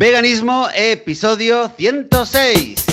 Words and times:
Veganismo, 0.00 0.68
episodio 0.76 1.72
106. 1.76 2.84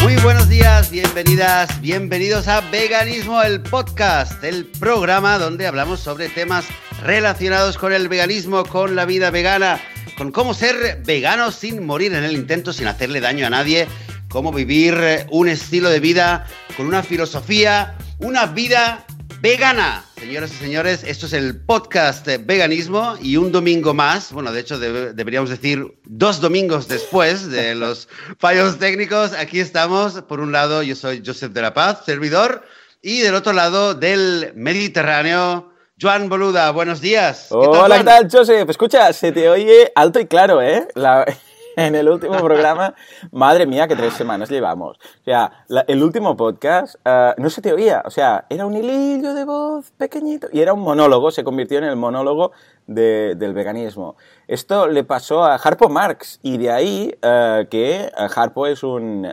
Muy 0.00 0.14
buenos 0.22 0.48
días, 0.48 0.92
bienvenidas, 0.92 1.80
bienvenidos 1.80 2.46
a 2.46 2.60
Veganismo, 2.70 3.42
el 3.42 3.60
podcast, 3.62 4.44
el 4.44 4.66
programa 4.66 5.38
donde 5.38 5.66
hablamos 5.66 5.98
sobre 5.98 6.28
temas 6.28 6.66
relacionados 7.02 7.76
con 7.78 7.92
el 7.92 8.08
veganismo, 8.08 8.64
con 8.64 8.96
la 8.96 9.04
vida 9.04 9.30
vegana, 9.30 9.80
con 10.16 10.32
cómo 10.32 10.54
ser 10.54 11.02
vegano 11.04 11.50
sin 11.50 11.84
morir 11.84 12.14
en 12.14 12.24
el 12.24 12.32
intento, 12.32 12.72
sin 12.72 12.86
hacerle 12.86 13.20
daño 13.20 13.46
a 13.46 13.50
nadie, 13.50 13.86
cómo 14.28 14.52
vivir 14.52 14.94
eh, 14.98 15.26
un 15.30 15.48
estilo 15.48 15.90
de 15.90 16.00
vida 16.00 16.46
con 16.76 16.86
una 16.86 17.02
filosofía, 17.02 17.96
una 18.18 18.46
vida 18.46 19.04
vegana. 19.40 20.04
Señoras 20.18 20.52
y 20.52 20.56
señores, 20.56 21.04
esto 21.04 21.26
es 21.26 21.34
el 21.34 21.60
podcast 21.60 22.24
de 22.26 22.38
veganismo 22.38 23.16
y 23.20 23.36
un 23.36 23.52
domingo 23.52 23.92
más, 23.92 24.32
bueno, 24.32 24.52
de 24.52 24.60
hecho 24.60 24.78
debe- 24.78 25.12
deberíamos 25.12 25.50
decir 25.50 25.98
dos 26.04 26.40
domingos 26.40 26.88
después 26.88 27.50
de 27.50 27.74
los 27.74 28.08
fallos 28.38 28.78
técnicos, 28.78 29.32
aquí 29.34 29.60
estamos. 29.60 30.22
Por 30.22 30.40
un 30.40 30.50
lado, 30.52 30.82
yo 30.82 30.96
soy 30.96 31.22
Joseph 31.24 31.52
de 31.52 31.60
la 31.60 31.74
Paz, 31.74 31.98
servidor, 32.06 32.64
y 33.02 33.20
del 33.20 33.34
otro 33.34 33.52
lado 33.52 33.92
del 33.92 34.52
Mediterráneo, 34.56 35.73
Joan 36.00 36.28
Boluda. 36.28 36.72
Buenos 36.72 37.00
días. 37.00 37.48
¿Qué 37.50 37.56
tal, 37.68 37.80
Hola, 37.84 37.98
¿qué 37.98 38.04
tal, 38.04 38.28
Joseph? 38.30 38.68
Escucha, 38.68 39.12
se 39.12 39.30
te 39.30 39.48
oye 39.48 39.92
alto 39.94 40.18
y 40.18 40.26
claro, 40.26 40.60
¿eh? 40.60 40.88
La- 40.94 41.24
en 41.76 41.94
el 41.94 42.08
último 42.08 42.36
programa, 42.38 42.94
madre 43.32 43.64
mía, 43.66 43.86
que 43.86 43.94
tres 43.94 44.14
semanas 44.14 44.50
llevamos. 44.50 44.96
O 44.98 45.24
sea, 45.24 45.64
la- 45.68 45.84
el 45.86 46.02
último 46.02 46.36
podcast 46.36 46.96
ah, 47.04 47.34
no 47.38 47.48
se 47.48 47.62
te 47.62 47.72
oía, 47.72 48.02
o 48.04 48.10
sea, 48.10 48.44
era 48.50 48.66
un 48.66 48.74
hilillo 48.76 49.34
de 49.34 49.44
voz 49.44 49.92
pequeñito 49.92 50.48
y 50.52 50.60
era 50.60 50.72
un 50.72 50.80
monólogo, 50.80 51.30
se 51.30 51.44
convirtió 51.44 51.78
en 51.78 51.84
el 51.84 51.94
monólogo 51.96 52.50
de- 52.88 53.34
del 53.36 53.54
veganismo. 53.54 54.16
Esto 54.48 54.88
le 54.88 55.04
pasó 55.04 55.44
a 55.44 55.54
Harpo 55.54 55.88
Marx 55.88 56.40
y 56.42 56.58
de 56.58 56.72
ahí 56.72 57.14
ah, 57.22 57.62
que 57.70 58.10
ah, 58.16 58.28
Harpo 58.34 58.66
es 58.66 58.82
un... 58.82 59.28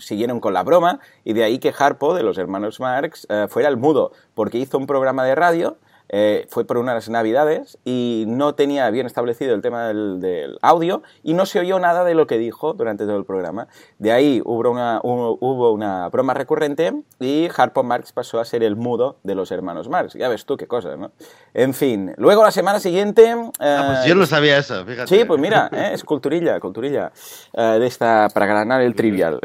siguieron 0.00 0.40
con 0.40 0.54
la 0.54 0.62
broma 0.62 1.00
y 1.24 1.34
de 1.34 1.44
ahí 1.44 1.58
que 1.58 1.74
Harpo, 1.78 2.14
de 2.14 2.22
los 2.22 2.38
hermanos 2.38 2.80
Marx, 2.80 3.26
fuera 3.48 3.68
el 3.68 3.76
mudo, 3.76 4.12
porque 4.34 4.56
hizo 4.56 4.78
un 4.78 4.86
programa 4.86 5.22
de 5.24 5.34
radio 5.34 5.76
eh, 6.08 6.46
fue 6.50 6.64
por 6.64 6.78
unas 6.78 7.08
navidades 7.08 7.78
y 7.84 8.24
no 8.28 8.54
tenía 8.54 8.88
bien 8.90 9.06
establecido 9.06 9.54
el 9.54 9.62
tema 9.62 9.88
del, 9.88 10.20
del 10.20 10.58
audio 10.62 11.02
y 11.22 11.34
no 11.34 11.46
se 11.46 11.58
oyó 11.58 11.78
nada 11.78 12.04
de 12.04 12.14
lo 12.14 12.26
que 12.26 12.38
dijo 12.38 12.74
durante 12.74 13.04
todo 13.04 13.16
el 13.16 13.24
programa. 13.24 13.68
De 13.98 14.12
ahí 14.12 14.40
hubo 14.44 14.70
una, 14.70 15.00
hubo, 15.02 15.38
hubo 15.40 15.72
una 15.72 16.08
broma 16.08 16.34
recurrente 16.34 16.92
y 17.18 17.48
Harpo 17.56 17.82
Marx 17.82 18.12
pasó 18.12 18.40
a 18.40 18.44
ser 18.44 18.62
el 18.62 18.76
mudo 18.76 19.18
de 19.22 19.34
los 19.34 19.50
hermanos 19.50 19.88
Marx. 19.88 20.14
Ya 20.14 20.28
ves 20.28 20.44
tú 20.46 20.56
qué 20.56 20.66
cosas, 20.66 20.98
¿no? 20.98 21.12
En 21.54 21.74
fin, 21.74 22.14
luego 22.16 22.42
la 22.42 22.50
semana 22.50 22.80
siguiente... 22.80 23.34
Ah, 23.58 23.84
pues 23.88 24.06
eh, 24.06 24.08
yo 24.08 24.14
no 24.14 24.26
sabía 24.26 24.58
eso, 24.58 24.84
fíjate. 24.84 25.08
Sí, 25.08 25.24
pues 25.24 25.40
mira, 25.40 25.68
¿eh? 25.72 25.90
es 25.92 26.04
culturilla, 26.04 26.60
culturilla. 26.60 27.12
de 27.52 27.86
esta, 27.86 28.28
para 28.32 28.46
ganar 28.46 28.80
el 28.80 28.94
trivial. 28.94 29.40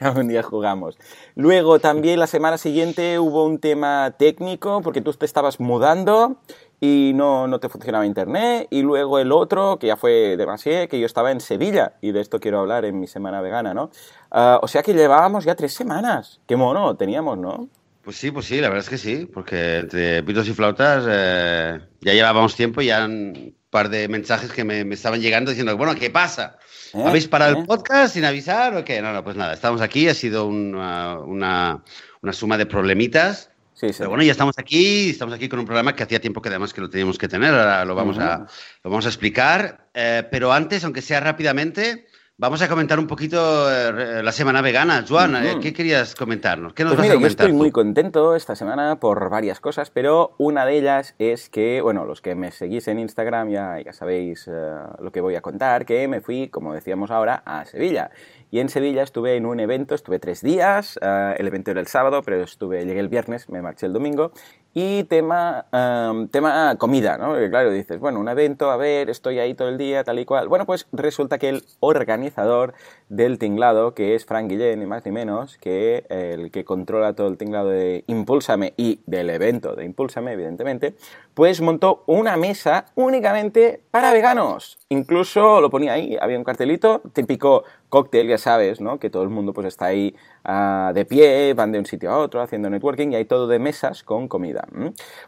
Un 0.16 0.28
día 0.28 0.42
jugamos. 0.42 0.98
Luego 1.34 1.78
también 1.78 2.20
la 2.20 2.26
semana 2.26 2.58
siguiente 2.58 3.18
hubo 3.18 3.44
un 3.44 3.58
tema 3.58 4.14
técnico 4.18 4.82
porque 4.82 5.00
tú 5.00 5.12
te 5.12 5.24
estabas 5.24 5.60
mudando 5.60 6.36
y 6.80 7.12
no, 7.14 7.46
no 7.46 7.58
te 7.60 7.68
funcionaba 7.68 8.04
internet. 8.04 8.68
Y 8.70 8.82
luego 8.82 9.18
el 9.18 9.32
otro, 9.32 9.78
que 9.78 9.86
ya 9.86 9.96
fue 9.96 10.36
demasiado, 10.36 10.88
que 10.88 11.00
yo 11.00 11.06
estaba 11.06 11.30
en 11.32 11.40
Sevilla 11.40 11.94
y 12.00 12.12
de 12.12 12.20
esto 12.20 12.40
quiero 12.40 12.60
hablar 12.60 12.84
en 12.84 13.00
mi 13.00 13.06
semana 13.06 13.40
vegana, 13.40 13.72
¿no? 13.72 13.90
Ah, 14.30 14.58
o 14.62 14.68
sea 14.68 14.82
que 14.82 14.92
llevábamos 14.92 15.44
ya 15.44 15.54
tres 15.54 15.72
semanas. 15.72 16.40
Qué 16.46 16.56
mono 16.56 16.96
teníamos, 16.96 17.38
¿no? 17.38 17.68
Pues 18.02 18.16
sí, 18.16 18.30
pues 18.30 18.46
sí, 18.46 18.60
la 18.60 18.68
verdad 18.68 18.84
es 18.84 18.90
que 18.90 18.98
sí, 18.98 19.26
porque 19.26 19.78
entre 19.78 20.22
pitos 20.22 20.46
y 20.46 20.52
flautas 20.52 21.04
eh, 21.08 21.80
ya 22.00 22.12
llevábamos 22.12 22.54
tiempo 22.54 22.80
y 22.80 22.86
ya 22.86 23.04
un 23.04 23.56
par 23.68 23.88
de 23.88 24.06
mensajes 24.06 24.52
que 24.52 24.62
me, 24.62 24.84
me 24.84 24.94
estaban 24.94 25.20
llegando 25.20 25.50
diciendo, 25.50 25.76
bueno, 25.76 25.94
¿qué 25.96 26.10
pasa? 26.10 26.56
¿Eh? 26.94 27.02
¿Habéis 27.04 27.28
parado 27.28 27.56
¿Eh? 27.56 27.60
el 27.60 27.66
podcast 27.66 28.14
sin 28.14 28.24
avisar 28.24 28.74
o 28.74 28.84
qué? 28.84 29.00
No, 29.00 29.12
no, 29.12 29.22
pues 29.24 29.36
nada, 29.36 29.54
estamos 29.54 29.80
aquí, 29.80 30.08
ha 30.08 30.14
sido 30.14 30.46
una, 30.46 31.18
una, 31.20 31.82
una 32.22 32.32
suma 32.32 32.56
de 32.58 32.66
problemitas, 32.66 33.50
Sí, 33.74 33.88
sí. 33.88 33.96
pero 33.98 34.08
bueno, 34.10 34.24
ya 34.24 34.32
estamos 34.32 34.58
aquí, 34.58 35.10
estamos 35.10 35.34
aquí 35.34 35.48
con 35.48 35.58
un 35.58 35.66
programa 35.66 35.94
que 35.94 36.02
hacía 36.02 36.20
tiempo 36.20 36.40
que 36.40 36.48
además 36.48 36.72
que 36.72 36.80
lo 36.80 36.88
teníamos 36.88 37.18
que 37.18 37.28
tener, 37.28 37.52
ahora 37.52 37.84
lo 37.84 37.94
vamos, 37.94 38.18
a, 38.18 38.38
Ujú. 38.38 38.46
lo 38.84 38.90
vamos 38.90 39.04
a 39.04 39.08
explicar, 39.08 39.88
eh, 39.92 40.26
pero 40.30 40.52
antes, 40.52 40.82
aunque 40.84 41.02
sea 41.02 41.20
rápidamente... 41.20 42.06
Vamos 42.38 42.60
a 42.60 42.68
comentar 42.68 42.98
un 42.98 43.06
poquito 43.06 43.38
eh, 43.72 44.22
la 44.22 44.30
semana 44.30 44.60
vegana. 44.60 45.02
Joan, 45.08 45.36
eh. 45.36 45.56
¿qué 45.62 45.72
querías 45.72 46.14
comentarnos? 46.14 46.74
¿Qué 46.74 46.84
nos 46.84 46.90
Pues 46.92 46.98
vas 46.98 47.06
mira, 47.06 47.18
a 47.18 47.20
yo 47.22 47.26
estoy 47.28 47.48
tú? 47.50 47.54
muy 47.56 47.70
contento 47.70 48.36
esta 48.36 48.54
semana 48.54 49.00
por 49.00 49.30
varias 49.30 49.58
cosas, 49.58 49.88
pero 49.88 50.34
una 50.36 50.66
de 50.66 50.76
ellas 50.76 51.14
es 51.18 51.48
que, 51.48 51.80
bueno, 51.80 52.04
los 52.04 52.20
que 52.20 52.34
me 52.34 52.50
seguís 52.50 52.88
en 52.88 52.98
Instagram 52.98 53.48
ya, 53.48 53.80
ya 53.82 53.94
sabéis 53.94 54.46
eh, 54.48 54.52
lo 55.00 55.10
que 55.12 55.22
voy 55.22 55.34
a 55.34 55.40
contar, 55.40 55.86
que 55.86 56.06
me 56.08 56.20
fui, 56.20 56.48
como 56.48 56.74
decíamos 56.74 57.10
ahora, 57.10 57.42
a 57.46 57.64
Sevilla. 57.64 58.10
Y 58.50 58.60
en 58.60 58.68
Sevilla 58.68 59.02
estuve 59.02 59.36
en 59.36 59.46
un 59.46 59.60
evento, 59.60 59.94
estuve 59.94 60.18
tres 60.18 60.42
días, 60.42 60.98
eh, 61.02 61.34
el 61.38 61.46
evento 61.46 61.70
era 61.70 61.80
el 61.80 61.86
sábado, 61.86 62.22
pero 62.22 62.42
estuve, 62.42 62.84
llegué 62.84 63.00
el 63.00 63.08
viernes, 63.08 63.48
me 63.48 63.62
marché 63.62 63.86
el 63.86 63.92
domingo, 63.92 64.32
y 64.78 65.04
tema, 65.04 65.64
em, 65.72 66.28
tema 66.28 66.76
comida, 66.76 67.16
¿no? 67.16 67.28
Porque 67.28 67.48
claro, 67.48 67.70
dices, 67.70 67.98
bueno, 67.98 68.20
un 68.20 68.28
evento, 68.28 68.70
a 68.70 68.76
ver, 68.76 69.08
estoy 69.08 69.38
ahí 69.38 69.54
todo 69.54 69.70
el 69.70 69.78
día, 69.78 70.04
tal 70.04 70.18
y 70.18 70.26
cual. 70.26 70.48
Bueno, 70.48 70.66
pues 70.66 70.86
resulta 70.92 71.38
que 71.38 71.48
el 71.48 71.64
organizador 71.80 72.74
del 73.08 73.38
tinglado, 73.38 73.94
que 73.94 74.14
es 74.14 74.26
Frank 74.26 74.50
Guillén, 74.50 74.78
ni 74.78 74.84
más 74.84 75.06
ni 75.06 75.12
menos, 75.12 75.56
que 75.56 76.04
el 76.10 76.50
que 76.50 76.66
controla 76.66 77.14
todo 77.14 77.28
el 77.28 77.38
tinglado 77.38 77.70
de 77.70 78.04
Impúlsame 78.06 78.74
y 78.76 79.00
del 79.06 79.30
evento 79.30 79.74
de 79.74 79.86
Impúlsame, 79.86 80.32
evidentemente, 80.34 80.94
pues 81.32 81.62
montó 81.62 82.02
una 82.04 82.36
mesa 82.36 82.84
únicamente 82.96 83.80
para 83.90 84.12
veganos. 84.12 84.76
Incluso 84.90 85.62
lo 85.62 85.70
ponía 85.70 85.94
ahí, 85.94 86.18
había 86.20 86.36
un 86.36 86.44
cartelito, 86.44 87.00
típico 87.14 87.64
cóctel, 87.88 88.28
ya 88.28 88.38
sabes, 88.38 88.80
¿no? 88.80 88.98
Que 88.98 89.10
todo 89.10 89.22
el 89.22 89.28
mundo 89.28 89.52
pues 89.52 89.66
está 89.66 89.86
ahí 89.86 90.14
ah, 90.44 90.92
de 90.94 91.04
pie, 91.04 91.54
van 91.54 91.72
de 91.72 91.78
un 91.78 91.86
sitio 91.86 92.10
a 92.10 92.18
otro 92.18 92.40
haciendo 92.40 92.70
networking 92.70 93.12
y 93.12 93.16
hay 93.16 93.24
todo 93.24 93.46
de 93.46 93.58
mesas 93.58 94.02
con 94.02 94.28
comida. 94.28 94.66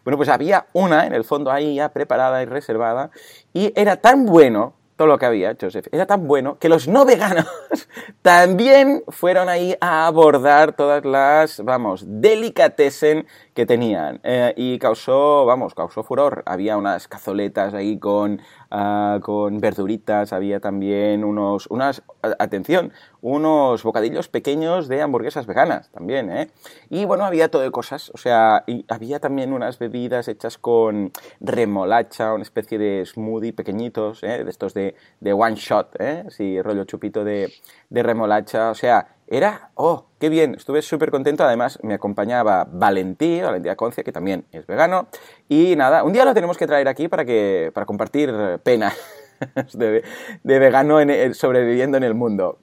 Bueno, 0.04 0.16
pues 0.16 0.28
había 0.28 0.66
una 0.72 1.06
en 1.06 1.12
el 1.12 1.24
fondo 1.24 1.50
ahí 1.50 1.76
ya 1.76 1.90
preparada 1.90 2.42
y 2.42 2.46
reservada 2.46 3.10
y 3.52 3.72
era 3.74 3.96
tan 3.96 4.26
bueno 4.26 4.74
todo 4.98 5.06
lo 5.06 5.16
que 5.16 5.26
había, 5.26 5.56
Joseph, 5.58 5.86
era 5.92 6.06
tan 6.06 6.26
bueno 6.26 6.58
que 6.58 6.68
los 6.68 6.88
no 6.88 7.04
veganos 7.04 7.46
también 8.22 9.04
fueron 9.06 9.48
ahí 9.48 9.76
a 9.80 10.08
abordar 10.08 10.72
todas 10.72 11.04
las, 11.04 11.64
vamos, 11.64 12.04
delicatessen 12.06 13.24
que 13.54 13.64
tenían. 13.64 14.20
Eh, 14.24 14.54
y 14.56 14.78
causó, 14.78 15.44
vamos, 15.44 15.74
causó 15.74 16.02
furor. 16.02 16.42
Había 16.46 16.76
unas 16.76 17.08
cazoletas 17.08 17.74
ahí 17.74 17.98
con, 17.98 18.40
ah, 18.70 19.18
con 19.22 19.58
verduritas, 19.58 20.32
había 20.32 20.60
también 20.60 21.24
unos, 21.24 21.66
unas, 21.68 22.02
atención, 22.38 22.92
unos 23.20 23.82
bocadillos 23.82 24.28
pequeños 24.28 24.88
de 24.88 25.02
hamburguesas 25.02 25.46
veganas 25.46 25.90
también, 25.90 26.30
¿eh? 26.30 26.50
Y 26.88 27.04
bueno, 27.04 27.24
había 27.24 27.50
todo 27.50 27.62
de 27.62 27.70
cosas, 27.70 28.10
o 28.14 28.18
sea, 28.18 28.62
y 28.66 28.84
había 28.88 29.18
también 29.18 29.52
unas 29.52 29.78
bebidas 29.78 30.28
hechas 30.28 30.56
con 30.56 31.12
remolacha, 31.40 32.34
una 32.34 32.42
especie 32.42 32.78
de 32.78 33.04
smoothie 33.06 33.52
pequeñitos, 33.52 34.22
¿eh? 34.22 34.44
De 34.44 34.50
estos 34.50 34.72
de, 34.74 34.87
de 35.20 35.32
one 35.32 35.54
shot, 35.56 35.96
¿eh? 36.00 36.24
Sí, 36.30 36.60
rollo 36.62 36.84
chupito 36.84 37.24
de, 37.24 37.52
de 37.90 38.02
remolacha, 38.02 38.70
o 38.70 38.74
sea, 38.74 39.08
era, 39.26 39.70
oh, 39.74 40.06
qué 40.18 40.28
bien, 40.30 40.54
estuve 40.54 40.80
súper 40.82 41.10
contento, 41.10 41.44
además 41.44 41.78
me 41.82 41.94
acompañaba 41.94 42.66
Valentí, 42.70 43.40
Valentí 43.42 43.68
Aconcia, 43.68 44.02
que 44.02 44.12
también 44.12 44.44
es 44.52 44.66
vegano, 44.66 45.08
y 45.48 45.76
nada, 45.76 46.02
un 46.02 46.12
día 46.12 46.24
lo 46.24 46.32
tenemos 46.34 46.56
que 46.56 46.66
traer 46.66 46.88
aquí 46.88 47.08
para, 47.08 47.24
que, 47.24 47.70
para 47.74 47.84
compartir 47.84 48.32
penas 48.62 48.96
de, 49.74 50.02
vegano 50.42 51.00
en- 51.00 51.34
sobreviviendo 51.34 51.96
en 51.98 52.04
el 52.04 52.14
mundo. 52.14 52.58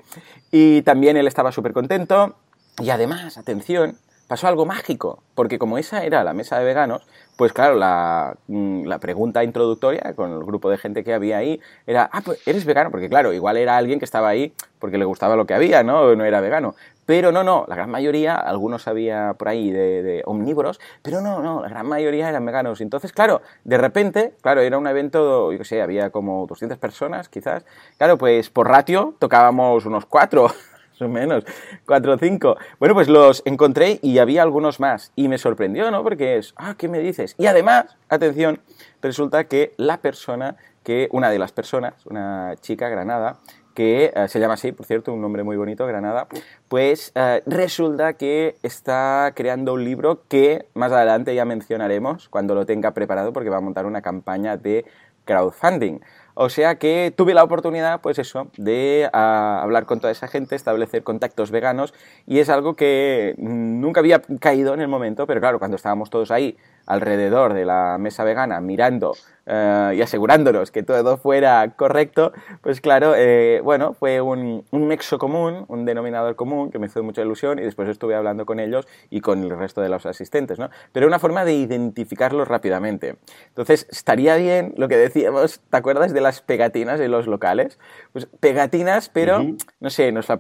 Y 0.52 0.82
también 0.82 1.18
él 1.18 1.28
estaba 1.28 1.52
súper 1.52 1.74
contento, 1.74 2.36
y 2.80 2.90
además, 2.90 3.38
atención, 3.38 3.98
pasó 4.28 4.48
algo 4.48 4.66
mágico, 4.66 5.24
porque 5.36 5.60
como 5.60 5.78
esa 5.78 6.04
era 6.04 6.24
la 6.24 6.34
mesa 6.34 6.58
de 6.58 6.66
veganos, 6.66 7.06
pues 7.36 7.54
claro, 7.54 7.76
la, 7.76 8.36
mm, 8.48 8.86
la 8.86 9.00
pregunta 9.00 9.44
introductoria 9.44 10.14
con 10.16 10.32
el 10.32 10.44
grupo 10.44 10.70
de 10.70 10.78
gente 10.78 11.04
que 11.04 11.14
había 11.14 11.38
ahí 11.38 11.60
era, 11.86 12.10
ah, 12.12 12.22
pues 12.24 12.46
eres 12.48 12.66
vegano, 12.66 12.92
porque 12.92 13.10
claro, 13.10 13.34
igual 13.34 13.58
era 13.58 13.78
alguien 13.78 14.00
que 14.00 14.06
estaba 14.06 14.30
ahí 14.30 14.54
porque 14.80 14.98
le 14.98 15.06
gustaba 15.06 15.36
lo 15.36 15.46
que 15.46 15.54
había, 15.54 15.84
¿no? 15.84 16.16
No 16.16 16.26
era 16.26 16.42
vegano. 16.42 16.76
Pero 17.06 17.32
no, 17.32 17.44
no, 17.44 17.66
la 17.68 17.76
gran 17.76 17.92
mayoría, 17.92 18.36
algunos 18.36 18.88
había 18.88 19.36
por 19.38 19.50
ahí 19.50 19.72
de, 19.72 20.02
de 20.02 20.24
omnívoros, 20.26 20.80
pero 21.04 21.22
no, 21.22 21.42
no, 21.42 21.62
la 21.62 21.70
gran 21.70 21.86
mayoría 21.88 22.30
eran 22.30 22.46
veganos. 22.46 22.82
Entonces, 22.82 23.12
claro, 23.12 23.42
de 23.64 23.78
repente, 23.78 24.34
claro, 24.42 24.62
era 24.62 24.78
un 24.78 24.88
evento, 24.88 25.52
yo 25.52 25.58
qué 25.60 25.66
sé, 25.66 25.82
había 25.84 26.10
como 26.10 26.48
200 26.48 26.80
personas 26.80 27.30
quizás. 27.30 27.64
Claro, 27.98 28.18
pues 28.18 28.50
por 28.50 28.68
ratio 28.68 29.14
tocábamos 29.20 29.86
unos 29.86 30.06
cuatro 30.08 30.48
más 30.96 31.02
o 31.02 31.10
menos, 31.10 31.44
cuatro 31.86 32.14
o 32.14 32.18
cinco. 32.18 32.58
Bueno, 32.80 32.96
pues 32.96 33.08
los 33.08 33.42
encontré 33.46 34.00
y 34.02 34.18
había 34.20 34.42
algunos 34.42 34.80
más. 34.80 35.12
Y 35.16 35.28
me 35.28 35.38
sorprendió, 35.38 35.92
¿no? 35.92 36.04
Porque 36.04 36.38
es, 36.38 36.54
ah, 36.58 36.76
¿qué 36.78 36.88
me 36.88 37.00
dices? 37.00 37.36
Y 37.38 37.48
además, 37.48 37.98
atención, 38.10 38.60
resulta 39.02 39.46
que 39.46 39.74
la 39.78 39.98
persona 39.98 40.56
que 40.84 41.10
una 41.12 41.32
de 41.32 41.40
las 41.40 41.52
personas, 41.52 42.06
una 42.06 42.54
chica 42.62 42.88
granada, 42.90 43.40
que 43.74 44.14
eh, 44.16 44.28
se 44.30 44.40
llama 44.40 44.54
así, 44.54 44.72
por 44.72 44.86
cierto, 44.86 45.12
un 45.14 45.20
nombre 45.22 45.44
muy 45.44 45.58
bonito, 45.58 45.86
Granada, 45.86 46.28
pues 46.70 47.12
eh, 47.16 47.44
resulta 47.46 48.14
que 48.14 48.56
está 48.64 49.34
creando 49.36 49.74
un 49.74 49.84
libro 49.84 50.22
que 50.30 50.68
más 50.76 50.92
adelante 50.92 51.36
ya 51.36 51.44
mencionaremos 51.44 52.30
cuando 52.30 52.56
lo 52.56 52.66
tenga 52.66 52.92
preparado 52.92 53.34
porque 53.34 53.50
va 53.50 53.58
a 53.58 53.62
montar 53.62 53.86
una 53.86 54.02
campaña 54.02 54.56
de 54.56 54.86
crowdfunding. 55.26 56.00
O 56.38 56.50
sea 56.50 56.76
que 56.76 57.14
tuve 57.16 57.34
la 57.34 57.46
oportunidad, 57.46 58.02
pues 58.02 58.20
eso, 58.20 58.48
de 58.58 59.10
ah, 59.14 59.62
hablar 59.64 59.86
con 59.86 60.02
toda 60.02 60.12
esa 60.12 60.28
gente, 60.28 60.56
establecer 60.56 61.02
contactos 61.02 61.50
veganos 61.50 61.94
y 62.28 62.40
es 62.40 62.50
algo 62.50 62.76
que 62.76 63.36
nunca 63.38 64.02
había 64.02 64.22
caído 64.42 64.74
en 64.74 64.82
el 64.82 64.90
momento, 64.90 65.28
pero 65.28 65.40
claro, 65.40 65.60
cuando 65.60 65.78
estábamos 65.78 66.10
todos 66.10 66.32
ahí 66.32 66.58
alrededor 66.88 67.54
de 67.54 67.66
la 67.66 67.98
mesa 67.98 68.24
vegana 68.24 68.60
mirando 68.60 69.14
eh, 69.48 69.94
y 69.96 70.02
asegurándonos 70.02 70.72
que 70.72 70.84
todo 70.84 71.18
fuera 71.18 71.68
correcto, 71.76 72.34
pues 72.62 72.82
claro, 72.82 73.14
eh, 73.16 73.62
bueno, 73.64 73.94
fue 73.94 74.20
un, 74.20 74.66
un, 74.72 74.88
nexo 74.88 75.18
común, 75.18 75.66
un 75.68 75.86
denominador 75.86 76.36
común 76.36 76.72
que 76.72 76.80
me 76.80 76.88
hizo 76.88 77.02
mucha 77.04 77.22
ilusión 77.22 77.60
y 77.60 77.62
después 77.62 77.88
estuve 77.90 78.16
hablando 78.16 78.46
con 78.46 78.60
ellos 78.60 78.88
y 79.10 79.22
con 79.22 79.44
el 79.44 79.58
resto 79.58 79.82
de 79.82 79.90
los 79.90 80.06
asistentes, 80.06 80.60
¿no? 80.60 80.70
Pero 80.92 81.08
una 81.08 81.20
forma 81.20 81.46
de 81.46 81.54
identificarlos 81.54 82.48
rápidamente. 82.48 83.18
Entonces, 83.48 83.88
estaría 83.90 84.36
bien 84.36 84.74
lo 84.78 84.88
que 84.88 84.98
decíamos, 84.98 85.62
¿te 85.70 85.78
acuerdas 85.78 86.14
de 86.14 86.22
las 86.26 86.42
pegatinas 86.42 87.00
en 87.00 87.12
los 87.12 87.28
locales? 87.28 87.80
Pues 88.12 88.28
pegatinas, 88.40 89.10
pero, 89.10 89.44
no 89.80 89.90
sé, 89.90 90.12
nos 90.12 90.28
la, 90.28 90.38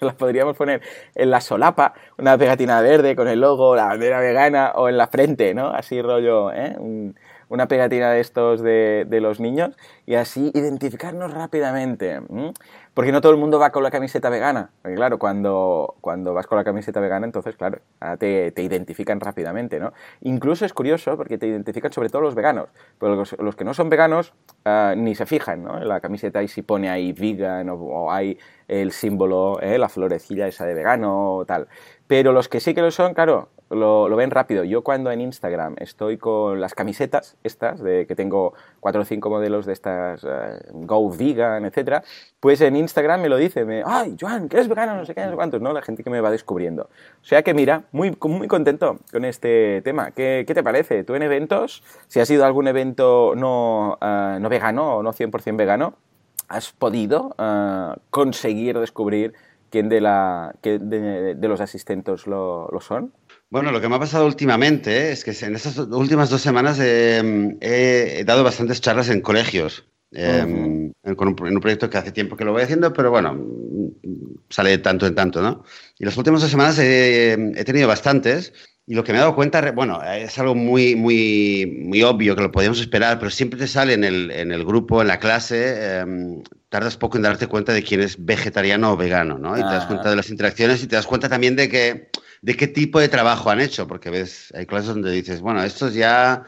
las 0.00 0.14
podríamos 0.18 0.56
poner 0.56 0.82
en 1.14 1.30
la 1.30 1.40
solapa, 1.40 1.94
una 2.18 2.36
pegatina 2.36 2.80
verde 2.80 3.16
con 3.16 3.28
el 3.28 3.40
logo, 3.40 3.74
la 3.74 3.86
bandera 3.86 4.20
vegana 4.20 4.72
o 4.74 4.88
en 4.88 4.96
la 4.96 5.06
frente, 5.06 5.54
¿no? 5.54 5.68
Así 5.68 6.02
rollo, 6.02 6.52
¿eh? 6.52 6.76
Una 7.52 7.68
pegatina 7.68 8.10
de 8.10 8.20
estos 8.20 8.62
de, 8.62 9.04
de, 9.06 9.20
los 9.20 9.38
niños 9.38 9.76
y 10.06 10.14
así 10.14 10.50
identificarnos 10.54 11.34
rápidamente. 11.34 12.18
Porque 12.94 13.12
no 13.12 13.20
todo 13.20 13.30
el 13.32 13.38
mundo 13.38 13.58
va 13.58 13.70
con 13.70 13.82
la 13.82 13.90
camiseta 13.90 14.30
vegana. 14.30 14.70
Porque 14.80 14.94
claro, 14.94 15.18
cuando, 15.18 15.96
cuando 16.00 16.32
vas 16.32 16.46
con 16.46 16.56
la 16.56 16.64
camiseta 16.64 16.98
vegana, 16.98 17.26
entonces, 17.26 17.54
claro, 17.56 17.80
te, 18.18 18.52
te, 18.52 18.62
identifican 18.62 19.20
rápidamente, 19.20 19.78
¿no? 19.78 19.92
Incluso 20.22 20.64
es 20.64 20.72
curioso 20.72 21.14
porque 21.18 21.36
te 21.36 21.46
identifican 21.46 21.92
sobre 21.92 22.08
todo 22.08 22.22
los 22.22 22.34
veganos. 22.34 22.70
Pero 22.98 23.16
los, 23.16 23.38
los 23.38 23.54
que 23.54 23.64
no 23.64 23.74
son 23.74 23.90
veganos 23.90 24.32
uh, 24.64 24.96
ni 24.96 25.14
se 25.14 25.26
fijan, 25.26 25.62
¿no? 25.62 25.76
En 25.76 25.88
la 25.88 26.00
camiseta 26.00 26.42
y 26.42 26.48
si 26.48 26.62
pone 26.62 26.88
ahí 26.88 27.12
vegan 27.12 27.68
o, 27.68 27.74
o 27.74 28.10
hay 28.10 28.38
el 28.66 28.92
símbolo, 28.92 29.60
¿eh? 29.60 29.76
la 29.76 29.90
florecilla 29.90 30.46
esa 30.46 30.64
de 30.64 30.72
vegano 30.72 31.34
o 31.34 31.44
tal. 31.44 31.68
Pero 32.06 32.32
los 32.32 32.48
que 32.48 32.60
sí 32.60 32.74
que 32.74 32.80
lo 32.80 32.90
son, 32.90 33.12
claro, 33.12 33.50
lo, 33.74 34.16
ven 34.16 34.30
rápido. 34.30 34.64
Yo 34.64 34.82
cuando 34.82 35.10
en 35.10 35.20
Instagram 35.20 35.76
estoy 35.78 36.18
con 36.18 36.60
las 36.60 36.74
camisetas 36.74 37.36
estas, 37.42 37.82
de 37.82 38.06
que 38.06 38.14
tengo 38.14 38.54
cuatro 38.80 39.02
o 39.02 39.04
cinco 39.04 39.30
modelos 39.30 39.66
de 39.66 39.72
estas 39.72 40.24
uh, 40.24 40.28
Go 40.72 41.10
Vegan, 41.10 41.64
etcétera, 41.64 42.02
pues 42.40 42.60
en 42.60 42.76
Instagram 42.76 43.22
me 43.22 43.28
lo 43.28 43.36
dice, 43.36 43.64
me, 43.64 43.82
ay, 43.84 44.16
Joan, 44.20 44.48
que 44.48 44.56
eres 44.56 44.68
vegano, 44.68 44.96
no 44.96 45.04
sé 45.04 45.14
qué, 45.14 45.24
no 45.24 45.30
sé 45.30 45.36
cuántos, 45.36 45.60
¿no? 45.60 45.72
La 45.72 45.82
gente 45.82 46.02
que 46.02 46.10
me 46.10 46.20
va 46.20 46.30
descubriendo. 46.30 46.84
O 46.84 47.24
sea 47.24 47.42
que 47.42 47.54
mira, 47.54 47.84
muy, 47.92 48.16
muy 48.22 48.48
contento 48.48 48.98
con 49.10 49.24
este 49.24 49.82
tema. 49.82 50.10
¿Qué, 50.10 50.44
qué 50.46 50.54
te 50.54 50.62
parece? 50.62 51.04
¿Tú 51.04 51.14
en 51.14 51.22
eventos, 51.22 51.82
si 52.08 52.20
has 52.20 52.30
ido 52.30 52.44
a 52.44 52.46
algún 52.46 52.68
evento 52.68 53.34
no, 53.36 53.98
uh, 54.00 54.38
no 54.40 54.48
vegano 54.48 54.96
o 54.96 55.02
no 55.02 55.12
100% 55.12 55.56
vegano, 55.56 55.94
has 56.48 56.72
podido 56.72 57.34
uh, 57.38 57.98
conseguir 58.10 58.78
descubrir 58.78 59.34
quién 59.72 59.88
de, 59.88 60.02
la, 60.02 60.54
de, 60.62 61.34
de 61.34 61.48
los 61.48 61.60
asistentes 61.60 62.26
lo, 62.26 62.68
lo, 62.70 62.80
son? 62.80 63.12
Bueno, 63.52 63.70
lo 63.70 63.82
que 63.82 63.88
me 63.90 63.96
ha 63.96 63.98
pasado 63.98 64.24
últimamente 64.24 65.12
es 65.12 65.24
que 65.24 65.32
en 65.44 65.56
estas 65.56 65.76
últimas 65.76 66.30
dos 66.30 66.40
semanas 66.40 66.78
eh, 66.80 67.58
he 67.60 68.24
dado 68.24 68.42
bastantes 68.42 68.80
charlas 68.80 69.10
en 69.10 69.20
colegios. 69.20 69.84
Eh, 70.10 70.42
uh 70.42 70.48
-huh. 71.04 71.16
con 71.16 71.28
un, 71.28 71.36
en 71.46 71.54
un 71.56 71.60
proyecto 71.60 71.90
que 71.90 71.98
hace 71.98 72.12
tiempo 72.12 72.34
que 72.34 72.46
lo 72.46 72.52
voy 72.52 72.62
haciendo, 72.62 72.94
pero 72.94 73.10
bueno, 73.10 73.38
sale 74.48 74.70
de 74.70 74.78
tanto 74.78 75.06
en 75.06 75.14
tanto, 75.14 75.42
¿no? 75.42 75.64
Y 75.98 76.06
las 76.06 76.16
últimas 76.16 76.40
dos 76.40 76.50
semanas 76.50 76.78
he, 76.78 77.32
he 77.32 77.64
tenido 77.64 77.88
bastantes 77.88 78.54
y 78.86 78.94
lo 78.94 79.04
que 79.04 79.12
me 79.12 79.18
he 79.18 79.20
dado 79.20 79.34
cuenta, 79.34 79.70
bueno, 79.72 80.02
es 80.02 80.38
algo 80.38 80.54
muy, 80.54 80.96
muy, 80.96 81.66
muy 81.88 82.02
obvio 82.02 82.34
que 82.34 82.42
lo 82.42 82.50
podíamos 82.52 82.80
esperar, 82.80 83.18
pero 83.18 83.30
siempre 83.30 83.58
te 83.58 83.68
sale 83.68 83.92
en 83.92 84.04
el, 84.04 84.30
en 84.30 84.50
el 84.50 84.64
grupo, 84.64 85.02
en 85.02 85.08
la 85.08 85.18
clase, 85.18 85.74
eh, 85.76 86.04
tardas 86.70 86.96
poco 86.96 87.18
en 87.18 87.24
darte 87.24 87.48
cuenta 87.48 87.74
de 87.74 87.82
quién 87.82 88.00
es 88.00 88.16
vegetariano 88.24 88.92
o 88.92 88.96
vegano, 88.96 89.36
¿no? 89.36 89.58
Y 89.58 89.60
ah. 89.60 89.68
te 89.68 89.74
das 89.74 89.86
cuenta 89.86 90.08
de 90.08 90.16
las 90.16 90.30
interacciones 90.30 90.82
y 90.82 90.86
te 90.86 90.96
das 90.96 91.06
cuenta 91.06 91.28
también 91.28 91.54
de 91.54 91.68
que 91.68 92.08
de 92.42 92.56
qué 92.56 92.66
tipo 92.66 93.00
de 93.00 93.08
trabajo 93.08 93.50
han 93.50 93.60
hecho, 93.60 93.86
porque 93.86 94.10
ves, 94.10 94.52
hay 94.54 94.66
clases 94.66 94.88
donde 94.88 95.12
dices, 95.12 95.40
bueno, 95.40 95.62
estos 95.62 95.94
ya, 95.94 96.42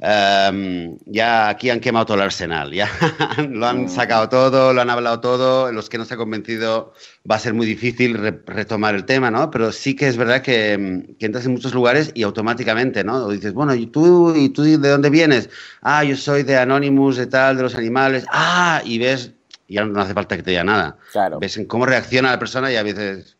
um, 0.00 0.96
ya 1.04 1.50
aquí 1.50 1.68
han 1.68 1.80
quemado 1.80 2.06
todo 2.06 2.16
el 2.16 2.22
arsenal, 2.22 2.72
ya 2.72 2.90
lo 3.50 3.66
han 3.66 3.90
sacado 3.90 4.30
todo, 4.30 4.72
lo 4.72 4.80
han 4.80 4.88
hablado 4.88 5.20
todo, 5.20 5.70
los 5.70 5.90
que 5.90 5.98
no 5.98 6.06
se 6.06 6.14
han 6.14 6.18
convencido 6.18 6.94
va 7.30 7.36
a 7.36 7.38
ser 7.38 7.52
muy 7.52 7.66
difícil 7.66 8.16
re 8.16 8.40
retomar 8.46 8.94
el 8.94 9.04
tema, 9.04 9.30
¿no? 9.30 9.50
Pero 9.50 9.70
sí 9.70 9.94
que 9.94 10.08
es 10.08 10.16
verdad 10.16 10.40
que, 10.40 11.14
que, 11.18 11.26
entras 11.26 11.44
en 11.44 11.52
muchos 11.52 11.74
lugares 11.74 12.10
y 12.14 12.22
automáticamente, 12.22 13.04
¿no? 13.04 13.26
O 13.26 13.30
dices, 13.30 13.52
bueno, 13.52 13.74
¿y 13.74 13.86
tú, 13.86 14.34
¿y 14.34 14.48
tú 14.48 14.62
de 14.62 14.88
dónde 14.88 15.10
vienes? 15.10 15.50
Ah, 15.82 16.04
yo 16.04 16.16
soy 16.16 16.42
de 16.42 16.56
Anonymous, 16.56 17.16
de 17.16 17.26
tal, 17.26 17.58
de 17.58 17.64
los 17.64 17.74
animales. 17.74 18.24
Ah, 18.32 18.80
y 18.82 18.98
ves, 18.98 19.32
ya 19.68 19.84
no 19.84 20.00
hace 20.00 20.14
falta 20.14 20.38
que 20.38 20.42
te 20.42 20.52
diga 20.52 20.64
nada. 20.64 20.96
Claro. 21.12 21.38
Ves 21.38 21.58
en 21.58 21.66
cómo 21.66 21.84
reacciona 21.84 22.30
la 22.30 22.38
persona 22.38 22.72
y 22.72 22.76
a 22.76 22.82
veces 22.82 23.37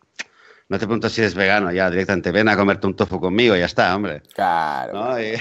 no 0.68 0.78
te 0.78 0.86
pregunto 0.86 1.08
si 1.08 1.20
eres 1.20 1.34
vegano, 1.34 1.72
ya 1.72 1.90
directamente 1.90 2.30
ven 2.30 2.48
a 2.48 2.56
comerte 2.56 2.86
un 2.86 2.94
tofu 2.94 3.20
conmigo 3.20 3.56
y 3.56 3.60
ya 3.60 3.66
está, 3.66 3.94
hombre. 3.94 4.22
Claro. 4.34 4.92
¿No? 4.92 5.20
Y, 5.20 5.34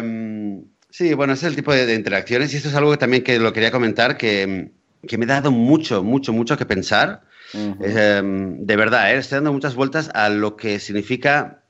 um, 0.00 0.64
sí, 0.90 1.14
bueno, 1.14 1.34
ese 1.34 1.46
es 1.46 1.50
el 1.50 1.56
tipo 1.56 1.72
de, 1.72 1.86
de, 1.86 1.94
interacciones 1.94 2.52
y 2.52 2.56
esto 2.56 2.68
es 2.68 2.74
algo 2.74 2.90
que 2.90 2.96
también 2.96 3.22
que 3.22 3.38
lo 3.38 3.52
quería 3.52 3.70
comentar, 3.70 4.16
que, 4.16 4.72
que 5.06 5.18
me 5.18 5.24
ha 5.24 5.28
dado 5.28 5.52
mucho, 5.52 6.02
mucho, 6.02 6.32
mucho 6.32 6.56
que 6.56 6.66
pensar. 6.66 7.22
Uh 7.54 7.58
-huh. 7.58 7.76
eh, 7.80 8.22
de 8.58 8.76
verdad, 8.76 9.12
eh, 9.12 9.18
estoy 9.18 9.36
dando 9.36 9.52
muchas 9.52 9.76
vueltas 9.76 10.10
a 10.14 10.28
lo 10.28 10.56
que 10.56 10.80
significa 10.80 11.62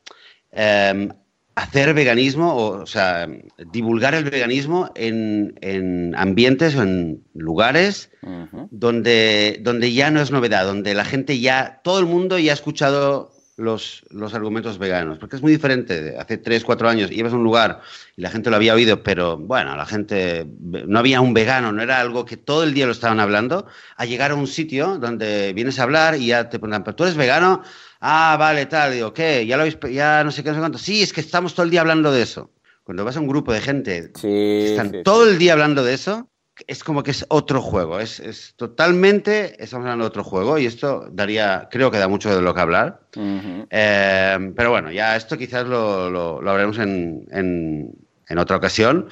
eh, 0.53 1.09
hacer 1.57 1.95
veganismo, 1.95 2.55
o, 2.55 2.83
o, 2.83 2.87
sea, 2.87 3.27
divulgar 3.73 4.15
el 4.15 4.25
veganismo 4.25 4.91
en, 4.95 5.59
en 5.63 6.15
ambientes 6.15 6.77
o 6.77 6.83
en 6.83 7.25
lugares 7.35 8.11
uh 8.23 8.29
-huh. 8.29 8.69
donde, 8.71 9.59
donde 9.63 9.93
ya 9.93 10.11
no 10.11 10.21
es 10.21 10.31
novedad, 10.31 10.67
donde 10.67 10.95
la 10.95 11.07
gente 11.07 11.41
ya, 11.41 11.81
todo 11.83 11.99
el 11.99 12.07
mundo 12.07 12.39
ya 12.39 12.53
ha 12.53 12.55
escuchado 12.55 13.33
los, 13.57 14.05
los 14.11 14.35
argumentos 14.35 14.77
veganos, 14.79 15.19
porque 15.19 15.37
es 15.37 15.43
muy 15.43 15.51
diferente. 15.51 16.15
Hace 16.19 16.37
3, 16.37 16.63
4 16.63 16.89
años 16.89 17.11
ibas 17.11 17.33
a 17.33 17.37
un 17.37 17.45
lugar 17.45 17.81
y 18.17 18.21
la 18.21 18.29
gente 18.29 18.51
lo 18.51 18.57
había 18.57 18.75
oído, 18.75 19.03
pero 19.03 19.39
bueno, 19.39 19.75
la 19.77 19.87
gente, 19.87 20.47
no 20.61 20.99
había 20.99 21.23
un 21.23 21.33
vegano, 21.33 21.73
no 21.73 21.83
era 21.83 22.01
algo 22.01 22.27
que 22.27 22.37
todo 22.37 22.65
el 22.65 22.75
día 22.75 22.85
lo 22.85 22.93
estaban 22.93 23.19
hablando, 23.19 23.67
a 23.97 24.05
llegar 24.05 24.31
a 24.31 24.35
un 24.35 24.47
sitio 24.47 24.99
donde 24.99 25.55
vienes 25.55 25.79
a 25.79 25.85
hablar 25.85 26.17
y 26.17 26.27
ya 26.27 26.51
te 26.51 26.59
preguntan, 26.59 26.85
pero 26.85 26.97
tú 26.97 27.05
eres 27.05 27.17
vegano, 27.17 27.63
Ah, 28.01 28.37
vale, 28.39 28.67
tal. 28.67 28.93
Digo, 28.93 29.13
¿qué? 29.13 29.47
¿Ya 29.47 29.57
lo 29.57 29.63
habéis, 29.63 29.79
ya 29.93 30.23
no 30.25 30.31
sé 30.31 30.43
qué, 30.43 30.51
no 30.51 30.55
sé 30.55 30.61
cuánto? 30.61 30.79
Sí, 30.79 31.03
es 31.03 31.13
que 31.13 31.21
estamos 31.21 31.55
todo 31.55 31.65
el 31.65 31.71
día 31.71 31.81
hablando 31.81 32.13
de 32.13 32.23
eso. 32.23 32.51
Cuando 32.85 33.05
vas 33.05 33.17
a 33.17 33.21
un 33.21 33.27
grupo 33.29 33.53
de 33.53 33.61
gente 33.61 34.13
sí, 34.15 34.21
que 34.23 34.71
están 34.71 34.91
sí, 34.91 35.03
todo 35.03 35.25
sí. 35.25 35.33
el 35.33 35.39
día 35.39 35.55
hablando 35.55 35.83
de 35.83 35.95
eso, 35.95 36.29
es 36.67 36.85
como 36.85 37.03
que 37.03 37.11
es 37.11 37.27
otro 37.29 37.61
juego. 37.61 38.01
Es, 38.01 38.21
es, 38.21 38.55
totalmente, 38.57 39.63
estamos 39.63 39.85
hablando 39.85 40.05
de 40.05 40.09
otro 40.09 40.25
juego 40.25 40.59
y 40.59 40.67
esto 40.67 41.09
daría, 41.11 41.69
creo 41.71 41.91
que 41.91 41.99
da 41.99 42.09
mucho 42.09 42.35
de 42.35 42.41
lo 42.41 42.55
que 42.55 42.61
hablar. 42.61 43.01
Uh 43.17 43.21
-huh. 43.21 43.67
eh, 43.71 44.53
pero 44.57 44.71
bueno, 44.71 44.91
ya 44.93 45.17
esto 45.17 45.37
quizás 45.37 45.67
lo, 45.67 46.11
lo, 46.11 46.41
lo 46.41 46.51
hablaremos 46.51 46.79
en, 46.79 47.27
en, 47.31 47.93
en, 48.29 48.39
otra 48.39 48.57
ocasión. 48.57 49.09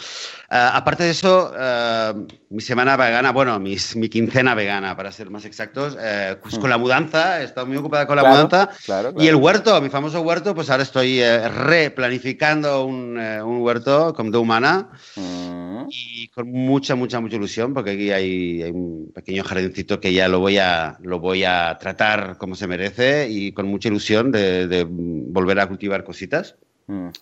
Uh, 0.51 0.71
aparte 0.75 1.05
de 1.05 1.11
eso, 1.11 1.53
uh, 1.53 2.27
mi 2.51 2.61
semana 2.61 2.97
vegana, 2.97 3.33
bueno, 3.33 3.59
mis, 3.59 3.97
mi 3.97 4.09
quincena 4.09 4.55
vegana, 4.55 4.97
para 4.97 5.11
ser 5.11 5.31
más 5.31 5.45
exactos, 5.45 5.95
uh, 5.95 6.37
pues 6.43 6.59
con 6.59 6.71
la 6.71 6.79
mudanza, 6.79 7.41
he 7.41 7.45
estado 7.45 7.67
muy 7.67 7.77
ocupada 7.77 8.07
con 8.07 8.17
la 8.17 8.23
claro, 8.23 8.37
mudanza. 8.37 8.71
Claro, 8.85 9.13
claro. 9.13 9.25
Y 9.25 9.29
el 9.29 9.37
huerto, 9.37 9.81
mi 9.81 9.89
famoso 9.89 10.21
huerto, 10.21 10.55
pues 10.55 10.71
ahora 10.71 10.83
estoy 10.83 11.23
replanificando 11.23 12.85
un, 12.85 13.19
un, 13.19 13.63
huerto 13.63 14.15
como 14.15 14.31
de 14.31 14.39
humana. 14.39 14.91
-huh. 15.17 15.87
Y 15.89 16.29
con 16.29 16.51
mucha, 16.51 16.95
mucha, 16.95 17.21
mucha 17.21 17.37
ilusión, 17.37 17.75
porque 17.75 17.93
aquí 17.93 18.11
hay, 18.11 18.63
hay, 18.63 18.71
un 18.71 19.13
pequeño 19.15 19.45
jardincito 19.45 20.01
que 20.01 20.13
ya 20.13 20.29
lo 20.29 20.41
voy 20.41 20.59
a, 20.59 20.99
lo 21.03 21.21
voy 21.21 21.45
a 21.45 21.77
tratar 21.79 22.37
como 22.39 22.55
se 22.55 22.67
merece 22.67 23.29
y 23.29 23.53
con 23.53 23.67
mucha 23.67 23.89
ilusión 23.89 24.33
de, 24.33 24.67
de 24.67 24.87
volver 24.89 25.61
a 25.61 25.67
cultivar 25.67 26.05
cositas. 26.05 26.57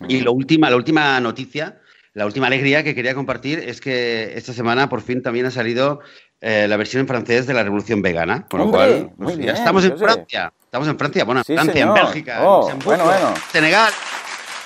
Y 0.08 0.20
lo 0.20 0.32
última, 0.32 0.70
la 0.70 0.76
última 0.76 1.20
noticia 1.20 1.80
la 2.14 2.26
última 2.26 2.46
alegría 2.46 2.84
que 2.84 2.94
quería 2.94 3.14
compartir 3.14 3.58
es 3.58 3.80
que 3.80 4.36
esta 4.36 4.52
semana 4.52 4.88
por 4.90 5.00
fin 5.00 5.22
también 5.22 5.46
ha 5.46 5.50
salido 5.50 6.00
eh, 6.42 6.66
la 6.68 6.76
versión 6.76 7.00
en 7.00 7.08
francés 7.08 7.46
de 7.46 7.54
la 7.54 7.62
Revolución 7.62 8.02
Vegana. 8.02 8.46
Con 8.50 8.60
lo 8.60 8.70
cual, 8.70 9.12
pues, 9.16 9.36
ya 9.36 9.42
bien, 9.42 9.54
estamos 9.54 9.84
en 9.84 9.96
Francia. 9.96 10.52
Estamos 10.62 10.88
en 10.88 10.98
Francia, 10.98 11.24
bueno, 11.24 11.40
en 11.40 11.44
sí, 11.44 11.54
Francia, 11.54 11.72
señor. 11.72 11.98
en 11.98 12.04
Bélgica, 12.04 12.46
oh, 12.46 12.70
en 12.70 12.78
bueno, 12.80 13.04
bueno. 13.04 13.34
Senegal, 13.50 13.92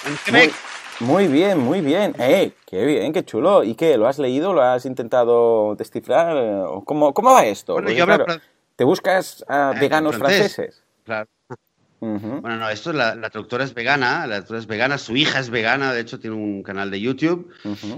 en 0.07 0.17
Quebec. 0.25 0.55
Muy, 0.99 1.09
muy, 1.09 1.27
bien, 1.29 1.59
muy 1.59 1.81
bien. 1.83 2.17
¡Eh! 2.19 2.51
¡Qué 2.67 2.85
bien, 2.85 3.13
qué 3.13 3.25
chulo! 3.25 3.63
¿Y 3.63 3.77
qué? 3.77 3.97
¿Lo 3.97 4.09
has 4.09 4.19
leído? 4.19 4.53
¿Lo 4.53 4.63
has 4.63 4.85
intentado 4.85 5.77
descifrar? 5.77 6.67
¿Cómo, 6.85 7.15
cómo 7.15 7.33
va 7.33 7.47
esto? 7.47 7.75
Bueno, 7.75 7.87
Porque, 7.87 7.99
yo 7.99 8.07
claro, 8.07 8.27
¿Te 8.75 8.83
buscas 8.83 9.45
a 9.49 9.73
uh, 9.75 9.81
veganos 9.81 10.17
franceses? 10.17 10.83
Claro. 11.05 11.29
Bueno, 12.41 12.57
no, 12.57 12.69
esto 12.69 12.93
la, 12.93 13.15
la, 13.15 13.31
traductora 13.31 13.65
es 13.65 13.75
vegana, 13.75 14.27
la 14.27 14.37
traductora 14.37 14.61
es 14.61 14.67
vegana, 14.67 14.99
su 14.99 15.17
hija 15.17 15.41
es 15.41 15.51
vegana, 15.51 15.93
de 15.93 16.01
hecho 16.01 16.19
tiene 16.19 16.37
un 16.37 16.63
canal 16.63 16.91
de 16.91 17.01
YouTube, 17.01 17.51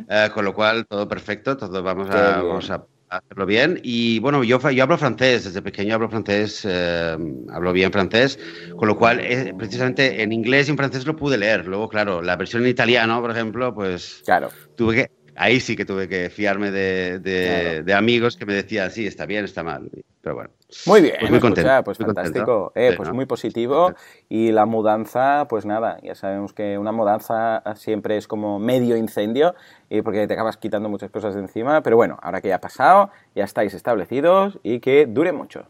eh, 0.09 0.31
con 0.33 0.45
lo 0.45 0.55
cual 0.55 0.87
todo 0.87 1.09
perfecto, 1.09 1.57
todos 1.57 1.83
vamos 1.83 2.11
a, 2.11 2.43
vamos 2.43 2.71
a 2.71 2.85
hacerlo 3.09 3.47
bien. 3.47 3.81
Y 3.83 4.19
bueno, 4.21 4.45
yo, 4.45 4.59
yo 4.71 4.83
hablo 4.83 4.99
francés, 4.99 5.45
desde 5.45 5.63
pequeño 5.63 5.95
hablo 5.95 6.09
francés, 6.09 6.65
eh, 6.69 7.17
hablo 7.51 7.73
bien 7.73 7.93
francés, 7.93 8.39
con 8.77 8.89
lo 8.89 8.97
cual 8.97 9.21
eh, 9.21 9.55
precisamente 9.57 10.23
en 10.23 10.33
inglés 10.33 10.69
y 10.69 10.71
en 10.73 10.77
francés 10.77 11.07
lo 11.07 11.17
pude 11.17 11.39
leer. 11.39 11.67
Luego, 11.67 11.89
claro, 11.89 12.23
la 12.23 12.37
versión 12.37 12.63
en 12.63 12.69
italiano, 12.69 13.21
por 13.21 13.31
ejemplo, 13.31 13.75
pues 13.75 14.23
claro. 14.25 14.51
tuve 14.77 14.95
que 14.95 15.18
ahí 15.39 15.61
sí 15.61 15.77
que 15.77 15.85
tuve 15.85 16.09
que 16.09 16.31
fiarme 16.31 16.71
de, 16.71 17.95
amigos 17.97 18.37
que 18.37 18.45
me 18.45 18.55
decían, 18.55 18.91
sí, 18.91 19.07
está 19.07 19.25
bien, 19.25 19.45
está 19.45 19.63
mal. 19.63 19.89
Pero 20.21 20.35
bueno. 20.35 20.51
Muy 20.85 21.01
bien, 21.01 21.15
pues 21.21 21.31
muy 21.31 21.41
contento. 21.41 21.71
pues 21.85 21.97
fantástico, 21.97 22.73
eh, 22.75 22.93
pues 22.97 23.11
muy 23.13 23.25
positivo. 23.25 23.95
Y 24.29 24.51
la 24.51 24.67
mudanza, 24.67 25.47
pues 25.49 25.65
nada, 25.65 25.99
ya 26.03 26.15
sabemos 26.15 26.53
que 26.53 26.77
una 26.77 26.93
mudanza 26.93 27.63
siempre 27.77 28.17
es 28.17 28.27
como 28.27 28.59
medio 28.59 28.97
incendio, 28.97 29.55
y 29.89 30.03
porque 30.03 30.27
te 30.27 30.35
acabas 30.35 30.57
quitando 30.59 30.89
muchas 30.89 31.11
cosas 31.11 31.35
de 31.35 31.41
encima. 31.41 31.83
Pero 31.83 31.97
bueno, 31.97 32.19
ahora 32.21 32.41
que 32.41 32.49
ya 32.49 32.57
ha 32.57 32.61
pasado, 32.61 33.11
ya 33.35 33.45
estáis 33.45 33.73
establecidos 33.73 34.59
y 34.63 34.81
que 34.81 35.07
dure 35.07 35.33
mucho. 35.33 35.67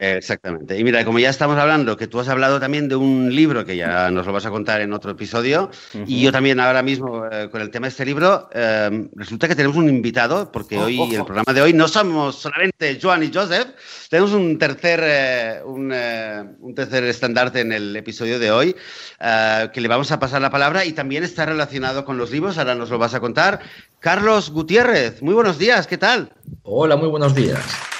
Exactamente. 0.00 0.78
Y 0.78 0.82
mira, 0.82 1.04
como 1.04 1.18
ya 1.18 1.28
estamos 1.28 1.58
hablando, 1.58 1.94
que 1.94 2.06
tú 2.06 2.18
has 2.20 2.28
hablado 2.30 2.58
también 2.58 2.88
de 2.88 2.96
un 2.96 3.34
libro 3.34 3.66
que 3.66 3.76
ya 3.76 4.10
nos 4.10 4.26
lo 4.26 4.32
vas 4.32 4.46
a 4.46 4.50
contar 4.50 4.80
en 4.80 4.94
otro 4.94 5.10
episodio, 5.10 5.70
y 6.06 6.22
yo 6.22 6.32
también 6.32 6.58
ahora 6.58 6.82
mismo 6.82 7.26
eh, 7.30 7.50
con 7.50 7.60
el 7.60 7.70
tema 7.70 7.84
de 7.84 7.90
este 7.90 8.06
libro, 8.06 8.48
em, 8.54 9.10
resulta 9.14 9.46
que 9.46 9.54
tenemos 9.54 9.76
un 9.76 9.90
invitado, 9.90 10.50
porque 10.50 10.78
oh, 10.78 10.84
hoy, 10.84 11.14
el 11.14 11.22
programa 11.26 11.52
de 11.52 11.60
hoy, 11.60 11.74
no 11.74 11.86
somos 11.86 12.36
solamente 12.36 12.98
Joan 13.00 13.24
y 13.24 13.30
Joseph, 13.30 13.68
tenemos 14.08 14.32
un 14.32 14.58
tercer, 14.58 15.00
eh, 15.04 15.60
un, 15.66 15.92
eh, 15.92 16.44
un, 16.60 16.74
tercer 16.74 17.04
estandarte 17.04 17.60
en 17.60 17.72
el 17.72 17.94
episodio 17.94 18.38
de 18.38 18.50
hoy, 18.50 18.74
que 19.20 19.80
le 19.82 19.88
vamos 19.88 20.10
a 20.12 20.18
pasar 20.18 20.40
la 20.40 20.48
palabra 20.48 20.86
y 20.86 20.94
también 20.94 21.24
está 21.24 21.44
relacionado 21.44 22.06
con 22.06 22.16
los 22.16 22.30
libros, 22.30 22.56
ahora 22.56 22.74
nos 22.74 22.88
lo 22.88 22.96
vas 22.96 23.12
a 23.12 23.20
contar. 23.20 23.60
Carlos 23.98 24.50
Gutiérrez, 24.50 25.20
muy 25.20 25.34
buenos 25.34 25.58
días, 25.58 25.86
¿qué 25.86 25.98
tal? 25.98 26.32
Hola, 26.62 26.96
muy 26.96 27.08
buenos 27.08 27.34
días. 27.34 27.99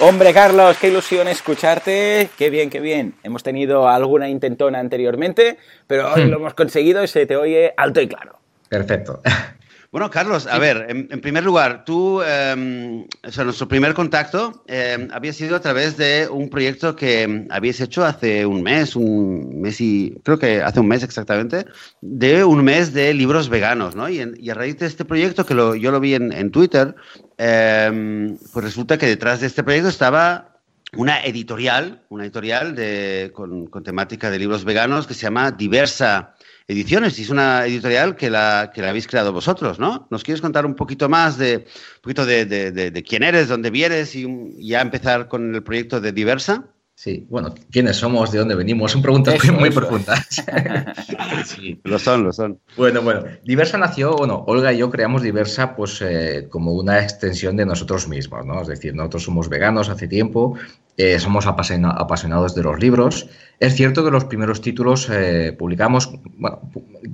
Hombre, 0.00 0.32
Carlos, 0.32 0.76
qué 0.80 0.88
ilusión 0.88 1.26
escucharte. 1.26 2.30
Qué 2.38 2.50
bien, 2.50 2.70
qué 2.70 2.78
bien. 2.78 3.14
Hemos 3.24 3.42
tenido 3.42 3.88
alguna 3.88 4.28
intentona 4.28 4.78
anteriormente, 4.78 5.58
pero 5.88 6.12
hoy 6.12 6.24
hmm. 6.24 6.28
lo 6.28 6.36
hemos 6.36 6.54
conseguido 6.54 7.02
y 7.02 7.08
se 7.08 7.26
te 7.26 7.36
oye 7.36 7.74
alto 7.76 8.00
y 8.00 8.06
claro. 8.06 8.38
Perfecto. 8.68 9.20
Bueno, 9.90 10.10
Carlos, 10.10 10.46
a 10.46 10.58
ver, 10.58 10.84
en, 10.90 11.20
primer 11.22 11.44
lugar, 11.44 11.86
tú, 11.86 12.20
em, 12.20 13.06
o 13.26 13.32
sea, 13.32 13.44
nuestro 13.44 13.68
primer 13.68 13.94
contacto 13.94 14.62
eh, 14.66 15.08
había 15.10 15.32
sido 15.32 15.56
a 15.56 15.60
través 15.60 15.96
de 15.96 16.28
un 16.30 16.50
proyecto 16.50 16.94
que 16.94 17.22
em, 17.22 17.46
habías 17.50 17.80
hecho 17.80 18.04
hace 18.04 18.44
un 18.44 18.62
mes, 18.62 18.94
un 18.94 19.62
mes 19.62 19.80
y 19.80 20.14
creo 20.24 20.38
que 20.38 20.60
hace 20.60 20.80
un 20.80 20.88
mes 20.88 21.02
exactamente, 21.02 21.64
de 22.02 22.44
un 22.44 22.62
mes 22.64 22.92
de 22.92 23.14
libros 23.14 23.48
veganos, 23.48 23.96
¿no? 23.96 24.10
Y, 24.10 24.20
a 24.20 24.54
raíz 24.54 24.78
de 24.78 24.84
este 24.86 25.06
proyecto, 25.06 25.46
que 25.46 25.54
lo, 25.54 25.74
yo 25.74 25.90
lo 25.90 26.00
vi 26.00 26.14
en, 26.14 26.32
en 26.32 26.50
Twitter, 26.50 26.94
pues 27.38 28.64
resulta 28.64 28.98
que 28.98 29.06
detrás 29.06 29.40
de 29.40 29.46
este 29.46 29.62
proyecto 29.62 29.88
estaba 29.88 30.60
una 30.96 31.20
editorial, 31.22 32.02
una 32.10 32.24
editorial 32.24 32.74
de, 32.74 33.30
con, 33.32 33.66
con 33.68 33.84
temática 33.84 34.30
de 34.30 34.38
libros 34.38 34.64
veganos 34.64 35.06
que 35.06 35.14
se 35.14 35.22
llama 35.22 35.50
Diversa 35.50 36.34
Ediciones, 36.70 37.18
y 37.18 37.22
es 37.22 37.30
una 37.30 37.64
editorial 37.64 38.14
que 38.14 38.28
la, 38.28 38.70
que 38.74 38.82
la 38.82 38.90
habéis 38.90 39.06
creado 39.06 39.32
vosotros, 39.32 39.78
¿no? 39.78 40.06
¿Nos 40.10 40.22
quieres 40.22 40.42
contar 40.42 40.66
un 40.66 40.74
poquito 40.74 41.08
más 41.08 41.38
de, 41.38 41.56
un 41.56 42.02
poquito 42.02 42.26
de, 42.26 42.44
de, 42.44 43.02
quién 43.02 43.22
eres, 43.22 43.48
dónde 43.48 43.70
vienes 43.70 44.14
y, 44.14 44.26
ya 44.68 44.82
empezar 44.82 45.28
con 45.28 45.54
el 45.54 45.62
proyecto 45.62 45.98
de 45.98 46.12
Diversa? 46.12 46.66
Sí, 46.94 47.26
bueno, 47.30 47.54
quiénes 47.70 47.96
somos, 47.96 48.32
de 48.32 48.40
dónde 48.40 48.54
venimos, 48.54 48.92
son 48.92 49.00
preguntas 49.00 49.42
muy, 49.50 49.70
profundas. 49.70 50.26
sí, 51.46 51.80
lo 51.84 51.98
son, 51.98 52.24
lo 52.24 52.34
son. 52.34 52.60
Bueno, 52.76 53.00
bueno, 53.00 53.24
Diversa 53.44 53.78
nació, 53.78 54.14
bueno, 54.14 54.44
Olga 54.46 54.70
y 54.70 54.78
yo 54.78 54.90
creamos 54.90 55.22
Diversa 55.22 55.74
pues 55.74 56.02
eh, 56.02 56.48
como 56.50 56.72
una 56.72 57.00
extensión 57.00 57.56
de 57.56 57.64
nosotros 57.64 58.08
mismos, 58.08 58.44
¿no? 58.44 58.60
Es 58.60 58.68
decir, 58.68 58.94
nosotros 58.94 59.22
somos 59.22 59.48
veganos 59.48 59.88
hace 59.88 60.06
tiempo, 60.06 60.58
eh, 60.98 61.18
somos 61.18 61.46
apasionados 61.46 62.54
de 62.54 62.62
los 62.62 62.78
libros. 62.78 63.28
Es 63.58 63.74
cierto 63.74 64.04
que 64.04 64.10
los 64.10 64.26
primeros 64.26 64.60
títulos 64.60 65.08
eh, 65.10 65.54
publicamos, 65.58 66.10
bueno, 66.36 66.60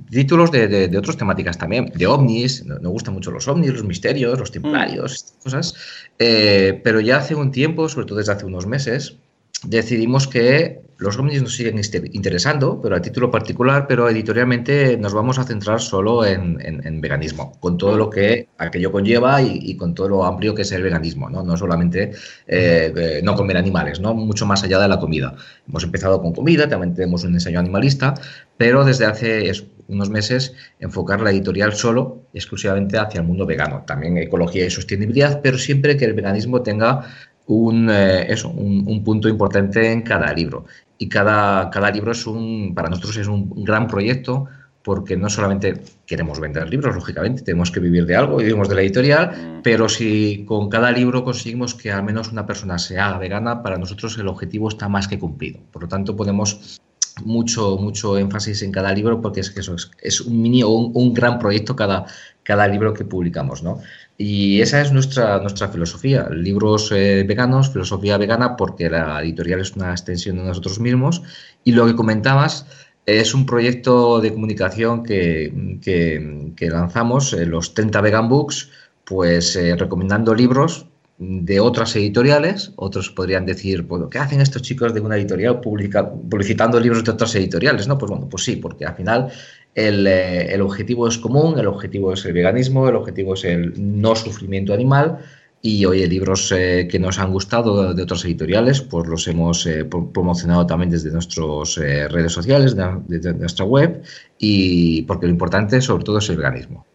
títulos 0.09 0.51
de, 0.51 0.67
de, 0.67 0.97
otras 0.97 1.15
temáticas 1.15 1.57
también, 1.57 1.91
de 1.95 2.05
ovnis, 2.05 2.65
nos 2.65 2.91
gustan 2.91 3.13
mucho 3.13 3.31
los 3.31 3.47
ovnis, 3.47 3.71
los 3.71 3.83
misterios, 3.85 4.37
los 4.37 4.51
templarios, 4.51 5.11
mm. 5.11 5.15
estas 5.15 5.37
cosas, 5.43 5.75
pero 6.17 6.99
ya 6.99 7.17
hace 7.17 7.35
un 7.35 7.51
tiempo, 7.51 7.87
sobre 7.87 8.05
todo 8.05 8.17
desde 8.17 8.33
hace 8.33 8.45
unos 8.45 8.67
meses, 8.67 9.17
decidimos 9.63 10.27
que 10.27 10.84
los 10.97 11.17
ovnis 11.17 11.41
nos 11.41 11.55
siguen 11.55 11.79
interesando, 12.13 12.79
pero 12.81 12.95
a 12.95 13.01
título 13.01 13.29
particular, 13.29 13.85
pero 13.87 14.09
editorialmente 14.09 14.97
nos 14.97 15.13
vamos 15.13 15.37
a 15.37 15.43
centrar 15.43 15.81
solo 15.81 16.25
en, 16.25 17.01
veganismo, 17.01 17.51
con 17.59 17.77
todo 17.77 17.97
lo 17.97 18.09
que 18.09 18.47
aquello 18.57 18.91
conlleva 18.91 19.41
y, 19.41 19.75
con 19.75 19.93
todo 19.93 20.09
lo 20.09 20.25
amplio 20.25 20.55
que 20.55 20.61
es 20.61 20.71
el 20.71 20.83
veganismo, 20.83 21.29
no, 21.29 21.43
no 21.43 21.57
solamente 21.57 22.11
eh, 22.47 22.93
eh, 22.95 23.21
no 23.23 23.35
comer 23.35 23.57
animales, 23.57 23.99
no 23.99 24.13
mucho 24.13 24.45
más 24.45 24.63
allá 24.63 24.79
de 24.79 24.87
la 24.87 24.99
comida. 24.99 25.35
Hemos 25.67 25.83
empezado 25.83 26.21
con 26.21 26.33
comida, 26.33 26.69
también 26.69 26.93
tenemos 26.93 27.23
un 27.23 27.33
ensayo 27.33 27.59
animalista, 27.59 28.13
pero 28.57 28.85
desde 28.85 29.05
hace 29.05 29.51
unos 29.87 30.09
meses 30.09 30.53
enfocar 30.79 31.21
la 31.21 31.31
editorial 31.31 31.73
solo, 31.73 32.23
exclusivamente 32.33 32.97
hacia 32.97 33.19
el 33.19 33.27
mundo 33.27 33.45
vegano, 33.45 33.83
también 33.85 34.17
ecología 34.17 34.65
y 34.65 34.69
sostenibilidad, 34.69 35.41
pero 35.41 35.57
siempre 35.57 35.97
que 35.97 36.05
el 36.05 36.13
veganismo 36.13 36.61
tenga 36.61 37.05
un, 37.47 37.89
eh, 37.89 38.31
eso, 38.31 38.49
un, 38.49 39.03
punto 39.03 39.29
importante 39.29 39.91
en 39.91 40.01
cada 40.01 40.33
libro. 40.33 40.65
Y 40.97 41.09
cada, 41.09 41.69
cada 41.69 41.91
libro 41.91 42.11
es 42.11 42.25
un, 42.25 42.73
para 42.75 42.89
nosotros 42.89 43.17
es 43.17 43.27
un 43.27 43.63
gran 43.63 43.87
proyecto 43.87 44.47
porque 44.85 45.17
no 45.17 45.31
solamente 45.31 45.81
queremos 46.05 46.39
vender 46.39 46.69
libros, 46.69 46.93
lógicamente, 46.93 47.41
tenemos 47.41 47.71
que 47.71 47.79
vivir 47.79 48.05
de 48.05 48.15
algo, 48.15 48.37
vivimos 48.37 48.69
de 48.69 48.75
la 48.75 48.81
editorial, 48.81 49.31
mm. 49.31 49.61
pero 49.63 49.89
si 49.89 50.45
con 50.45 50.69
cada 50.69 50.91
libro 50.91 51.23
conseguimos 51.23 51.73
que 51.73 51.91
al 51.91 52.03
menos 52.03 52.31
una 52.31 52.45
persona 52.45 52.77
se 52.77 52.99
haga 52.99 53.17
vegana, 53.17 53.63
para 53.63 53.79
nosotros 53.79 54.15
el 54.19 54.27
objetivo 54.27 54.69
está 54.69 54.87
más 54.87 55.07
que 55.07 55.17
cumplido. 55.17 55.59
Por 55.71 55.81
lo 55.81 55.87
tanto, 55.87 56.15
ponemos 56.15 56.79
mucho, 57.23 57.77
mucho 57.77 58.19
énfasis 58.19 58.61
en 58.61 58.71
cada 58.71 58.93
libro 58.93 59.21
porque 59.21 59.39
es 59.39 59.49
que 59.49 59.61
eso 59.61 59.75
es, 60.03 60.21
un 60.21 60.39
mini 60.39 60.61
o 60.61 60.69
un, 60.69 60.91
un, 60.93 61.15
gran 61.15 61.39
proyecto 61.39 61.75
cada, 61.75 62.05
cada 62.43 62.67
libro 62.67 62.93
que 62.93 63.05
publicamos, 63.05 63.63
¿no? 63.63 63.79
Y 64.17 64.61
esa 64.61 64.81
es 64.81 64.93
nuestra, 64.93 65.39
nuestra 65.39 65.67
filosofía, 65.67 66.29
libros 66.29 66.91
eh, 66.93 67.25
veganos, 67.27 67.71
filosofía 67.71 68.17
vegana, 68.17 68.55
porque 68.55 68.89
la 68.89 69.21
editorial 69.21 69.59
es 69.59 69.75
una 69.75 69.91
extensión 69.91 70.37
de 70.37 70.43
nosotros 70.43 70.79
mismos. 70.79 71.21
Y 71.65 71.73
lo 71.73 71.85
que 71.85 71.95
comentabas 71.95 72.65
es 73.05 73.33
un 73.33 73.45
proyecto 73.45 74.21
de 74.21 74.33
comunicación 74.33 75.03
que, 75.03 75.79
que, 75.81 76.69
lanzamos, 76.69 77.33
eh, 77.33 77.45
los 77.45 77.73
30 77.73 78.01
Vegan 78.01 78.29
Books, 78.29 78.69
pues 79.03 79.55
eh, 79.57 79.75
recomendando 79.75 80.33
libros 80.33 80.87
de 81.17 81.59
otras 81.59 81.95
editoriales, 81.95 82.71
otros 82.75 83.09
podrían 83.09 83.45
decir, 83.45 83.83
bueno, 83.83 84.09
¿qué 84.09 84.19
hacen 84.19 84.41
estos 84.41 84.61
chicos 84.61 84.93
de 84.93 84.99
una 84.99 85.15
editorial 85.15 85.61
publicitando 85.61 86.79
libros 86.79 87.03
de 87.03 87.11
otras 87.11 87.35
editoriales? 87.35 87.87
No, 87.87 87.97
pues 87.97 88.09
bueno, 88.09 88.27
pues 88.29 88.43
sí, 88.43 88.57
porque 88.57 88.85
al 88.85 88.95
final 88.95 89.31
eh, 89.75 90.47
el, 90.51 90.61
objetivo 90.61 91.07
es 91.07 91.17
común, 91.17 91.59
el 91.59 91.67
objetivo 91.67 92.13
es 92.13 92.23
el 92.25 92.31
veganismo, 92.31 92.87
el 92.87 92.95
objetivo 92.95 93.33
es 93.33 93.43
el 93.43 93.73
no 93.77 94.15
sufrimiento 94.15 94.73
animal 94.73 95.19
y 95.61 95.83
hoy 95.83 96.07
libros 96.07 96.51
eh, 96.53 96.87
que 96.89 96.97
nos 96.97 97.19
han 97.19 97.31
gustado 97.31 97.93
de 97.93 98.03
otras 98.03 98.23
editoriales, 98.23 98.81
pues 98.81 99.07
los 99.07 99.27
hemos 99.27 99.65
eh, 99.65 99.83
promocionado 99.83 100.65
también 100.65 100.91
desde 100.91 101.11
nuestras 101.11 101.75
redes 101.75 102.31
sociales, 102.31 102.75
desde 103.07 103.33
nuestra 103.33 103.65
web, 103.65 104.01
y 104.37 105.01
porque 105.03 105.25
lo 105.25 105.31
importante 105.33 105.81
sobre 105.81 106.03
todo 106.03 106.19
es 106.19 106.29
el 106.29 106.37
veganismo. 106.37 106.85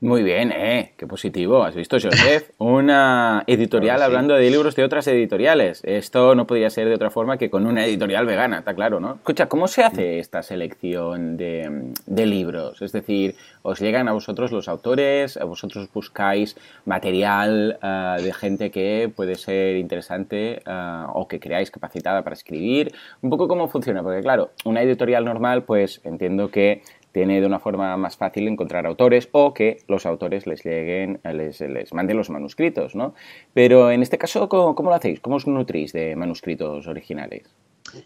Muy 0.00 0.22
bien, 0.22 0.50
¿eh? 0.50 0.89
Qué 1.00 1.06
positivo. 1.06 1.64
¿Has 1.64 1.74
visto, 1.74 1.96
Joseph? 1.98 2.50
Una 2.58 3.42
editorial 3.46 4.02
hablando 4.02 4.34
de 4.34 4.50
libros 4.50 4.76
de 4.76 4.84
otras 4.84 5.06
editoriales. 5.06 5.80
Esto 5.82 6.34
no 6.34 6.46
podría 6.46 6.68
ser 6.68 6.90
de 6.90 6.94
otra 6.94 7.08
forma 7.08 7.38
que 7.38 7.48
con 7.48 7.64
una 7.64 7.86
editorial 7.86 8.26
vegana, 8.26 8.58
está 8.58 8.74
claro, 8.74 9.00
¿no? 9.00 9.14
Escucha, 9.14 9.48
¿cómo 9.48 9.66
se 9.66 9.82
hace 9.82 10.18
esta 10.18 10.42
selección 10.42 11.38
de, 11.38 11.94
libros? 12.06 12.82
Es 12.82 12.92
decir, 12.92 13.34
¿os 13.62 13.80
llegan 13.80 14.08
a 14.08 14.12
vosotros 14.12 14.52
los 14.52 14.68
autores? 14.68 15.38
¿A 15.38 15.44
vosotros 15.44 15.88
buscáis 15.90 16.54
material 16.84 17.78
ah, 17.80 18.18
de 18.22 18.34
gente 18.34 18.70
que 18.70 19.10
puede 19.16 19.36
ser 19.36 19.76
interesante 19.76 20.60
ah, 20.66 21.10
o 21.14 21.28
que 21.28 21.40
creáis 21.40 21.70
capacitada 21.70 22.20
para 22.20 22.34
escribir? 22.34 22.92
Un 23.22 23.30
poco 23.30 23.48
cómo 23.48 23.68
funciona, 23.68 24.02
porque 24.02 24.20
claro, 24.20 24.50
una 24.66 24.82
editorial 24.82 25.24
normal, 25.24 25.62
pues 25.62 26.02
entiendo 26.04 26.50
que 26.50 26.82
tiene 27.12 27.40
de 27.40 27.46
una 27.46 27.58
forma 27.58 27.96
más 27.96 28.16
fácil 28.16 28.48
encontrar 28.48 28.86
autores 28.86 29.28
o 29.32 29.52
que 29.54 29.78
los 29.88 30.06
autores 30.06 30.46
les 30.46 30.64
lleguen, 30.64 31.20
les, 31.24 31.92
manden 31.92 32.16
los 32.16 32.30
manuscritos, 32.30 32.94
¿no? 32.94 33.14
Pero 33.54 33.90
en 33.90 34.02
este 34.02 34.18
caso, 34.18 34.48
¿cómo, 34.48 34.74
lo 34.76 34.94
hacéis? 34.94 35.20
¿Cómo 35.20 35.36
os 35.36 35.46
nutrís 35.46 35.92
de 35.92 36.16
manuscritos 36.16 36.86
originales? 36.86 37.42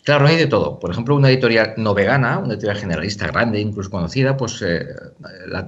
Claro, 0.02 0.26
hay 0.26 0.37
de 0.37 0.46
todo. 0.46 0.78
Por 0.78 0.90
ejemplo, 0.90 1.14
una 1.14 1.28
editorial 1.28 1.75
no 1.76 1.92
vegana, 1.92 2.38
una 2.38 2.54
editorial 2.54 2.78
generalista 2.78 3.26
grande, 3.26 3.61
incluso 3.61 3.90
conocida, 3.90 4.37
pues 4.37 4.62
eh, 4.62 4.87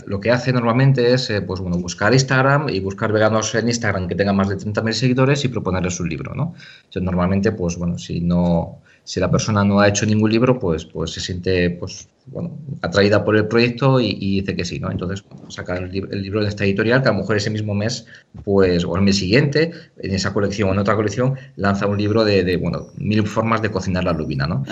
lo 0.07 0.21
que 0.21 0.31
hace 0.31 0.52
normalmente 0.52 1.12
es 1.12 1.28
eh, 1.28 1.43
pues, 1.43 1.61
bueno, 1.61 1.76
buscar 1.78 2.14
Instagram 2.14 2.71
y 2.71 2.81
buscar 2.81 3.12
veganos 3.12 3.55
en 3.55 3.69
Instagram 3.69 4.09
que 4.09 4.14
tengan 4.14 4.37
más 4.37 4.49
de 4.49 4.57
30.000 4.57 4.93
seguidores 4.93 5.45
y 5.45 5.49
proponerles 5.49 6.00
un 6.00 6.09
libro, 6.09 6.35
¿no? 6.35 6.55
Entonces, 6.85 7.02
normalmente, 7.02 7.52
pues 7.52 7.76
bueno, 7.76 7.99
si 7.99 8.21
no, 8.21 8.81
si 9.07 9.21
la 9.21 9.31
persona 9.31 9.63
no 9.63 9.79
ha 9.79 9.87
hecho 9.87 10.05
ningún 10.05 10.33
libro, 10.33 10.59
pues, 10.59 10.85
pues 10.85 11.13
se 11.13 11.21
siente 11.21 11.71
pues, 11.71 12.09
bueno, 12.27 12.59
atraída 12.83 13.25
por 13.25 13.37
el 13.37 13.47
proyecto 13.47 14.01
y, 14.01 14.41
dice 14.41 14.57
que 14.57 14.65
sí, 14.65 14.81
¿no? 14.81 14.91
Entonces, 14.91 15.25
saca 15.47 15.77
el, 15.77 15.93
libro 15.93 16.43
de 16.43 16.49
esta 16.49 16.65
editorial, 16.65 17.03
que 17.03 17.09
a 17.09 17.13
lo 17.13 17.19
mejor 17.19 17.37
ese 17.37 17.51
mismo 17.51 17.73
mes, 17.73 18.05
pues, 18.45 18.85
o 18.85 18.97
el 18.97 19.03
mes 19.03 19.17
siguiente, 19.17 19.71
en 19.99 20.13
esa 20.13 20.33
colección 20.33 20.71
o 20.71 20.73
en 20.73 20.81
otra 20.81 20.97
colección, 20.97 21.37
lanza 21.55 21.87
un 21.87 21.99
libro 21.99 22.25
de, 22.25 22.57
bueno, 22.57 22.89
mil 22.97 23.25
formas 23.29 23.63
de 23.63 23.71
cocinar 23.71 24.03
la 24.03 24.13
lubina, 24.13 24.49
¿no? 24.49 24.65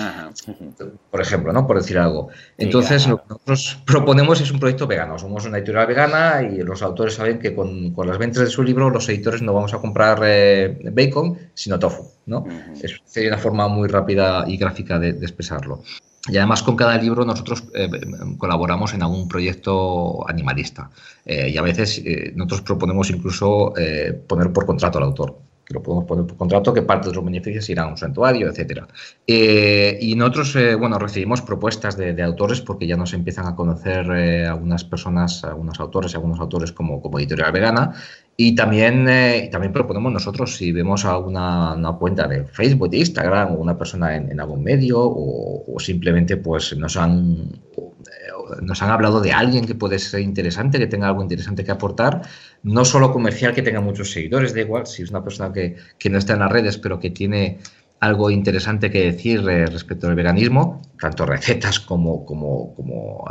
Por 1.12 1.20
ejemplo, 1.20 1.52
¿no? 1.52 1.64
Por 1.64 1.76
decir 1.76 1.96
algo. 1.96 2.30
Entonces, 2.58 3.06
lo 3.06 3.18
que 3.18 3.28
nosotros 3.28 3.82
proponemos 3.86 4.40
es 4.40 4.50
un 4.50 4.58
proyecto 4.58 4.88
vegano. 4.88 5.16
Somos 5.16 5.46
una 5.46 5.58
editorial 5.58 5.86
vegana 5.86 6.42
y 6.42 6.60
los 6.62 6.82
autores 6.82 7.14
saben 7.14 7.38
que 7.38 7.54
con, 7.54 7.94
las 8.04 8.18
ventas 8.18 8.42
de 8.42 8.50
su 8.50 8.64
libro, 8.64 8.90
los 8.90 9.08
editores 9.08 9.42
no 9.42 9.54
vamos 9.54 9.72
a 9.74 9.78
comprar 9.78 10.18
eh, 10.24 10.76
bacon, 10.92 11.38
sino 11.54 11.78
tofu, 11.78 12.13
¿no? 12.26 12.44
Es, 12.80 13.00
sería 13.04 13.30
una 13.30 13.38
forma 13.38 13.68
muy 13.68 13.88
rápida 13.88 14.44
y 14.46 14.56
gráfica 14.56 14.98
de, 14.98 15.10
expresarlo. 15.10 15.82
Y 16.26 16.38
además 16.38 16.62
con 16.62 16.74
cada 16.74 16.96
libro 16.96 17.24
nosotros 17.24 17.64
eh, 17.74 17.88
colaboramos 18.38 18.94
en 18.94 19.02
algún 19.02 19.28
proyecto 19.28 20.28
animalista. 20.28 20.90
Eh, 21.24 21.50
y 21.50 21.58
a 21.58 21.62
veces 21.62 22.02
nosotros 22.34 22.62
proponemos 22.62 23.10
incluso 23.10 23.74
poner 24.26 24.52
por 24.52 24.64
contrato 24.64 24.98
al 24.98 25.04
autor 25.04 25.36
que 25.64 25.74
lo 25.74 25.82
podemos 25.82 26.04
poner 26.04 26.26
por 26.26 26.36
contrato, 26.36 26.74
que 26.74 26.82
parte 26.82 27.08
de 27.08 27.14
los 27.14 27.24
beneficios 27.24 27.68
irán 27.70 27.88
a 27.88 27.90
un 27.90 27.96
santuario, 27.96 28.48
etcétera. 28.48 28.86
Eh, 29.26 29.98
y 30.00 30.14
nosotros, 30.14 30.54
eh, 30.56 30.74
bueno, 30.74 30.98
recibimos 30.98 31.40
propuestas 31.42 31.96
de, 31.96 32.22
autores 32.22 32.60
porque 32.60 32.86
ya 32.86 32.96
nos 32.96 33.12
empiezan 33.12 33.46
a 33.46 33.56
conocer 33.56 34.06
eh, 34.10 34.46
algunas 34.46 34.84
personas, 34.84 35.44
algunos 35.44 35.80
autores 35.80 36.12
y 36.12 36.16
algunos 36.16 36.40
autores 36.40 36.72
como, 36.72 37.00
como 37.00 37.18
editorial 37.18 37.52
vegana. 37.52 37.94
Y 38.36 38.56
también, 38.56 39.06
también 39.52 39.72
proponemos 39.72 40.12
nosotros, 40.12 40.56
si 40.56 40.72
vemos 40.72 41.04
alguna 41.04 41.74
una 41.74 41.92
cuenta 41.92 42.26
de 42.26 42.44
Facebook, 42.44 42.90
de 42.90 42.98
Instagram, 42.98 43.52
o 43.52 43.58
una 43.58 43.78
persona 43.78 44.16
en, 44.16 44.40
algún 44.40 44.64
medio, 44.64 45.00
o, 45.00 45.64
o, 45.72 45.78
simplemente 45.78 46.36
pues 46.36 46.76
nos 46.76 46.96
han 46.96 47.52
nos 48.62 48.82
han 48.82 48.90
hablado 48.90 49.20
de 49.20 49.32
alguien 49.32 49.66
que 49.66 49.74
puede 49.74 49.98
ser 49.98 50.20
interesante, 50.20 50.78
que 50.78 50.86
tenga 50.86 51.08
algo 51.08 51.22
interesante 51.22 51.64
que 51.64 51.70
aportar, 51.70 52.22
no 52.62 52.84
solo 52.84 53.12
comercial, 53.12 53.54
que 53.54 53.62
tenga 53.62 53.80
muchos 53.80 54.12
seguidores, 54.12 54.54
da 54.54 54.60
igual, 54.60 54.86
si 54.86 55.02
es 55.02 55.10
una 55.10 55.22
persona 55.22 55.52
que, 55.52 55.76
no 56.10 56.18
está 56.18 56.34
en 56.34 56.40
las 56.40 56.52
redes, 56.52 56.78
pero 56.78 56.98
que 57.00 57.10
tiene 57.10 57.58
algo 58.00 58.30
interesante 58.30 58.90
que 58.90 59.12
decir 59.12 59.48
eh, 59.48 59.66
respecto 59.66 60.08
al 60.08 60.14
veganismo, 60.14 60.82
tanto 61.00 61.24
recetas 61.24 61.80
como, 61.80 62.26
como, 62.26 62.74
como, 62.74 63.24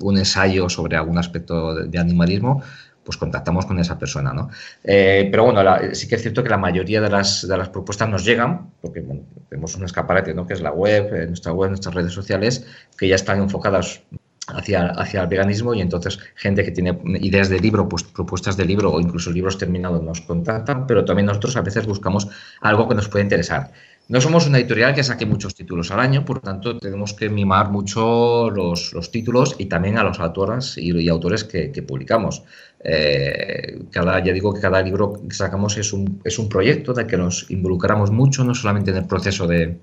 un 0.00 0.18
ensayo 0.18 0.68
sobre 0.68 0.96
algún 0.96 1.16
aspecto 1.18 1.74
de, 1.74 1.98
animalismo, 1.98 2.62
pues 3.08 3.16
contactamos 3.16 3.64
con 3.64 3.78
esa 3.78 3.98
persona, 3.98 4.34
¿no? 4.34 4.50
Eh, 4.84 5.28
pero 5.30 5.44
bueno, 5.44 5.62
sí 5.94 6.06
que 6.06 6.16
es 6.16 6.20
cierto 6.20 6.42
que 6.42 6.50
la 6.50 6.58
mayoría 6.58 7.00
de 7.00 7.08
las, 7.08 7.48
de 7.48 7.56
las 7.56 7.70
propuestas 7.70 8.06
nos 8.06 8.22
llegan, 8.22 8.68
porque 8.82 9.02
tenemos 9.48 9.74
un 9.76 9.86
escaparate, 9.86 10.34
¿no? 10.34 10.46
Que 10.46 10.52
es 10.52 10.60
la 10.60 10.72
web, 10.72 11.14
eh, 11.14 11.26
nuestra 11.26 11.52
web, 11.54 11.70
nuestras 11.70 11.94
redes 11.94 12.12
sociales, 12.12 12.66
que 12.98 13.08
ya 13.08 13.14
están 13.14 13.40
enfocadas 13.40 14.02
hacia, 14.48 14.88
hacia 14.88 15.22
el 15.22 15.26
veganismo 15.26 15.72
y 15.72 15.80
entonces 15.80 16.18
gente 16.34 16.62
que 16.62 16.70
tiene 16.70 17.00
ideas 17.20 17.48
de 17.48 17.58
libro, 17.60 17.88
pues 17.88 18.04
propuestas 18.04 18.58
de 18.58 18.66
libro 18.66 18.92
o 18.92 19.00
incluso 19.00 19.30
libros 19.30 19.56
terminados 19.56 20.02
nos 20.02 20.20
contactan, 20.20 20.86
pero 20.86 21.02
también 21.06 21.24
nosotros 21.24 21.56
a 21.56 21.62
veces 21.62 21.86
buscamos 21.86 22.28
algo 22.60 22.86
que 22.90 22.94
nos 22.94 23.08
puede 23.08 23.24
interesar. 23.24 23.72
No 24.08 24.22
somos 24.22 24.46
una 24.46 24.56
editorial 24.56 24.94
que 24.94 25.04
saque 25.04 25.26
muchos 25.26 25.54
títulos 25.54 25.90
al 25.90 26.00
año, 26.00 26.24
por 26.24 26.40
tanto 26.40 26.78
tenemos 26.78 27.12
que 27.12 27.28
mimar 27.28 27.70
mucho 27.70 28.48
los, 28.48 28.94
los 28.94 29.10
títulos 29.10 29.54
y 29.58 29.66
también 29.66 29.98
a 29.98 30.02
los 30.02 30.18
autores 30.18 30.78
y, 30.78 31.06
autores 31.10 31.44
que, 31.44 31.68
publicamos. 31.86 32.42
Eh, 32.84 33.86
cada, 33.90 34.22
ya 34.22 34.32
digo 34.32 34.54
que 34.54 34.60
cada 34.60 34.80
libro 34.82 35.20
que 35.28 35.34
sacamos 35.34 35.76
es 35.78 35.92
un, 35.92 36.20
es 36.24 36.38
un 36.38 36.48
proyecto 36.48 36.92
de 36.92 37.06
que 37.06 37.16
nos 37.16 37.50
involucramos 37.50 38.10
mucho, 38.10 38.44
no 38.44 38.54
solamente 38.54 38.90
en 38.92 38.98
el 38.98 39.06
proceso 39.06 39.46
de, 39.46 39.78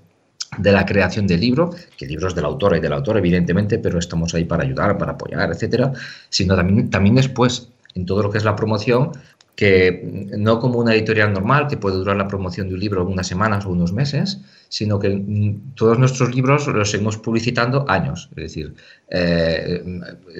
de 0.58 0.72
la 0.72 0.86
creación 0.86 1.26
del 1.26 1.40
libro, 1.40 1.70
que 1.96 2.04
el 2.04 2.10
libro 2.10 2.28
es 2.28 2.34
del 2.34 2.44
autor 2.44 2.76
y 2.76 2.80
del 2.80 2.92
autor, 2.92 3.18
evidentemente, 3.18 3.78
pero 3.78 3.98
estamos 3.98 4.34
ahí 4.34 4.44
para 4.44 4.64
ayudar, 4.64 4.96
para 4.98 5.12
apoyar, 5.12 5.50
etcétera, 5.50 5.92
sino 6.30 6.56
también, 6.56 6.90
también 6.90 7.16
después, 7.16 7.68
en 7.94 8.06
todo 8.06 8.22
lo 8.22 8.30
que 8.30 8.38
es 8.38 8.44
la 8.44 8.56
promoción, 8.56 9.12
que 9.56 10.02
no 10.36 10.60
como 10.60 10.78
una 10.78 10.94
editorial 10.94 11.32
normal, 11.32 11.66
que 11.66 11.78
puede 11.78 11.96
durar 11.96 12.16
la 12.16 12.28
promoción 12.28 12.68
de 12.68 12.74
un 12.74 12.80
libro 12.80 13.06
unas 13.06 13.26
semanas 13.26 13.64
o 13.64 13.70
unos 13.70 13.92
meses, 13.92 14.38
sino 14.68 14.98
que 14.98 15.08
mm, 15.08 15.74
todos 15.74 15.98
nuestros 15.98 16.34
libros 16.34 16.66
los 16.66 16.90
seguimos 16.90 17.16
publicitando 17.16 17.86
años. 17.88 18.28
Es 18.36 18.42
decir, 18.42 18.74
eh, 19.08 19.82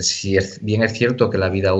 si 0.01 0.37
es, 0.37 0.63
bien 0.63 0.83
es 0.83 0.93
cierto 0.93 1.31
que 1.31 1.39
la 1.39 1.49
vida, 1.49 1.73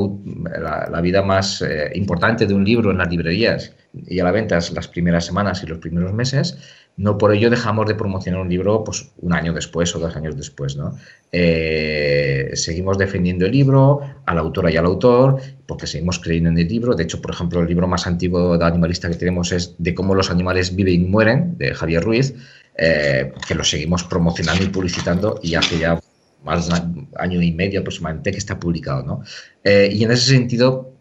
la, 0.91 1.01
vida 1.03 1.23
más 1.23 1.61
eh, 1.61 1.91
importante 1.95 2.47
de 2.47 2.55
un 2.55 2.65
libro 2.65 2.91
en 2.91 2.99
las 2.99 3.11
librerías 3.11 3.75
y 4.07 4.19
a 4.19 4.25
la 4.25 4.33
venta 4.33 4.57
es 4.57 4.73
las 4.73 4.89
primeras 4.89 5.27
semanas 5.27 5.63
y 5.63 5.67
los 5.67 5.79
primeros 5.79 6.15
meses, 6.15 6.57
no 6.97 7.19
por 7.19 7.35
ello 7.35 7.51
dejamos 7.51 7.87
de 7.87 7.95
promocionar 7.95 8.41
un 8.41 8.49
libro 8.49 8.83
pues, 8.83 9.11
un 9.19 9.35
año 9.35 9.53
después 9.53 9.95
o 9.95 9.99
dos 9.99 10.17
años 10.17 10.37
después. 10.37 10.77
¿no? 10.77 10.97
Eh, 11.31 12.51
seguimos 12.55 12.97
defendiendo 12.97 13.45
el 13.45 13.53
libro, 13.53 14.01
a 14.25 14.35
la 14.35 14.41
autora 14.41 14.71
y 14.71 14.77
al 14.77 14.87
autor, 14.87 15.41
porque 15.67 15.87
seguimos 15.87 16.19
creyendo 16.19 16.51
en 16.51 16.59
el 16.59 16.69
libro. 16.69 16.95
De 16.95 17.03
hecho, 17.03 17.21
por 17.21 17.33
ejemplo, 17.33 17.61
el 17.61 17.69
libro 17.69 17.87
más 17.87 18.07
antiguo 18.07 18.57
de 18.57 18.65
animalista 18.65 19.11
que 19.11 19.17
tenemos 19.17 19.53
es 19.53 19.75
De 19.79 19.95
cómo 19.95 20.15
los 20.15 20.31
animales 20.31 20.75
viven 20.75 20.95
y 20.95 21.05
mueren, 21.05 21.59
de 21.59 21.75
Javier 21.75 22.03
Ruiz, 22.03 22.35
eh, 22.79 23.33
que 23.47 23.55
lo 23.55 23.65
seguimos 23.65 24.05
promocionando 24.05 24.65
y 24.65 24.69
publicitando 24.69 25.39
y 25.43 25.55
hace 25.55 25.79
ya 25.79 26.01
más 26.45 26.69
de 26.69 26.75
un 26.75 27.09
año 27.19 27.43
y 27.43 27.53
medio 27.53 27.81
aproximadamente 27.81 28.31
que 28.33 28.39
está 28.39 28.59
publicado. 28.59 29.03
¿no? 29.03 29.23
Eh, 29.65 29.91
y 29.93 30.05
en 30.05 30.13
ese 30.13 30.31
sentido, 30.31 30.96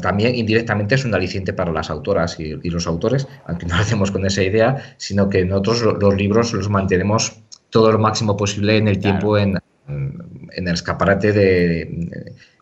también 0.00 0.36
indirectamente 0.36 0.94
es 0.94 1.04
un 1.04 1.14
aliciente 1.14 1.52
para 1.52 1.72
las 1.72 1.90
autoras 1.90 2.38
y, 2.38 2.70
los 2.70 2.86
autores, 2.86 3.26
aunque 3.46 3.66
no 3.66 3.74
lo 3.74 3.82
hacemos 3.82 4.12
con 4.12 4.24
esa 4.24 4.42
idea, 4.42 4.94
sino 4.98 5.28
que 5.28 5.44
nosotros 5.44 5.98
los 6.00 6.14
libros 6.14 6.52
los 6.52 6.70
mantenemos 6.70 7.40
todo 7.70 7.90
lo 7.90 7.98
máximo 7.98 8.36
posible 8.36 8.76
en 8.76 8.86
el 8.86 9.00
tiempo 9.00 9.36
en, 9.36 9.58
el 9.86 10.68
escaparate 10.68 11.32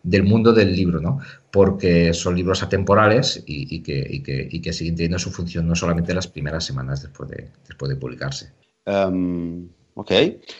del 0.02 0.22
mundo 0.24 0.54
del 0.54 0.74
libro, 0.74 1.00
¿no? 1.00 1.18
porque 1.50 2.14
son 2.14 2.34
libros 2.34 2.62
atemporales 2.62 3.44
y, 3.46 3.82
que, 3.82 4.72
siguen 4.72 4.96
teniendo 4.96 5.18
su 5.18 5.30
función 5.30 5.68
no 5.68 5.76
solamente 5.76 6.14
las 6.14 6.28
primeras 6.28 6.64
semanas 6.64 7.02
después 7.02 7.28
de, 7.28 7.48
después 7.68 7.90
de 7.90 7.96
publicarse. 7.96 8.52
Um, 8.86 9.68
ok. 9.94 10.12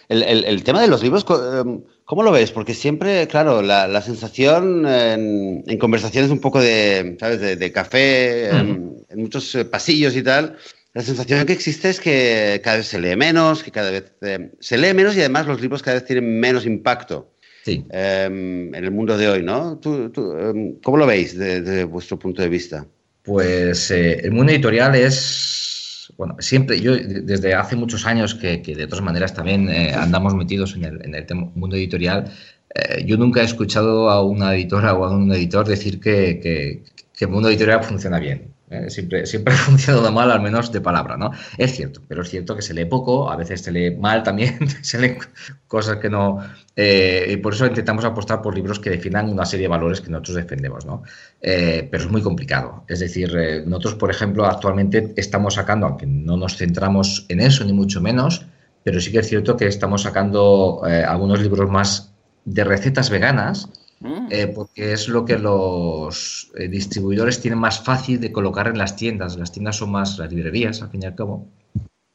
El, 0.08 0.62
tema 0.62 0.82
de 0.82 0.88
los 0.88 1.02
libros, 1.02 1.24
em, 1.64 1.80
¿Cómo 2.12 2.24
lo 2.24 2.32
ves? 2.32 2.50
Porque 2.50 2.74
siempre, 2.74 3.26
claro, 3.26 3.62
la, 3.62 4.02
sensación 4.02 4.86
en, 4.86 5.78
conversaciones 5.78 6.30
un 6.30 6.40
poco 6.40 6.60
de, 6.60 7.16
¿sabes? 7.18 7.40
De, 7.58 7.72
café, 7.72 8.50
en, 8.50 9.02
muchos 9.14 9.54
eh, 9.54 9.64
pasillos 9.64 10.14
y 10.14 10.22
tal, 10.22 10.58
la 10.92 11.00
sensación 11.00 11.46
que 11.46 11.54
existe 11.54 11.88
es 11.88 12.00
que 12.00 12.60
cada 12.62 12.76
vez 12.76 12.88
se 12.88 13.00
lee 13.00 13.16
menos, 13.16 13.62
que 13.62 13.70
cada 13.70 13.90
vez 13.90 14.12
eh, 14.20 14.50
se 14.60 14.76
lee 14.76 14.92
menos 14.92 15.16
y 15.16 15.20
además 15.20 15.46
los 15.46 15.62
libros 15.62 15.82
cada 15.82 15.94
vez 15.94 16.04
tienen 16.04 16.38
menos 16.38 16.66
impacto 16.66 17.32
sí. 17.64 17.82
Em, 17.88 18.74
en 18.74 18.84
el 18.84 18.90
mundo 18.90 19.16
de 19.16 19.30
hoy, 19.30 19.42
¿no? 19.42 19.80
Em, 19.82 20.74
¿Cómo 20.82 20.98
lo 20.98 21.06
veis 21.06 21.38
desde 21.38 21.84
vuestro 21.84 22.18
punto 22.18 22.42
de 22.42 22.50
vista? 22.50 22.86
Pues 23.22 23.90
eh, 23.90 24.20
el 24.22 24.32
mundo 24.32 24.52
editorial 24.52 24.94
es 24.96 25.71
bueno, 26.16 26.36
siempre, 26.40 26.80
yo 26.80 26.96
desde 26.96 27.54
hace 27.54 27.76
muchos 27.76 28.06
años 28.06 28.34
que, 28.34 28.58
de 28.58 28.84
otras 28.84 29.02
maneras 29.02 29.34
también 29.34 29.68
eh, 29.68 29.92
andamos 29.94 30.34
metidos 30.34 30.76
en 30.76 31.14
el, 31.14 31.26
mundo 31.54 31.76
editorial, 31.76 32.30
eh, 32.74 33.04
yo 33.06 33.16
nunca 33.16 33.42
he 33.42 33.44
escuchado 33.44 34.10
a 34.10 34.24
una 34.24 34.54
editora 34.54 34.94
o 34.94 35.04
a 35.04 35.10
un 35.10 35.32
editor 35.32 35.66
decir 35.66 36.00
que, 36.00 36.82
que 37.16 37.24
el 37.24 37.30
mundo 37.30 37.48
editorial 37.48 37.82
funciona 37.84 38.18
bien. 38.18 38.52
¿Eh? 38.72 38.90
siempre, 38.90 39.26
siempre 39.26 39.54
ha 39.54 39.56
funcionado 39.56 40.10
mal, 40.10 40.30
al 40.30 40.40
menos 40.40 40.72
de 40.72 40.80
palabra, 40.80 41.16
¿no? 41.16 41.30
Es 41.56 41.74
cierto, 41.74 42.00
pero 42.06 42.22
es 42.22 42.30
cierto 42.30 42.56
que 42.56 42.62
se 42.62 42.74
lee 42.74 42.86
poco, 42.86 43.30
a 43.30 43.36
veces 43.36 43.60
se 43.60 43.70
lee 43.70 43.94
mal 43.94 44.22
también, 44.22 44.58
se 44.82 44.98
leen 44.98 45.18
cosas 45.66 45.98
que 45.98 46.10
no... 46.10 46.38
Eh, 46.74 47.26
y 47.28 47.36
por 47.36 47.52
eso 47.52 47.66
intentamos 47.66 48.04
apostar 48.04 48.40
por 48.40 48.54
libros 48.54 48.80
que 48.80 48.90
definan 48.90 49.28
una 49.28 49.44
serie 49.44 49.64
de 49.64 49.68
valores 49.68 50.00
que 50.00 50.10
nosotros 50.10 50.36
defendemos, 50.36 50.86
¿no? 50.86 51.02
Eh, 51.40 51.86
pero 51.90 52.04
es 52.04 52.10
muy 52.10 52.22
complicado. 52.22 52.84
Es 52.88 53.00
decir, 53.00 53.30
nosotros, 53.66 53.94
por 53.96 54.10
ejemplo, 54.10 54.46
actualmente 54.46 55.12
estamos 55.16 55.54
sacando, 55.54 55.86
aunque 55.86 56.06
no 56.06 56.36
nos 56.36 56.56
centramos 56.56 57.26
en 57.28 57.40
eso, 57.40 57.64
ni 57.64 57.72
mucho 57.72 58.00
menos, 58.00 58.46
pero 58.82 59.00
sí 59.00 59.12
que 59.12 59.18
es 59.18 59.28
cierto 59.28 59.56
que 59.56 59.66
estamos 59.66 60.02
sacando 60.02 60.82
algunos 60.84 61.40
libros 61.40 61.70
más 61.70 62.12
de 62.44 62.64
recetas 62.64 63.10
veganas, 63.10 63.68
Mm. 64.02 64.26
Eh, 64.30 64.48
porque 64.48 64.92
es 64.92 65.08
lo 65.08 65.24
que 65.24 65.38
los 65.38 66.50
eh, 66.56 66.66
distribuidores 66.68 67.40
tienen 67.40 67.60
más 67.60 67.84
fácil 67.84 68.20
de 68.20 68.32
colocar 68.32 68.66
en 68.66 68.76
las 68.78 68.96
tiendas. 68.96 69.36
Las 69.36 69.52
tiendas 69.52 69.76
son 69.76 69.92
más, 69.92 70.18
las 70.18 70.32
librerías, 70.32 70.82
al 70.82 70.90
fin 70.90 71.02
y 71.04 71.06
al 71.06 71.14
cabo, 71.14 71.48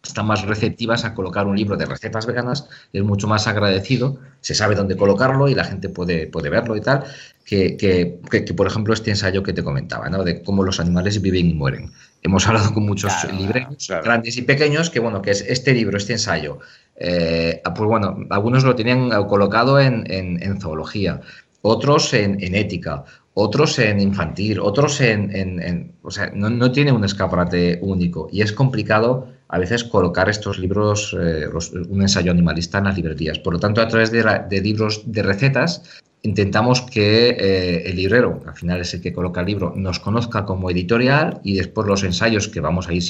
están 0.04 0.28
más 0.28 0.46
receptivas 0.46 1.06
a 1.06 1.14
colocar 1.14 1.48
un 1.48 1.58
libro 1.58 1.78
de 1.78 1.86
recetas 1.86 2.26
veganas, 2.26 2.68
es 2.94 3.04
mucho 3.04 3.28
más 3.28 3.48
agradecido, 3.48 4.20
se 4.42 4.56
sabe 4.56 4.76
dónde 4.76 4.96
colocarlo 4.96 5.48
y 5.48 5.56
la 5.56 5.66
gente 5.66 5.90
puede, 5.90 6.28
puede 6.28 6.50
verlo 6.50 6.76
y 6.76 6.82
tal, 6.82 7.04
que, 7.46 7.78
que, 7.78 8.54
por 8.54 8.68
ejemplo, 8.68 8.94
este 8.94 9.12
ensayo 9.12 9.44
que 9.44 9.54
te 9.54 9.64
comentaba, 9.64 10.10
¿no? 10.10 10.24
de 10.24 10.44
cómo 10.44 10.64
los 10.64 10.80
animales 10.80 11.22
viven 11.22 11.50
y 11.50 11.54
mueren. 11.54 11.92
Hemos 12.24 12.48
hablado 12.48 12.74
con 12.74 12.86
muchos 12.86 13.12
libros 13.32 13.88
grandes 14.04 14.38
y 14.38 14.42
pequeños, 14.42 14.90
que 14.90 15.00
bueno, 15.00 15.22
que 15.22 15.32
es 15.32 15.42
este 15.42 15.74
libro, 15.74 15.98
este 15.98 16.14
ensayo. 16.14 16.60
Eh, 16.96 17.62
pues 17.64 17.88
bueno, 17.88 18.18
algunos 18.32 18.64
lo 18.64 18.76
tenían 18.76 19.10
colocado 19.28 19.80
en, 19.80 20.06
en, 20.10 20.60
zoología, 20.60 21.22
otros 21.62 22.14
en, 22.14 22.42
en 22.44 22.56
ética, 22.56 23.04
otros 23.34 23.78
en 23.80 24.00
infantil, 24.00 24.60
otros 24.60 25.00
en... 25.02 25.94
o 26.02 26.12
sea, 26.12 26.32
no, 26.34 26.72
tiene 26.72 26.92
un 26.92 27.04
escaparate 27.04 27.80
único 27.82 28.30
y 28.32 28.42
es 28.42 28.52
complicado 28.52 29.28
a 29.50 29.60
veces 29.60 29.84
colocar 29.84 30.28
estos 30.28 30.60
libros, 30.60 31.16
eh, 31.20 31.46
un 31.90 32.02
ensayo 32.02 32.32
animalista 32.32 32.80
en 32.80 32.86
las 32.86 32.98
librerías. 32.98 33.40
Por 33.40 33.54
lo 33.54 33.60
tanto, 33.60 33.80
a 33.80 33.88
través 33.88 34.12
de, 34.12 34.24
de 34.50 34.62
libros 34.62 35.04
de 35.06 35.24
recetas 35.24 36.02
intentamos 36.24 36.82
que 36.82 37.30
eh, 37.30 37.90
el 37.90 37.96
librero, 37.96 38.42
al 38.46 38.56
final 38.56 38.82
es 38.82 38.94
el 38.94 39.02
que 39.02 39.14
coloca 39.14 39.42
el 39.42 39.48
libro, 39.48 39.74
nos 39.76 40.00
conozca 40.00 40.46
como 40.46 40.70
editorial 40.70 41.40
y 41.44 41.56
después 41.56 41.88
los 41.88 42.04
ensayos 42.04 42.48
que 42.48 42.60
vamos 42.60 42.88
a 42.88 42.94
ir 42.94 43.04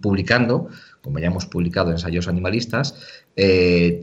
publicando, 0.00 0.68
como 1.02 1.18
ya 1.18 1.26
hemos 1.26 1.46
publicado 1.46 1.90
ensayos 1.90 2.28
animalistas, 2.28 2.94
eh, 3.40 4.02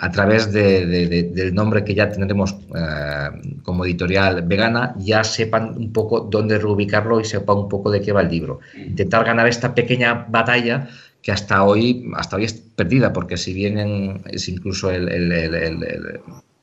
a 0.00 0.10
través 0.12 0.52
del 0.52 1.52
nombre 1.52 1.82
que 1.82 1.92
ya 1.92 2.08
tendremos 2.08 2.54
eh, 2.72 3.58
como 3.64 3.84
editorial 3.84 4.42
vegana, 4.42 4.94
ya 4.98 5.24
sepan 5.24 5.76
un 5.76 5.92
poco 5.92 6.20
dónde 6.20 6.56
reubicarlo 6.56 7.18
y 7.20 7.24
sepan 7.24 7.56
un 7.58 7.68
poco 7.68 7.90
de 7.90 8.00
qué 8.00 8.12
va 8.12 8.20
el 8.20 8.28
libro. 8.28 8.60
Intentar 8.76 9.24
ganar 9.24 9.48
esta 9.48 9.74
pequeña 9.74 10.26
batalla 10.28 10.88
que 11.20 11.32
hasta 11.32 11.64
hoy, 11.64 12.08
hasta 12.14 12.36
hoy 12.36 12.44
es 12.44 12.52
perdida, 12.52 13.12
porque 13.12 13.36
si 13.36 13.52
bien 13.52 14.22
es 14.26 14.48
incluso 14.48 14.92
el 14.92 15.10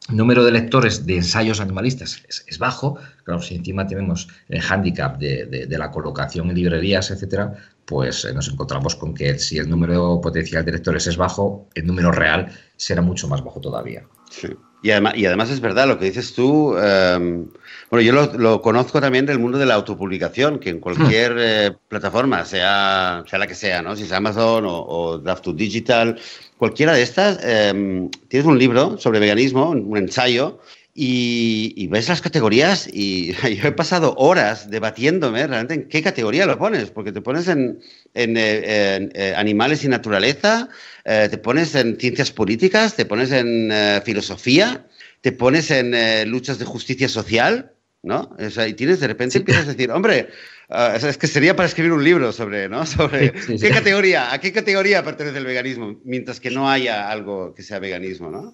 número 0.09 0.43
de 0.43 0.51
lectores 0.51 1.05
de 1.05 1.17
ensayos 1.17 1.59
animalistas 1.59 2.23
es, 2.27 2.57
bajo, 2.57 2.97
claro, 3.23 3.41
si 3.41 3.55
encima 3.55 3.87
tenemos 3.87 4.27
el 4.49 4.61
hándicap 4.61 5.17
de, 5.17 5.67
la 5.69 5.91
colocación 5.91 6.49
en 6.49 6.55
librerías, 6.55 7.11
etcétera, 7.11 7.53
pues 7.85 8.25
eh, 8.25 8.33
nos 8.33 8.47
encontramos 8.49 8.95
con 8.95 9.13
que 9.13 9.37
si 9.39 9.57
el 9.57 9.69
número 9.69 10.19
potencial 10.21 10.63
de 10.65 10.73
lectores 10.73 11.07
es 11.07 11.17
bajo, 11.17 11.67
el 11.75 11.85
número 11.85 12.11
real 12.11 12.51
será 12.77 13.01
mucho 13.01 13.27
más 13.27 13.43
bajo 13.43 13.59
todavía. 13.59 14.03
Sí. 14.29 14.49
Y 14.83 14.91
además, 14.91 15.13
y 15.15 15.25
además 15.25 15.49
es 15.49 15.61
verdad 15.61 15.87
lo 15.87 15.97
que 15.97 16.05
dices 16.05 16.33
tú. 16.33 16.77
Em, 16.77 17.47
bueno, 17.89 18.01
yo 18.01 18.37
lo, 18.37 18.61
conozco 18.61 18.99
también 18.99 19.25
del 19.25 19.39
mundo 19.39 19.57
de 19.57 19.65
la 19.65 19.75
autopublicación, 19.75 20.59
que 20.59 20.71
en 20.71 20.81
cualquier 20.81 21.35
hmm. 21.35 21.39
eh, 21.39 21.71
plataforma, 21.87 22.43
sea, 22.43 23.23
sea 23.25 23.39
la 23.39 23.47
que 23.47 23.55
sea, 23.55 23.81
¿no? 23.81 23.95
si 23.95 24.03
es 24.03 24.11
Amazon 24.11 24.65
o, 24.67 25.19
Draft 25.19 25.45
2 25.45 25.55
Digital, 25.55 26.19
cualquiera 26.57 26.93
de 26.93 27.01
estas, 27.01 27.39
em, 27.43 28.09
tienes 28.27 28.45
un 28.45 28.59
libro 28.59 28.97
sobre 28.97 29.19
veganismo, 29.19 29.69
un, 29.69 29.97
ensayo, 29.97 30.59
y, 30.95 31.87
ves 31.87 32.09
las 32.09 32.21
categorías 32.21 32.87
y 32.91 33.33
yo 33.55 33.67
he 33.67 33.71
pasado 33.71 34.13
horas 34.17 34.69
debatiéndome 34.69 35.47
realmente 35.47 35.73
en 35.73 35.87
qué 35.87 36.01
categoría 36.01 36.45
lo 36.45 36.57
pones, 36.57 36.91
porque 36.91 37.11
te 37.11 37.21
pones 37.21 37.47
en, 37.47 37.79
en, 38.13 38.37
eh, 38.37 39.09
eh, 39.13 39.33
animales 39.35 39.83
y 39.83 39.87
naturaleza, 39.87 40.69
eh, 41.05 41.27
te 41.29 41.37
pones 41.37 41.75
en 41.75 41.99
ciencias 41.99 42.31
políticas, 42.31 42.95
te 42.95 43.05
pones 43.05 43.31
en 43.31 43.71
eh, 43.71 44.01
filosofía, 44.05 44.87
te 45.21 45.31
pones 45.31 45.69
en 45.71 45.93
eh, 45.93 46.25
luchas 46.25 46.59
de 46.59 46.65
justicia 46.65 47.09
social, 47.09 47.73
¿no? 48.03 48.35
y 48.67 48.73
tienes 48.73 48.99
de 48.99 49.07
repente 49.07 49.37
empiezas 49.37 49.65
a 49.65 49.71
decir, 49.71 49.89
hombre, 49.89 50.29
es 50.69 51.17
que 51.17 51.27
sería 51.27 51.55
para 51.55 51.67
escribir 51.67 51.93
un 51.93 52.03
libro 52.03 52.31
sobre, 52.31 52.67
¿no? 52.67 52.85
Sobre 52.87 53.31
qué 53.31 53.69
categoría, 53.69 54.33
a 54.33 54.39
qué 54.39 54.51
categoría 54.51 55.03
pertenece 55.03 55.37
el 55.37 55.45
veganismo, 55.45 55.99
mientras 56.03 56.39
que 56.39 56.49
no 56.49 56.69
haya 56.69 57.09
algo 57.09 57.53
que 57.53 57.63
sea 57.63 57.79
veganismo, 57.79 58.29
¿no? 58.29 58.53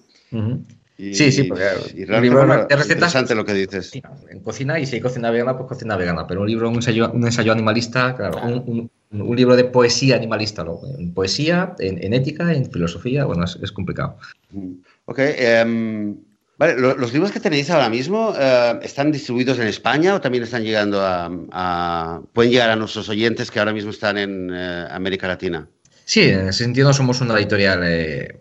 Sí, 1.12 1.32
sí, 1.32 1.44
porque 1.44 1.64
y 1.94 2.04
realmente 2.04 2.74
es 2.74 2.90
interesante 2.90 3.34
lo 3.34 3.44
que 3.44 3.54
dices. 3.54 3.92
En 4.28 4.40
cocina, 4.40 4.78
y 4.78 4.86
si 4.86 4.96
hay 4.96 5.00
cocina 5.00 5.30
vegana, 5.30 5.56
pues 5.56 5.68
cocina 5.68 5.96
vegana. 5.96 6.26
Pero 6.26 6.42
un 6.42 6.48
libro, 6.48 6.68
un 6.68 6.76
ensayo, 6.76 7.10
un 7.12 7.24
ensayo 7.24 7.52
animalista, 7.52 8.14
claro, 8.14 8.40
un, 8.44 8.90
un 9.12 9.36
libro 9.36 9.56
de 9.56 9.64
poesía 9.64 10.16
animalista, 10.16 10.62
¿no? 10.62 10.80
En 10.98 11.12
poesía, 11.12 11.74
en, 11.78 12.14
ética, 12.14 12.52
en 12.52 12.70
filosofía, 12.70 13.24
bueno, 13.24 13.44
es, 13.44 13.72
complicado. 13.72 14.16
Ok. 15.06 15.18
Em, 15.18 16.16
vale, 16.56 16.78
¿los 16.78 17.12
libros 17.12 17.32
que 17.32 17.40
tenéis 17.40 17.70
ahora 17.70 17.88
mismo 17.88 18.32
eh, 18.38 18.78
están 18.82 19.10
distribuidos 19.10 19.58
en 19.58 19.66
España 19.66 20.14
o 20.14 20.20
también 20.20 20.44
están 20.44 20.62
llegando 20.62 21.00
a, 21.02 22.22
pueden 22.32 22.52
llegar 22.52 22.70
a 22.70 22.76
nuestros 22.76 23.08
oyentes 23.08 23.50
que 23.50 23.58
ahora 23.58 23.72
mismo 23.72 23.90
están 23.90 24.16
en 24.16 24.50
eh, 24.52 24.86
América 24.90 25.26
Latina? 25.26 25.66
Sí, 26.04 26.22
en 26.22 26.48
ese 26.48 26.64
sentido 26.64 26.92
somos 26.92 27.20
una 27.20 27.36
editorial 27.36 27.82
eh, 27.84 28.40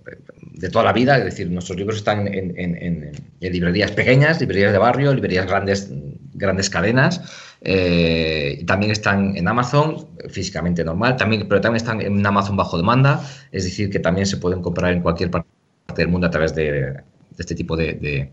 de 0.60 0.70
toda 0.70 0.84
la 0.84 0.94
vida, 0.94 1.18
es 1.18 1.24
decir, 1.24 1.50
nuestros 1.50 1.78
libros 1.78 1.98
están 1.98 2.28
en, 2.28 2.54
en, 2.58 3.12
librerías 3.40 3.92
pequeñas, 3.92 4.42
librerías 4.42 4.74
de 4.74 4.78
barrio, 4.78 5.14
librerías 5.14 5.48
grandes, 5.48 5.90
grandes 6.34 6.70
cadenas. 6.70 7.22
Eh, 7.62 8.64
también 8.68 8.92
están 8.92 9.38
en 9.38 9.48
Amazon, 9.48 10.08
físicamente 10.30 10.84
normal, 10.84 11.16
también, 11.16 11.48
pero 11.48 11.62
también 11.62 11.78
están 11.78 12.02
en 12.02 12.26
Amazon 12.26 12.58
bajo 12.58 12.78
demanda, 12.78 13.22
es 13.54 13.64
decir, 13.64 13.90
que 13.90 14.00
también 14.00 14.26
se 14.26 14.36
pueden 14.38 14.62
comprar 14.62 14.92
en 14.92 15.02
cualquier 15.02 15.32
parte 15.32 15.48
del 15.96 16.10
mundo 16.10 16.28
a 16.28 16.30
través 16.30 16.54
de, 16.54 17.04
este 17.38 17.56
tipo 17.56 17.78
de, 17.78 18.32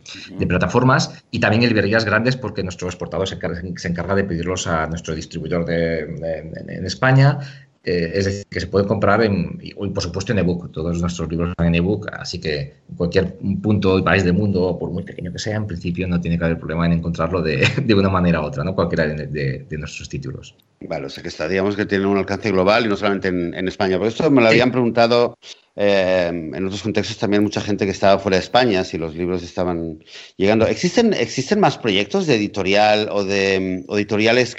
plataformas 0.48 1.22
y 1.30 1.38
también 1.38 1.62
en 1.62 1.68
librerías 1.68 2.04
grandes 2.04 2.36
porque 2.36 2.64
nuestro 2.64 2.88
exportador 2.88 3.28
se 3.28 3.36
encarga, 3.36 4.14
de 4.16 4.24
pedirlos 4.24 4.66
a 4.66 4.88
nuestro 4.88 5.14
distribuidor 5.14 5.70
en 5.70 6.84
España 6.84 7.38
eh, 7.86 8.10
es 8.14 8.24
decir, 8.24 8.46
que 8.50 8.58
se 8.58 8.66
puede 8.66 8.84
comprar 8.84 9.22
en, 9.22 9.60
y 9.62 9.72
por 9.74 10.02
supuesto 10.02 10.32
en 10.32 10.40
ebook. 10.40 10.72
Todos 10.72 11.00
nuestros 11.00 11.30
libros 11.30 11.50
están 11.50 11.68
en 11.68 11.76
ebook, 11.76 12.08
así 12.12 12.40
que 12.40 12.74
en 12.88 12.96
cualquier 12.96 13.36
punto 13.62 13.96
y 13.96 14.02
país 14.02 14.24
del 14.24 14.32
mundo, 14.32 14.76
por 14.76 14.90
muy 14.90 15.04
pequeño 15.04 15.30
que 15.32 15.38
sea, 15.38 15.54
en 15.54 15.68
principio 15.68 16.08
no 16.08 16.20
tiene 16.20 16.36
que 16.36 16.44
haber 16.44 16.58
problema 16.58 16.86
en 16.86 16.94
encontrarlo 16.94 17.40
de, 17.42 17.64
de 17.84 17.94
una 17.94 18.08
manera 18.08 18.40
u 18.40 18.44
otra, 18.44 18.64
¿no? 18.64 18.74
cualquiera 18.74 19.06
de, 19.06 19.26
de, 19.68 19.78
nuestros 19.78 20.08
títulos. 20.08 20.56
Vale, 20.80 21.06
o 21.06 21.08
sea 21.08 21.22
que 21.22 21.28
está, 21.28 21.46
digamos 21.46 21.76
que 21.76 21.86
tiene 21.86 22.06
un 22.06 22.18
alcance 22.18 22.50
global 22.50 22.86
y 22.86 22.88
no 22.88 22.96
solamente 22.96 23.28
en, 23.28 23.54
en 23.54 23.68
España. 23.68 23.98
Por 23.98 24.08
esto 24.08 24.28
me 24.32 24.42
lo 24.42 24.48
habían 24.48 24.72
preguntado 24.72 25.36
eh, 25.76 26.28
en 26.28 26.64
otros 26.64 26.82
contextos 26.82 27.18
también 27.18 27.42
mucha 27.42 27.60
gente 27.60 27.84
que 27.84 27.90
estaba 27.90 28.18
fuera 28.18 28.38
de 28.38 28.42
España, 28.42 28.82
si 28.82 28.96
los 28.96 29.14
libros 29.14 29.42
estaban 29.42 30.02
llegando. 30.38 30.66
¿Existen, 30.66 31.12
existen 31.12 31.60
más 31.60 31.76
proyectos 31.76 32.26
de 32.26 32.36
editorial 32.36 33.08
o 33.12 33.24
de 33.24 33.84
editoriales, 33.90 34.56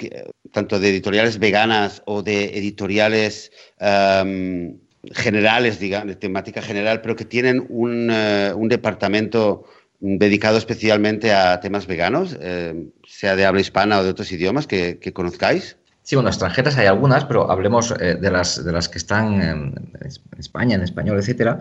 tanto 0.52 0.78
de 0.78 0.90
editoriales 0.90 1.40
veganas 1.40 2.02
o 2.06 2.22
de 2.22 2.56
editoriales 2.56 3.50
em, 3.80 4.78
generales, 5.12 5.80
digamos, 5.80 6.08
de 6.08 6.16
temática 6.16 6.62
general, 6.62 7.00
pero 7.00 7.16
que 7.16 7.24
tienen 7.24 7.66
un, 7.68 8.10
eh, 8.12 8.52
un 8.54 8.68
departamento 8.68 9.64
dedicado 10.00 10.56
especialmente 10.56 11.32
a 11.32 11.58
temas 11.58 11.88
veganos, 11.88 12.36
eh, 12.40 12.90
sea 13.08 13.34
de 13.34 13.44
habla 13.44 13.60
hispana 13.60 13.98
o 13.98 14.04
de 14.04 14.10
otros 14.10 14.30
idiomas 14.30 14.68
que, 14.68 15.00
que 15.00 15.12
conozcáis? 15.12 15.77
Sí, 16.08 16.16
bueno, 16.16 16.30
extranjeras 16.30 16.78
hay 16.78 16.86
algunas, 16.86 17.26
pero 17.26 17.50
hablemos 17.50 17.94
eh, 18.00 18.14
de, 18.18 18.30
las, 18.30 18.64
de 18.64 18.72
las 18.72 18.88
que 18.88 18.96
están 18.96 19.42
en, 19.42 19.92
España, 20.38 20.76
en 20.76 20.80
español, 20.80 21.18
etcétera. 21.18 21.58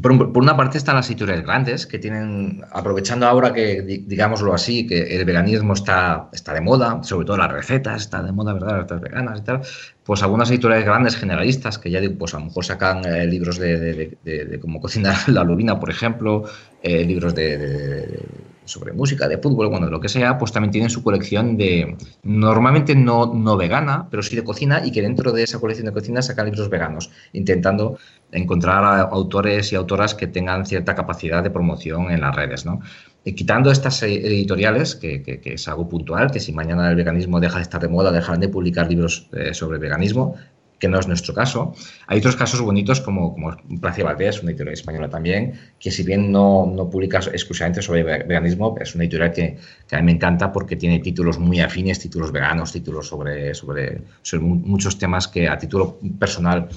Por, 0.00 0.12
una 0.38 0.56
parte 0.56 0.78
están 0.78 0.94
las 0.94 1.08
editoriales 1.08 1.44
grandes, 1.44 1.84
que 1.84 1.98
tienen, 1.98 2.62
aprovechando 2.70 3.26
ahora 3.26 3.52
que, 3.52 3.82
digámoslo 3.82 4.54
así, 4.54 4.86
que 4.86 5.16
el 5.16 5.24
veganismo 5.24 5.72
está, 5.72 6.28
está 6.32 6.54
de 6.54 6.60
moda, 6.60 7.02
sobre 7.02 7.26
todo 7.26 7.38
las 7.38 7.50
recetas, 7.50 8.02
está 8.02 8.22
de 8.22 8.30
moda, 8.30 8.52
¿verdad? 8.52 8.86
Las 8.88 9.00
veganas 9.00 9.40
y 9.40 9.42
tal, 9.42 9.62
pues 10.04 10.22
algunas 10.22 10.48
editoriales 10.48 10.86
grandes, 10.86 11.16
generalistas, 11.16 11.76
que 11.76 11.90
ya 11.90 12.00
pues 12.16 12.34
a 12.34 12.38
lo 12.38 12.44
mejor 12.44 12.64
sacan 12.64 13.04
eh, 13.04 13.26
libros 13.26 13.58
de, 13.58 14.16
de, 14.22 14.60
cómo 14.60 14.80
cocinar 14.80 15.16
la 15.28 15.42
lubina, 15.42 15.80
por 15.80 15.90
ejemplo, 15.90 16.44
eh, 16.84 17.04
libros 17.04 17.34
de 17.34 18.22
sobre 18.68 18.92
música, 18.92 19.28
de 19.28 19.38
fútbol, 19.38 19.68
bueno, 19.68 19.86
de 19.86 19.92
lo 19.92 20.00
que 20.00 20.08
sea, 20.08 20.38
pues 20.38 20.52
también 20.52 20.70
tienen 20.70 20.90
su 20.90 21.02
colección 21.02 21.56
de, 21.56 21.96
normalmente 22.22 22.94
no, 22.94 23.32
no 23.34 23.56
vegana, 23.56 24.06
pero 24.10 24.22
sí 24.22 24.36
de 24.36 24.44
cocina, 24.44 24.82
y 24.84 24.92
que 24.92 25.02
dentro 25.02 25.32
de 25.32 25.42
esa 25.42 25.58
colección 25.58 25.86
de 25.86 25.92
cocina 25.92 26.22
sacan 26.22 26.46
libros 26.46 26.68
veganos, 26.68 27.10
intentando 27.32 27.98
encontrar 28.30 29.08
autores 29.10 29.72
y 29.72 29.76
autoras 29.76 30.14
que 30.14 30.26
tengan 30.26 30.66
cierta 30.66 30.94
capacidad 30.94 31.42
de 31.42 31.50
promoción 31.50 32.10
en 32.10 32.20
las 32.20 32.34
redes, 32.36 32.66
¿no? 32.66 32.80
Quitando 33.24 33.70
estas 33.70 34.02
editoriales, 34.02 34.96
que, 34.96 35.22
que, 35.22 35.40
es 35.44 35.68
algo 35.68 35.88
puntual, 35.88 36.30
que 36.30 36.40
si 36.40 36.52
mañana 36.52 36.88
el 36.88 36.96
veganismo 36.96 37.40
deja 37.40 37.56
de 37.56 37.62
estar 37.62 37.80
de 37.80 37.88
moda, 37.88 38.10
dejarán 38.10 38.40
de 38.40 38.48
publicar 38.48 38.88
libros 38.88 39.28
eh, 39.32 39.52
sobre 39.52 39.78
veganismo, 39.78 40.34
que 40.78 40.88
no 40.88 40.98
es 40.98 41.06
nuestro 41.06 41.34
caso. 41.34 41.74
Hay 42.06 42.18
otros 42.18 42.36
casos 42.36 42.60
bonitos 42.60 43.00
como, 43.00 43.32
como 43.32 43.56
Placia 43.80 44.04
Valdés, 44.04 44.42
una 44.42 44.50
editorial 44.50 44.74
española 44.74 45.08
también, 45.08 45.54
que 45.78 45.90
si 45.90 46.02
bien 46.02 46.30
no, 46.30 46.66
no 46.66 46.88
publica 46.88 47.18
exclusivamente 47.18 47.82
sobre 47.82 48.02
veganismo, 48.02 48.76
es 48.80 48.94
una 48.94 49.04
editorial 49.04 49.32
que, 49.32 49.58
que, 49.88 49.96
a 49.96 50.00
mí 50.00 50.06
me 50.06 50.12
encanta 50.12 50.52
porque 50.52 50.76
tiene 50.76 51.00
títulos 51.00 51.38
muy 51.38 51.60
afines, 51.60 51.98
títulos 51.98 52.32
veganos, 52.32 52.72
títulos 52.72 53.08
sobre, 53.08 53.54
sobre, 53.54 54.02
sobre 54.22 54.42
muchos 54.44 54.98
temas 54.98 55.28
que 55.28 55.48
a 55.48 55.58
título 55.58 55.98
personal 56.18 56.68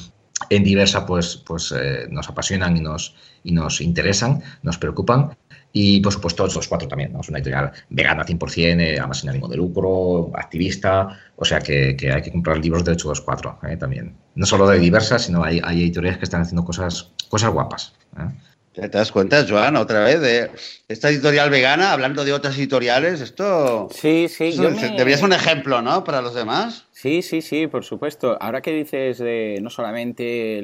en 0.49 0.63
diversa 0.63 1.05
pues, 1.05 1.37
pues 1.45 1.71
eh, 1.71 2.07
nos 2.09 2.27
apasionan 2.29 2.75
y 2.77 2.81
nos, 2.81 3.15
y 3.43 3.51
nos 3.51 3.81
interesan, 3.81 4.41
nos 4.63 4.77
preocupan 4.77 5.31
Y 5.73 6.01
por 6.01 6.11
supuesto, 6.11 6.45
los 6.45 6.67
cuatro 6.67 6.87
también, 6.87 7.13
¿no? 7.13 7.21
Es 7.21 7.29
una 7.29 7.37
editorial 7.37 7.71
vegana 7.89 8.25
100%, 8.25 8.81
eh, 8.81 8.97
además 8.99 9.19
sin 9.19 9.29
ánimo 9.29 9.47
de 9.47 9.57
lucro, 9.57 10.31
activista, 10.35 11.17
o 11.35 11.45
sea 11.45 11.59
que, 11.59 11.95
hay 12.13 12.21
que 12.21 12.31
comprar 12.31 12.57
libros 12.57 12.83
de 12.83 12.93
hecho 12.93 13.09
los 13.09 13.21
cuatro 13.21 13.57
eh, 13.67 13.77
también. 13.77 14.15
No 14.35 14.45
solo 14.45 14.67
de 14.67 14.79
diversas, 14.79 15.23
sino 15.23 15.43
hay, 15.43 15.61
hay 15.63 15.83
editoriales 15.83 16.17
que 16.17 16.25
están 16.25 16.41
haciendo 16.41 16.65
cosas, 16.65 17.11
cosas 17.29 17.51
guapas. 17.51 17.93
¿eh? 18.17 18.29
¿Te 18.73 18.87
das 18.87 19.11
cuenta, 19.11 19.45
Joan, 19.47 19.75
otra 19.75 20.05
vez 20.05 20.21
de 20.21 20.49
esta 20.87 21.09
editorial 21.09 21.49
vegana, 21.49 21.91
hablando 21.91 22.23
de 22.23 22.31
otras 22.31 22.57
editoriales? 22.57 23.19
Esto. 23.19 23.89
Sí, 23.93 24.27
sí. 24.29 24.55
Debería 24.57 25.17
ser 25.17 25.25
un 25.25 25.33
ejemplo, 25.33 25.81
¿no? 25.81 26.05
Para 26.05 26.21
los 26.21 26.33
demás. 26.33 26.85
Sí, 27.01 27.23
sí, 27.23 27.41
sí, 27.41 27.65
por 27.65 27.83
supuesto. 27.83 28.37
Ahora 28.39 28.61
que 28.61 28.71
dices 28.71 29.17
de 29.17 29.57
no 29.59 29.71
solamente, 29.71 30.61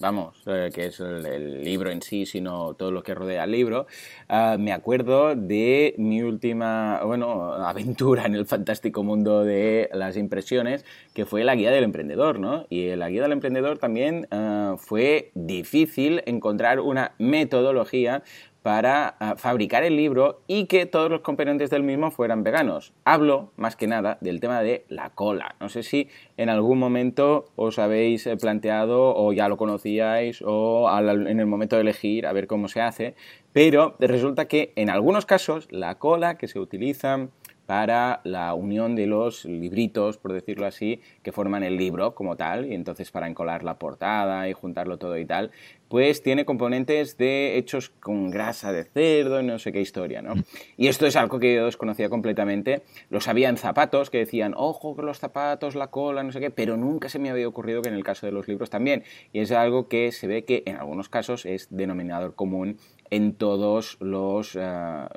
vamos, 0.00 0.42
eh, 0.46 0.68
que 0.74 0.86
es 0.86 0.98
el, 0.98 1.62
libro 1.62 1.92
en 1.92 2.02
sí, 2.02 2.26
sino 2.26 2.74
todo 2.74 2.90
lo 2.90 3.04
que 3.04 3.14
rodea 3.14 3.44
el 3.44 3.52
libro, 3.52 3.86
ah, 4.28 4.56
me 4.58 4.72
acuerdo 4.72 5.36
de 5.36 5.94
mi 5.96 6.22
última, 6.22 7.04
bueno, 7.04 7.52
aventura 7.52 8.26
en 8.26 8.34
el 8.34 8.46
fantástico 8.46 9.04
mundo 9.04 9.44
de 9.44 9.88
las 9.92 10.16
impresiones, 10.16 10.84
que 11.14 11.24
fue 11.24 11.44
la 11.44 11.54
guía 11.54 11.70
del 11.70 11.84
emprendedor, 11.84 12.40
¿no? 12.40 12.66
Y 12.68 12.96
la 12.96 13.08
guía 13.08 13.22
del 13.22 13.30
emprendedor 13.30 13.78
también 13.78 14.26
ah, 14.32 14.74
fue 14.76 15.30
difícil 15.36 16.20
encontrar 16.26 16.80
una 16.80 17.14
metodología 17.18 18.24
para 18.62 19.16
ah, 19.20 19.34
fabricar 19.36 19.84
el 19.84 19.96
libro 19.96 20.42
y 20.46 20.66
que 20.66 20.86
todos 20.86 21.10
los 21.10 21.20
componentes 21.20 21.70
del 21.70 21.82
mismo 21.82 22.10
fueran 22.10 22.42
veganos. 22.42 22.92
Hablo 23.04 23.52
más 23.56 23.76
que 23.76 23.86
nada 23.86 24.18
del 24.20 24.40
tema 24.40 24.60
de 24.60 24.84
la 24.88 25.10
cola. 25.10 25.56
No 25.60 25.68
sé 25.68 25.82
si 25.82 26.08
en 26.36 26.48
algún 26.50 26.78
momento 26.78 27.46
os 27.56 27.78
habéis 27.78 28.26
eh, 28.26 28.36
planteado 28.36 29.14
o 29.14 29.32
ya 29.32 29.48
lo 29.48 29.56
conocíais 29.56 30.42
o 30.44 30.88
en 30.98 31.40
el 31.40 31.46
momento 31.46 31.76
de 31.76 31.82
elegir 31.82 32.26
a 32.26 32.32
ver 32.32 32.46
cómo 32.46 32.68
se 32.68 32.80
hace, 32.80 33.14
pero 33.52 33.96
resulta 33.98 34.46
que 34.46 34.72
en 34.76 34.90
algunos 34.90 35.26
casos 35.26 35.66
la 35.70 35.98
cola 35.98 36.36
que 36.36 36.48
se 36.48 36.58
utiliza 36.58 37.28
para 37.70 38.20
la 38.24 38.52
unión 38.54 38.96
de 38.96 39.06
los 39.06 39.44
libritos, 39.44 40.18
por 40.18 40.32
decirlo 40.32 40.66
así, 40.66 41.00
que 41.22 41.30
forman 41.30 41.62
el 41.62 41.76
libro 41.76 42.16
como 42.16 42.36
tal, 42.36 42.66
y 42.66 42.74
entonces 42.74 43.12
para 43.12 43.28
encolar 43.28 43.62
la 43.62 43.78
portada 43.78 44.48
y 44.48 44.52
juntarlo 44.52 44.98
todo 44.98 45.16
y 45.16 45.24
tal, 45.24 45.52
pues 45.90 46.22
tiene 46.22 46.44
componentes 46.44 47.16
de 47.16 47.58
hechos 47.58 47.90
con 47.90 48.30
grasa 48.30 48.72
de 48.72 48.84
cerdo 48.84 49.40
y 49.40 49.44
no 49.44 49.58
sé 49.58 49.72
qué 49.72 49.80
historia, 49.80 50.22
¿no? 50.22 50.34
Y 50.76 50.86
esto 50.86 51.04
es 51.04 51.16
algo 51.16 51.40
que 51.40 51.52
yo 51.52 51.64
desconocía 51.64 52.08
completamente. 52.08 52.82
Lo 53.08 53.20
sabía 53.20 53.48
en 53.48 53.56
zapatos, 53.56 54.08
que 54.08 54.18
decían, 54.18 54.54
ojo 54.56 54.94
con 54.94 55.04
los 55.04 55.18
zapatos, 55.18 55.74
la 55.74 55.88
cola, 55.88 56.22
no 56.22 56.30
sé 56.30 56.38
qué, 56.38 56.50
pero 56.52 56.76
nunca 56.76 57.08
se 57.08 57.18
me 57.18 57.28
había 57.28 57.48
ocurrido 57.48 57.82
que 57.82 57.88
en 57.88 57.96
el 57.96 58.04
caso 58.04 58.24
de 58.24 58.30
los 58.30 58.46
libros 58.46 58.70
también. 58.70 59.02
Y 59.32 59.40
es 59.40 59.50
algo 59.50 59.88
que 59.88 60.12
se 60.12 60.28
ve 60.28 60.44
que 60.44 60.62
en 60.64 60.76
algunos 60.76 61.08
casos 61.08 61.44
es 61.44 61.66
denominador 61.70 62.36
común 62.36 62.78
en 63.10 63.34
todos 63.34 63.96
los 64.00 64.56
eh, 64.56 64.60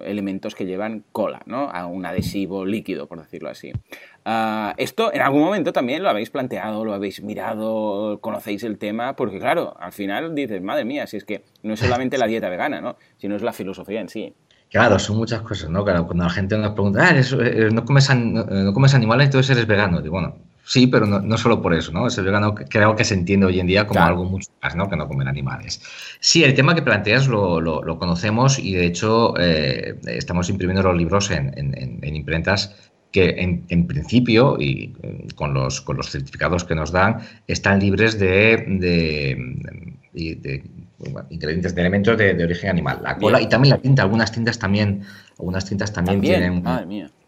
elementos 0.03 0.55
que 0.55 0.65
llevan 0.65 1.05
cola, 1.11 1.43
¿no? 1.45 1.69
A 1.69 1.85
un 1.85 2.05
adhesivo 2.07 2.65
líquido, 2.65 3.07
por 3.07 3.21
decirlo 3.21 3.49
así. 3.49 3.71
Ah, 4.25 4.73
esto 4.77 5.13
en 5.13 5.21
algún 5.21 5.41
momento 5.41 5.73
también 5.73 6.01
lo 6.01 6.09
habéis 6.09 6.29
planteado, 6.29 6.85
lo 6.85 6.93
habéis 6.93 7.21
mirado, 7.21 8.19
conocéis 8.21 8.63
el 8.63 8.77
tema, 8.77 9.15
porque 9.15 9.37
claro, 9.37 9.75
al 9.79 9.91
final 9.91 10.33
dices, 10.33 10.61
madre 10.61 10.85
mía, 10.85 11.07
si 11.07 11.17
es 11.17 11.25
que 11.25 11.43
no 11.61 11.73
es 11.73 11.79
solamente 11.81 12.17
la 12.17 12.27
dieta 12.27 12.47
vegana, 12.49 12.79
¿no? 12.79 12.95
Sino 13.17 13.35
es 13.35 13.41
la 13.41 13.51
filosofía 13.51 13.99
en 13.99 14.07
sí. 14.07 14.33
Claro, 14.71 14.97
son 14.97 15.17
muchas 15.17 15.41
cosas, 15.41 15.69
¿no? 15.69 15.83
Claro, 15.83 16.05
cuando 16.07 16.23
la 16.23 16.29
gente 16.29 16.57
nos 16.57 16.71
pregunta, 16.71 17.07
ah, 17.07 17.15
eh, 17.15 17.69
no, 17.71 17.85
comes 17.85 18.09
no, 18.15 18.73
comes 18.73 18.95
animales, 18.95 19.25
entonces 19.25 19.55
eres 19.55 19.67
vegano. 19.67 20.01
Digo, 20.01 20.13
bueno, 20.13 20.37
sí, 20.63 20.87
pero 20.87 21.05
no, 21.05 21.37
solo 21.37 21.61
por 21.61 21.75
eso, 21.75 21.91
¿no? 21.91 22.07
Ese 22.07 22.23
vegano 22.23 22.55
creo 22.55 22.95
que 22.95 23.03
se 23.03 23.13
entiende 23.13 23.45
hoy 23.45 23.59
en 23.59 23.67
día 23.67 23.85
como 23.85 23.99
algo 23.99 24.23
mucho 24.23 24.49
más, 24.63 24.75
¿no? 24.75 24.89
Que 24.89 24.95
no 24.95 25.07
comer 25.07 25.27
animales. 25.27 25.79
Sí, 26.21 26.43
el 26.43 26.55
tema 26.55 26.73
que 26.73 26.81
planteas 26.81 27.27
lo, 27.27 27.61
lo, 27.61 27.99
conocemos 27.99 28.57
y 28.57 28.73
de 28.73 28.85
hecho 28.87 29.35
eh, 29.37 29.99
estamos 30.07 30.49
imprimiendo 30.49 30.81
los 30.81 30.97
libros 30.97 31.29
en, 31.29 31.53
en, 31.55 31.99
en 32.01 32.15
imprentas 32.15 32.92
que 33.13 33.35
en, 33.69 33.87
principio, 33.87 34.57
y 34.59 34.91
eh, 35.03 35.27
con 35.35 35.53
los, 35.53 35.81
con 35.81 35.97
los 35.97 36.09
certificados 36.09 36.63
que 36.63 36.73
nos 36.73 36.91
dan, 36.91 37.19
están 37.47 37.79
libres 37.79 38.17
de, 38.17 38.65
de, 38.67 40.63
ingredientes, 41.29 41.75
de 41.75 41.81
elementos 41.81 42.17
de, 42.17 42.43
origen 42.43 42.71
animal. 42.71 43.01
La 43.03 43.15
cola 43.17 43.39
y 43.39 43.47
también 43.47 43.75
la 43.75 43.81
tinta. 43.81 44.01
Algunas 44.01 44.31
tintas 44.31 44.57
también, 44.57 45.03
algunas 45.37 45.63
tintas 45.63 45.93
también, 45.93 46.21
tienen, 46.21 46.63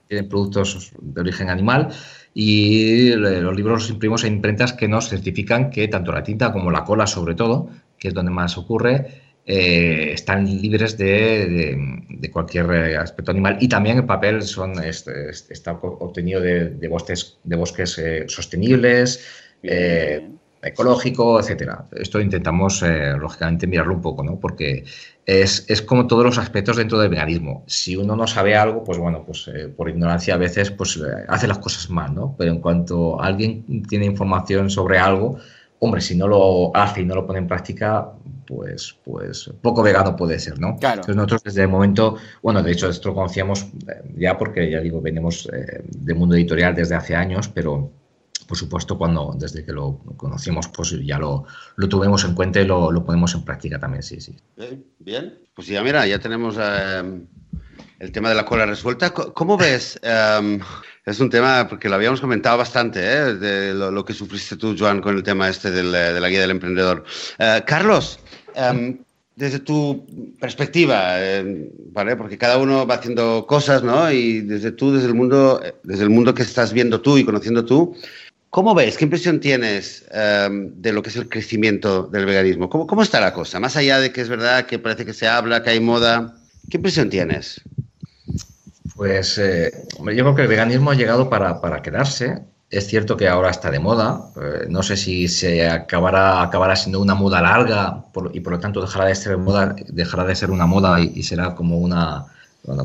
tienen 0.08 0.28
productos 0.28 0.92
de 1.00 1.22
origen 1.22 1.52
animal. 1.52 1.90
Y 2.34 3.12
los 3.12 3.56
libros 3.56 3.84
los 3.84 3.90
imprimimos 3.92 4.24
en 4.24 4.34
imprentas 4.34 4.74
que 4.74 4.88
nos 4.88 5.08
certifican 5.08 5.70
que 5.70 5.88
tanto 5.88 6.12
la 6.12 6.24
tinta 6.24 6.52
como 6.52 6.72
la 6.72 6.84
cola, 6.84 7.06
sobre 7.06 7.36
todo, 7.36 7.70
que 8.00 8.08
es 8.08 8.14
donde 8.16 8.32
más 8.32 8.58
ocurre, 8.58 9.25
eh, 9.48 10.12
están 10.14 10.44
libres 10.46 10.98
de, 10.98 11.78
cualquier 12.34 12.72
eh, 12.72 12.98
aspecto 12.98 13.30
animal 13.30 13.58
y 13.62 13.68
también 13.68 13.98
el 13.98 14.06
papel 14.06 14.42
son, 14.42 14.84
este, 14.84 15.30
está 15.30 15.74
obtenido 15.74 16.42
de, 16.42 16.88
bosques, 16.88 17.38
de 17.44 17.56
bosques 17.56 17.98
eh, 18.00 18.26
sostenibles, 18.28 19.24
ecológico, 20.64 21.40
etcétera. 21.40 21.86
Esto 21.96 22.20
intentamos, 22.20 22.84
lógicamente, 23.20 23.68
mirarlo 23.68 23.94
un 23.94 24.02
poco, 24.02 24.24
¿no? 24.24 24.40
Porque 24.40 24.84
es, 25.28 25.66
es, 25.70 25.82
como 25.84 26.08
todos 26.08 26.26
los 26.26 26.40
aspectos 26.40 26.78
dentro 26.78 26.98
del 26.98 27.10
veganismo. 27.10 27.64
Si 27.68 27.96
uno 27.96 28.16
no 28.16 28.26
sabe 28.26 28.56
algo, 28.56 28.84
pues 28.84 28.98
bueno, 28.98 29.24
pues 29.26 29.48
por 29.78 29.90
ignorancia 29.90 30.34
a 30.34 30.38
veces 30.38 30.72
pues 30.72 31.00
hace 31.28 31.48
las 31.48 31.60
cosas 31.60 31.92
mal, 31.92 32.16
¿no? 32.16 32.36
Pero 32.36 32.52
en 32.52 32.62
cuanto 32.62 33.22
alguien 33.22 33.84
tiene 33.88 34.06
información 34.06 34.72
sobre 34.72 34.98
algo, 34.98 35.38
hombre, 35.80 36.02
si 36.02 36.16
no 36.16 36.28
lo 36.28 36.76
hace 36.76 37.02
y 37.02 37.06
no 37.06 37.16
lo 37.16 37.26
pone 37.26 37.40
en 37.40 37.48
práctica, 37.48 38.12
pues, 38.46 38.96
pues 39.04 39.52
poco 39.62 39.84
vegano 39.84 40.16
puede 40.16 40.40
ser, 40.40 40.60
¿no? 40.60 40.78
Claro. 40.78 41.02
Entonces 41.02 41.16
nosotros 41.16 41.44
desde 41.44 41.64
el 41.64 41.68
momento, 41.68 42.18
bueno, 42.42 42.62
de 42.64 42.72
hecho 42.72 42.90
esto 42.90 43.10
lo 43.10 43.16
conocíamos 43.16 43.64
eh, 43.88 44.14
ya 44.18 44.38
porque, 44.38 44.70
ya 44.70 44.80
digo, 44.80 45.02
venimos 45.02 45.50
eh, 45.52 45.84
del 45.88 46.16
mundo 46.16 46.36
editorial 46.36 46.76
desde 46.76 46.96
hace 46.96 47.16
años, 47.16 47.50
pero 47.50 47.92
por 48.48 48.58
supuesto 48.58 48.98
cuando 48.98 49.36
desde 49.38 49.66
que 49.66 49.72
lo 49.72 49.98
conocimos 50.18 50.68
pues 50.68 50.96
ya 51.04 51.18
lo, 51.18 51.46
lo 51.78 51.90
tuvimos 51.90 52.24
en 52.26 52.36
cuenta 52.36 52.62
y 52.62 52.66
lo, 52.66 52.92
lo, 52.92 53.04
ponemos 53.04 53.34
en 53.34 53.44
práctica 53.44 53.80
también, 53.80 54.04
sí, 54.04 54.22
sí. 54.22 54.36
Bien, 55.00 55.40
pues 55.56 55.68
ya 55.68 55.82
mira, 55.82 56.06
ya 56.06 56.20
tenemos 56.20 56.56
eh, 56.60 57.22
el 58.00 58.12
tema 58.12 58.30
de 58.30 58.36
la 58.36 58.46
cola 58.46 58.66
resuelta. 58.66 59.12
¿Cómo 59.12 59.58
ves? 59.58 60.00
es 61.06 61.20
un 61.20 61.30
tema, 61.30 61.68
porque 61.68 61.88
lo 61.88 61.96
habíamos 61.96 62.22
comentado 62.22 62.58
bastante, 62.58 63.00
de 63.00 63.74
lo, 63.74 64.04
que 64.04 64.14
sufriste 64.14 64.58
tú, 64.58 64.76
Joan, 64.78 65.02
con 65.02 65.16
el 65.16 65.24
tema 65.24 65.50
este 65.50 65.72
de 65.72 65.84
la 66.20 66.30
guía 66.30 66.42
del 66.42 66.52
emprendedor. 66.52 67.04
Carlos, 67.66 68.20
Em, 68.56 68.98
desde 69.36 69.60
tu 69.60 70.06
perspectiva, 70.40 71.22
em, 71.22 71.70
¿vale? 71.92 72.16
Porque 72.16 72.38
cada 72.38 72.58
uno 72.58 72.88
va 72.88 72.96
haciendo 72.96 73.46
cosas, 73.46 73.84
¿no? 73.84 74.10
Y 74.10 74.42
desde 74.42 74.72
tú, 74.72 74.94
desde 74.94 75.08
el 75.08 75.14
mundo, 75.14 75.62
desde 75.84 76.04
el 76.04 76.10
mundo 76.10 76.34
que 76.34 76.44
estás 76.44 76.72
viendo 76.72 77.02
tú 77.02 77.18
y 77.18 77.26
conociendo 77.26 77.66
tú, 77.66 77.98
¿cómo 78.50 78.74
ves? 78.74 78.98
¿Qué 78.98 79.04
impresión 79.04 79.42
tienes 79.42 80.06
em, 80.12 80.72
de 80.82 80.94
lo 80.94 81.02
que 81.02 81.10
es 81.10 81.18
el 81.18 81.28
crecimiento 81.28 82.04
del 82.04 82.26
veganismo? 82.26 82.70
¿Cómo, 82.70 82.88
¿Cómo 82.88 83.04
está 83.04 83.20
la 83.20 83.34
cosa? 83.34 83.60
Más 83.60 83.76
allá 83.76 84.00
de 84.00 84.14
que 84.14 84.22
es 84.22 84.30
verdad 84.30 84.66
que 84.68 84.80
parece 84.80 85.06
que 85.06 85.14
se 85.14 85.28
habla, 85.28 85.62
que 85.64 85.72
hay 85.72 85.82
moda, 85.82 86.38
¿qué 86.70 86.78
impresión 86.78 87.10
tienes? 87.10 87.62
Pues 88.96 89.38
eh, 89.38 89.72
yo 89.98 90.04
creo 90.04 90.36
que 90.36 90.42
el 90.44 90.48
veganismo 90.48 90.92
ha 90.92 90.96
llegado 90.96 91.30
para, 91.30 91.60
para 91.60 91.82
quedarse. 91.82 92.44
Es 92.70 92.88
cierto 92.88 93.16
que 93.18 93.28
ahora 93.28 93.52
está 93.52 93.70
de 93.70 93.80
moda. 93.80 94.32
Eh, 94.36 94.66
no 94.70 94.84
sé 94.84 94.98
si 94.98 95.28
se 95.28 95.68
acabará, 95.68 96.42
acabará 96.42 96.76
siendo 96.76 97.02
una 97.02 97.14
moda 97.14 97.42
larga 97.42 98.06
y 98.34 98.40
por 98.40 98.54
lo 98.54 98.60
tanto 98.60 98.82
dejará 98.82 99.06
de 99.06 99.16
ser 99.16 99.38
moda, 99.38 99.76
dejará 99.88 100.24
de 100.24 100.36
ser 100.36 100.50
una 100.50 100.66
moda 100.66 101.00
y, 101.00 101.22
será 101.24 101.56
como 101.56 101.78
una, 101.78 102.26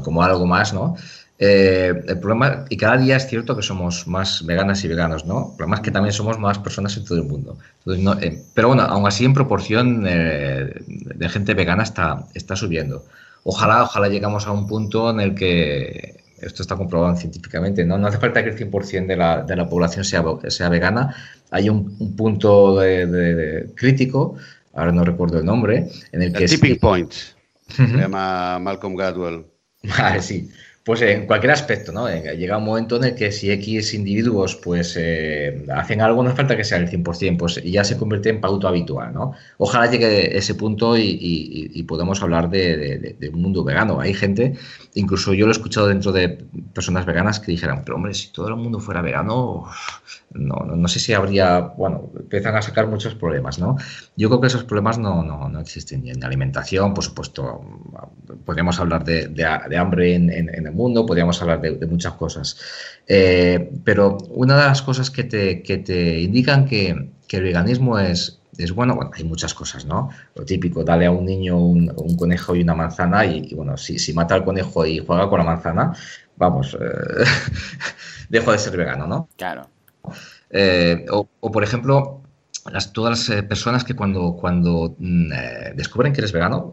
como 0.05 0.23
algo 0.23 0.47
más, 0.47 0.75
¿no? 0.75 0.97
Eh, 1.39 1.93
el 2.07 2.19
problema, 2.21 2.67
y 2.69 2.77
cada 2.77 2.99
día 2.99 3.17
es 3.17 3.27
cierto 3.27 3.57
que 3.57 3.63
somos 3.63 4.07
más 4.07 4.45
veganas 4.45 4.85
y 4.85 4.89
veganos, 4.89 5.25
¿no? 5.25 5.51
El 5.53 5.57
problema 5.57 5.77
es 5.77 5.83
que 5.83 5.91
también 5.91 6.13
somos 6.13 6.39
más 6.39 6.59
personas 6.59 6.95
en 6.99 7.05
todo 7.05 7.19
el 7.19 7.25
mundo. 7.25 7.57
Eh, 7.87 8.43
pero 8.53 8.69
bueno, 8.69 8.83
aún 8.83 9.07
así 9.07 9.25
en 9.25 9.33
proporción 9.33 10.05
de 10.05 11.29
gente 11.31 11.55
vegana 11.55 11.85
está, 11.85 12.27
está 12.35 12.57
subiendo. 12.57 13.07
Ojalá, 13.45 13.85
ojalá 13.85 14.09
llegamos 14.09 14.47
a 14.47 14.53
un 14.53 14.67
punto 14.67 15.11
en 15.11 15.21
el 15.21 15.35
que 15.35 16.21
esto 16.41 16.63
está 16.63 16.77
comprobado 16.77 17.15
científicamente, 17.17 17.85
¿no? 17.85 17.99
No 17.99 18.07
hace 18.07 18.19
falta 18.19 18.43
que 18.43 18.51
el 18.51 18.57
100% 18.57 19.07
de 19.07 19.17
la, 19.17 19.43
de 19.43 19.57
la 19.57 19.69
población 19.69 20.05
sea, 20.05 20.25
sea 20.49 20.69
vegana. 20.69 21.15
Hay 21.51 21.69
un, 21.69 22.17
punto 22.17 22.79
de, 22.81 23.71
crítico, 23.75 24.37
ahora 24.75 24.93
no 24.93 25.05
recuerdo 25.05 25.39
el 25.39 25.45
nombre, 25.45 25.89
en 26.13 26.23
el, 26.23 26.33
que... 26.33 26.47
tipping 26.47 26.79
point, 26.79 27.13
se 27.69 27.87
llama 27.87 28.59
Malcolm 28.59 28.95
Gladwell. 28.95 29.47
Ah, 29.97 30.21
sí, 30.21 30.51
pues 30.91 31.03
en 31.03 31.25
cualquier 31.25 31.53
aspecto, 31.53 31.93
¿no? 31.93 32.09
Llega 32.09 32.59
un 32.59 32.65
momento 32.65 32.97
en 32.97 33.05
el 33.05 33.15
que 33.15 33.31
si 33.31 33.49
X 33.53 33.95
individuos 33.95 34.57
pues 34.57 34.97
eh, 34.99 35.65
hacen 35.73 36.01
algo, 36.01 36.21
no 36.25 36.35
falta 36.35 36.57
que 36.57 36.65
sea 36.65 36.79
el 36.79 36.91
100%, 36.91 37.37
pues 37.37 37.63
ya 37.63 37.85
se 37.85 37.97
convierte 37.97 38.29
en 38.29 38.41
pauto 38.41 38.67
habitual, 38.67 39.15
¿no? 39.15 39.35
Ojalá 39.59 39.89
llegue 39.89 40.37
ese 40.37 40.57
punto 40.57 40.99
y, 40.99 41.85
podamos 41.87 42.21
hablar 42.25 42.51
de, 42.51 43.17
un 43.33 43.41
mundo 43.41 43.63
vegano. 43.63 44.01
Hay 44.01 44.15
gente, 44.15 44.55
incluso 44.95 45.33
yo 45.33 45.47
lo 45.47 45.53
he 45.53 45.55
escuchado 45.55 45.87
dentro 45.87 46.11
de 46.11 46.29
personas 46.75 47.07
veganas 47.07 47.39
que 47.39 47.53
dijeran, 47.53 47.85
pero 47.85 47.95
hombre, 47.95 48.13
si 48.13 48.33
todo 48.33 48.49
el 48.49 48.57
mundo 48.57 48.81
fuera 48.81 49.01
vegano, 49.01 49.67
no, 50.33 50.57
no, 50.57 50.89
sé 50.89 51.01
si 51.01 51.13
habría, 51.13 51.61
bueno, 51.61 52.11
empiezan 52.17 52.57
a 52.57 52.63
sacar 52.63 52.87
muchos 52.87 53.15
problemas, 53.15 53.59
¿no? 53.59 53.77
Yo 54.17 54.29
creo 54.29 54.41
que 54.41 54.47
esos 54.49 54.65
problemas 54.65 54.99
no, 54.99 55.23
no, 55.23 55.49
no 55.49 55.61
existen. 55.61 56.07
Y 56.07 56.11
en 56.11 56.23
alimentación, 56.23 56.95
por 56.95 57.05
supuesto, 57.05 57.61
podríamos 58.45 58.79
hablar 58.79 59.05
de, 59.05 59.27
de, 59.29 59.77
hambre 59.77 60.15
en, 60.15 60.31
en, 60.31 60.67
el 60.67 60.73
mundo, 60.73 60.80
podríamos 61.07 61.41
hablar 61.43 61.61
de, 61.61 61.87
muchas 61.87 62.15
cosas. 62.15 62.59
Eh, 63.07 63.71
pero 63.85 64.19
una 64.31 64.57
de 64.57 64.65
las 64.65 64.83
cosas 64.83 65.11
que 65.11 65.25
te, 65.25 65.63
que 65.63 65.79
te 65.79 66.21
indican 66.21 66.67
que, 66.67 67.11
que 67.27 67.37
el 67.39 67.45
veganismo 67.45 67.99
es, 67.99 68.41
es 68.59 68.73
bueno, 68.73 68.95
bueno, 68.95 69.11
hay 69.15 69.25
muchas 69.25 69.55
cosas, 69.55 69.85
¿no? 69.85 70.11
Lo 70.35 70.45
típico, 70.45 70.85
dale 70.85 71.07
a 71.07 71.11
un 71.11 71.25
niño 71.25 71.59
un, 71.59 71.93
un 71.97 72.17
conejo 72.17 72.55
y 72.55 72.63
una 72.63 72.75
manzana 72.75 73.25
y, 73.25 73.55
bueno, 73.55 73.77
si, 73.77 73.99
si, 73.99 74.13
mata 74.13 74.35
al 74.35 74.45
conejo 74.45 74.85
y 74.87 74.99
juega 74.99 75.29
con 75.29 75.39
la 75.39 75.45
manzana, 75.45 75.93
vamos, 76.37 76.77
eh, 76.81 77.25
dejo 78.29 78.53
de 78.53 78.59
ser 78.59 78.77
vegano, 78.77 79.07
¿no? 79.07 79.29
Claro. 79.37 79.69
Eh, 80.51 81.07
o, 81.11 81.53
por 81.53 81.63
ejemplo, 81.63 82.23
las, 82.71 82.93
todas 82.93 83.29
las 83.29 83.39
eh, 83.39 83.43
personas 83.43 83.85
que 83.85 83.95
cuando, 83.95 84.37
cuando 84.39 84.95
mm, 84.99 85.31
descubren 85.77 86.13
que 86.13 86.21
eres 86.21 86.33
vegano, 86.33 86.73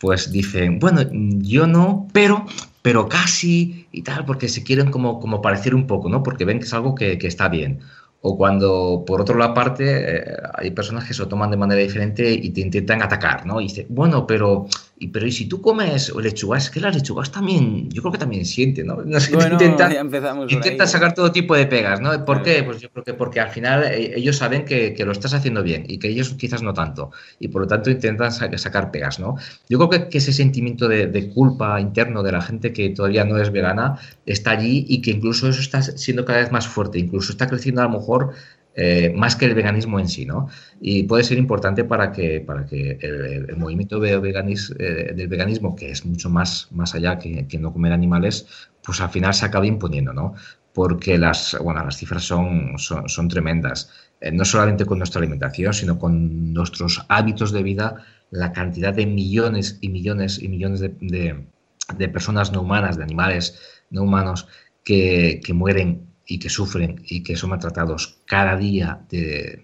pues 0.00 0.32
dicen, 0.32 0.78
bueno, 0.78 1.02
yo 1.12 1.66
no, 1.66 2.08
pero, 2.12 2.46
pero 2.82 3.08
casi 3.08 3.86
y 3.92 4.02
tal, 4.02 4.24
porque 4.26 4.48
se 4.48 4.62
quieren 4.62 4.90
como, 4.90 5.20
como 5.20 5.40
parecer 5.40 5.74
un 5.74 5.86
poco, 5.86 6.08
¿no? 6.08 6.22
Porque 6.22 6.44
ven 6.44 6.58
que 6.58 6.66
es 6.66 6.74
algo 6.74 6.94
que, 6.94 7.18
que 7.18 7.28
está 7.28 7.48
bien. 7.48 7.80
O 8.20 8.36
cuando, 8.36 9.04
por 9.06 9.20
otro 9.20 9.36
lado, 9.36 9.54
parte, 9.54 10.24
hay 10.54 10.70
personas 10.70 11.04
que 11.04 11.14
se 11.14 11.22
lo 11.22 11.28
toman 11.28 11.50
de 11.50 11.56
manera 11.56 11.80
diferente 11.80 12.32
y 12.32 12.50
te 12.50 12.60
intentan 12.60 13.02
atacar, 13.02 13.46
¿no? 13.46 13.60
Y 13.60 13.64
dicen, 13.64 13.86
bueno, 13.88 14.26
pero 14.26 14.66
y, 15.02 15.08
pero 15.08 15.26
¿y 15.26 15.32
si 15.32 15.46
tú 15.46 15.60
comes 15.60 16.14
lechugas? 16.14 16.66
Es 16.66 16.70
que 16.70 16.78
las 16.78 16.94
lechugas 16.94 17.32
también, 17.32 17.90
yo 17.90 18.02
creo 18.02 18.12
que 18.12 18.18
también 18.18 18.44
sienten, 18.44 18.86
¿no? 18.86 19.02
no 19.04 19.18
sé, 19.18 19.34
bueno, 19.34 19.58
intentan, 20.48 20.86
sacar 20.86 21.12
todo 21.12 21.32
tipo 21.32 21.56
de 21.56 21.66
pegas, 21.66 22.00
¿no? 22.00 22.24
¿Por 22.24 22.44
qué? 22.44 22.62
Pues 22.62 22.80
yo 22.80 22.88
creo 22.90 23.02
que 23.02 23.12
porque 23.12 23.40
al 23.40 23.48
final 23.48 23.82
eh, 23.82 24.12
ellos 24.14 24.36
saben 24.36 24.64
que, 24.64 24.94
que, 24.94 25.04
lo 25.04 25.10
estás 25.10 25.34
haciendo 25.34 25.64
bien 25.64 25.86
y 25.88 25.98
que 25.98 26.06
ellos 26.06 26.34
quizás 26.34 26.62
no 26.62 26.72
tanto. 26.72 27.10
Y 27.40 27.48
por 27.48 27.62
lo 27.62 27.66
tanto 27.66 27.90
intentan 27.90 28.30
sacar 28.30 28.92
pegas, 28.92 29.18
¿no? 29.18 29.34
Yo 29.68 29.78
creo 29.78 29.90
que, 29.90 30.08
que 30.08 30.18
ese 30.18 30.32
sentimiento 30.32 30.86
de, 30.86 31.08
de, 31.08 31.30
culpa 31.30 31.80
interno 31.80 32.22
de 32.22 32.30
la 32.30 32.40
gente 32.40 32.72
que 32.72 32.90
todavía 32.90 33.24
no 33.24 33.38
es 33.38 33.50
vegana 33.50 33.98
está 34.24 34.52
allí 34.52 34.86
y 34.88 35.02
que 35.02 35.10
incluso 35.10 35.48
eso 35.48 35.60
está 35.60 35.82
siendo 35.82 36.24
cada 36.24 36.38
vez 36.38 36.52
más 36.52 36.68
fuerte. 36.68 37.00
Incluso 37.00 37.32
está 37.32 37.48
creciendo 37.48 37.80
a 37.80 37.84
lo 37.84 37.98
mejor 37.98 38.34
eh, 38.74 39.12
más 39.14 39.36
que 39.36 39.44
el 39.44 39.54
veganismo 39.54 40.00
en 40.00 40.08
sí, 40.08 40.24
¿no? 40.24 40.48
Y 40.80 41.02
puede 41.02 41.24
ser 41.24 41.36
importante 41.36 41.84
para 41.84 42.10
que, 42.10 42.40
para 42.40 42.64
que 42.64 42.98
el, 43.02 43.56
movimiento 43.56 44.02
eh, 44.02 45.12
del 45.14 45.28
veganismo, 45.28 45.76
que 45.76 45.90
es 45.90 46.06
mucho 46.06 46.30
más, 46.30 46.68
más 46.70 46.94
allá 46.94 47.18
que, 47.18 47.58
no 47.58 47.72
comer 47.72 47.92
animales, 47.92 48.46
pues 48.82 49.00
al 49.02 49.10
final 49.10 49.34
se 49.34 49.44
acabe 49.44 49.66
imponiendo, 49.66 50.14
¿no? 50.14 50.34
Porque 50.72 51.18
las, 51.18 51.56
bueno, 51.62 51.84
las 51.84 51.98
cifras 51.98 52.24
son, 52.24 52.78
son, 52.78 53.28
tremendas, 53.28 53.90
eh, 54.22 54.32
no 54.32 54.44
solamente 54.46 54.86
con 54.86 54.96
nuestra 54.98 55.18
alimentación, 55.18 55.74
sino 55.74 55.98
con 55.98 56.54
nuestros 56.54 57.04
hábitos 57.08 57.52
de 57.52 57.62
vida, 57.62 57.96
la 58.30 58.52
cantidad 58.52 58.94
de 58.94 59.04
millones 59.04 59.78
y 59.82 59.90
millones 59.90 60.42
y 60.42 60.48
millones 60.48 60.80
de, 60.80 61.44
de, 61.98 62.08
personas 62.08 62.52
no 62.52 62.62
humanas, 62.62 62.96
de 62.96 63.02
animales 63.02 63.84
no 63.90 64.04
humanos, 64.04 64.48
que, 64.82 65.42
que 65.44 65.52
mueren 65.52 66.11
y 66.26 66.38
que 66.38 66.48
sufren 66.48 67.02
y 67.06 67.22
que 67.22 67.36
son 67.36 67.50
maltratados 67.50 68.18
cada 68.26 68.56
día 68.56 69.00
de, 69.10 69.60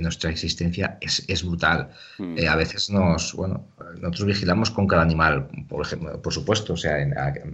nuestra 0.00 0.30
existencia 0.30 0.98
es, 1.00 1.24
es 1.28 1.44
brutal. 1.44 1.90
Mm. 2.18 2.38
Eh, 2.38 2.48
a 2.48 2.56
veces 2.56 2.90
nos, 2.90 3.34
bueno, 3.34 3.66
nosotros 4.00 4.26
vigilamos 4.26 4.70
con 4.70 4.86
cada 4.86 5.02
animal, 5.02 5.48
por 5.68 5.84
ejemplo, 5.84 6.20
por 6.20 6.32
supuesto, 6.32 6.74
o 6.74 6.76
sea, 6.76 6.96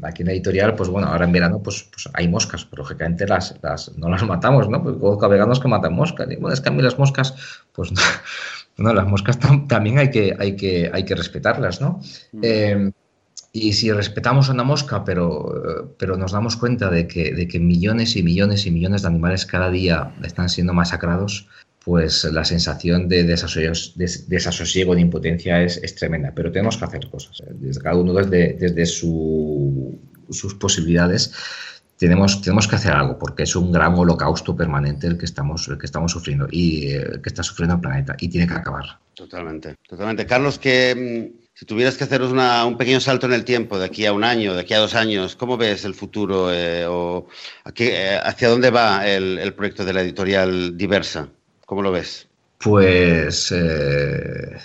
aquí 0.02 0.22
en 0.22 0.26
la 0.26 0.32
editorial, 0.32 0.74
pues 0.74 0.88
bueno, 0.88 1.08
ahora 1.08 1.24
en 1.24 1.32
verano 1.32 1.62
pues, 1.62 1.88
pues 1.90 2.08
hay 2.14 2.28
moscas, 2.28 2.64
pero 2.64 2.82
lógicamente 2.82 3.26
las, 3.26 3.56
las, 3.62 3.96
no 3.96 4.08
las 4.08 4.24
matamos, 4.24 4.68
¿no? 4.68 4.82
Porque 4.82 5.00
conozco 5.00 5.28
veganos 5.28 5.60
que 5.60 5.68
matan 5.68 5.94
moscas, 5.94 6.28
y 6.30 6.36
bueno, 6.36 6.54
es 6.54 6.60
que 6.60 6.68
a 6.68 6.72
mí 6.72 6.82
las 6.82 6.98
moscas, 6.98 7.34
pues 7.72 7.92
no, 8.76 8.92
las 8.94 9.06
moscas 9.06 9.38
también 9.68 9.98
hay 9.98 10.10
que, 10.10 10.36
hay 10.38 10.56
que, 10.56 10.90
hay 10.92 11.04
que 11.04 11.14
respetarlas, 11.14 11.80
¿no? 11.80 12.00
Mm. 12.32 12.40
Eh, 12.42 12.92
y 13.56 13.72
si 13.74 13.92
respetamos 13.92 14.48
a 14.48 14.52
una 14.52 14.64
mosca, 14.64 15.04
pero, 15.04 15.94
pero 15.96 16.16
nos 16.16 16.32
damos 16.32 16.56
cuenta 16.56 16.90
de 16.90 17.06
que, 17.06 17.32
de 17.32 17.46
que 17.46 17.60
millones 17.60 18.16
y 18.16 18.22
millones 18.24 18.66
y 18.66 18.72
millones 18.72 19.02
de 19.02 19.08
animales 19.08 19.46
cada 19.46 19.70
día 19.70 20.12
están 20.24 20.48
siendo 20.48 20.74
masacrados, 20.74 21.48
pues 21.84 22.24
la 22.24 22.44
sensación 22.44 23.06
de 23.08 23.22
desasosiego, 23.22 24.94
de, 24.96 25.00
impotencia 25.00 25.62
es, 25.62 25.76
es, 25.76 25.94
tremenda. 25.94 26.32
Pero 26.34 26.50
tenemos 26.50 26.76
que 26.76 26.84
hacer 26.84 27.08
cosas. 27.08 27.42
¿eh? 27.46 27.52
Desde 27.54 27.80
cada 27.80 27.94
uno 27.94 28.12
desde, 28.14 28.54
desde 28.54 28.86
su, 28.86 30.00
sus 30.30 30.54
posibilidades 30.56 31.32
tenemos, 31.96 32.42
tenemos 32.42 32.66
que 32.66 32.74
hacer 32.74 32.92
algo 32.92 33.20
porque 33.20 33.44
es 33.44 33.54
un 33.54 33.70
gran 33.70 33.94
holocausto 33.94 34.56
permanente 34.56 35.06
el 35.06 35.16
que 35.16 35.26
estamos, 35.26 35.68
el 35.68 35.78
que 35.78 35.86
estamos 35.86 36.10
sufriendo 36.10 36.48
y 36.50 36.88
el 36.88 37.02
eh, 37.02 37.20
que 37.22 37.28
está 37.28 37.44
sufriendo 37.44 37.76
el 37.76 37.80
planeta 37.80 38.16
y 38.18 38.28
tiene 38.28 38.48
que 38.48 38.54
acabar. 38.54 38.98
Totalmente, 39.14 39.76
totalmente. 39.88 40.26
Carlos, 40.26 40.58
que 40.58 41.30
mm, 41.32 41.43
si 41.54 41.66
tuvieras 41.66 41.96
que 41.96 42.04
haceros 42.04 42.32
un 42.32 42.76
pequeño 42.76 43.00
salto 43.00 43.26
en 43.26 43.32
el 43.32 43.44
tiempo, 43.44 43.78
de 43.78 43.86
aquí 43.86 44.04
a 44.06 44.12
un 44.12 44.24
año, 44.24 44.54
de 44.54 44.62
aquí 44.62 44.74
a 44.74 44.80
dos 44.80 44.94
años, 44.94 45.36
¿cómo 45.36 45.56
ves 45.56 45.84
el 45.84 45.94
futuro 45.94 46.52
eh, 46.52 46.84
o 46.86 47.28
eh, 47.76 48.18
hacia 48.22 48.48
dónde 48.48 48.70
va 48.70 49.06
el, 49.06 49.54
proyecto 49.54 49.84
de 49.84 49.92
la 49.92 50.02
editorial 50.02 50.76
Diversa? 50.76 51.28
¿Cómo 51.64 51.80
lo 51.80 51.92
ves? 51.92 52.26
Pues 52.58 53.52
eh, 53.52 54.58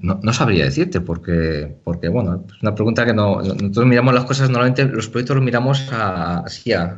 no, 0.00 0.32
sabría 0.32 0.64
decirte, 0.64 1.00
porque, 1.00 1.76
porque 1.84 2.08
bueno, 2.08 2.44
es 2.48 2.62
una 2.62 2.74
pregunta 2.74 3.04
que 3.04 3.14
no, 3.14 3.42
nosotros 3.42 3.86
miramos 3.86 4.14
las 4.14 4.24
cosas, 4.24 4.50
normalmente 4.50 4.84
los 4.84 5.08
proyectos 5.08 5.36
los 5.36 5.44
miramos 5.44 5.88
a, 5.92 6.44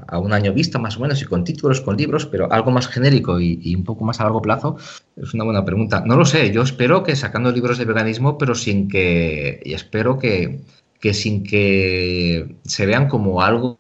a, 0.08 0.18
un 0.18 0.32
año 0.32 0.52
vista 0.52 0.78
más 0.78 0.96
o 0.96 1.00
menos, 1.00 1.20
y 1.22 1.24
con 1.24 1.44
títulos, 1.44 1.80
con 1.80 1.96
libros, 1.96 2.26
pero 2.26 2.50
algo 2.52 2.70
más 2.70 2.88
genérico 2.88 3.40
y, 3.40 3.74
un 3.74 3.84
poco 3.84 4.04
más 4.04 4.20
a 4.20 4.24
largo 4.24 4.42
plazo, 4.42 4.76
es 5.16 5.34
una 5.34 5.44
buena 5.44 5.64
pregunta. 5.64 6.02
No 6.06 6.16
lo 6.16 6.24
sé, 6.24 6.52
yo 6.52 6.62
espero 6.62 7.02
que 7.02 7.16
sacando 7.16 7.52
libros 7.52 7.78
de 7.78 7.84
veganismo, 7.84 8.38
pero 8.38 8.54
sin 8.54 8.88
que, 8.88 9.60
y 9.64 9.74
espero 9.74 10.18
que, 10.18 10.60
que 11.00 11.14
sin 11.14 11.42
que 11.42 12.56
se 12.64 12.86
vean 12.86 13.08
como 13.08 13.42
algo 13.42 13.78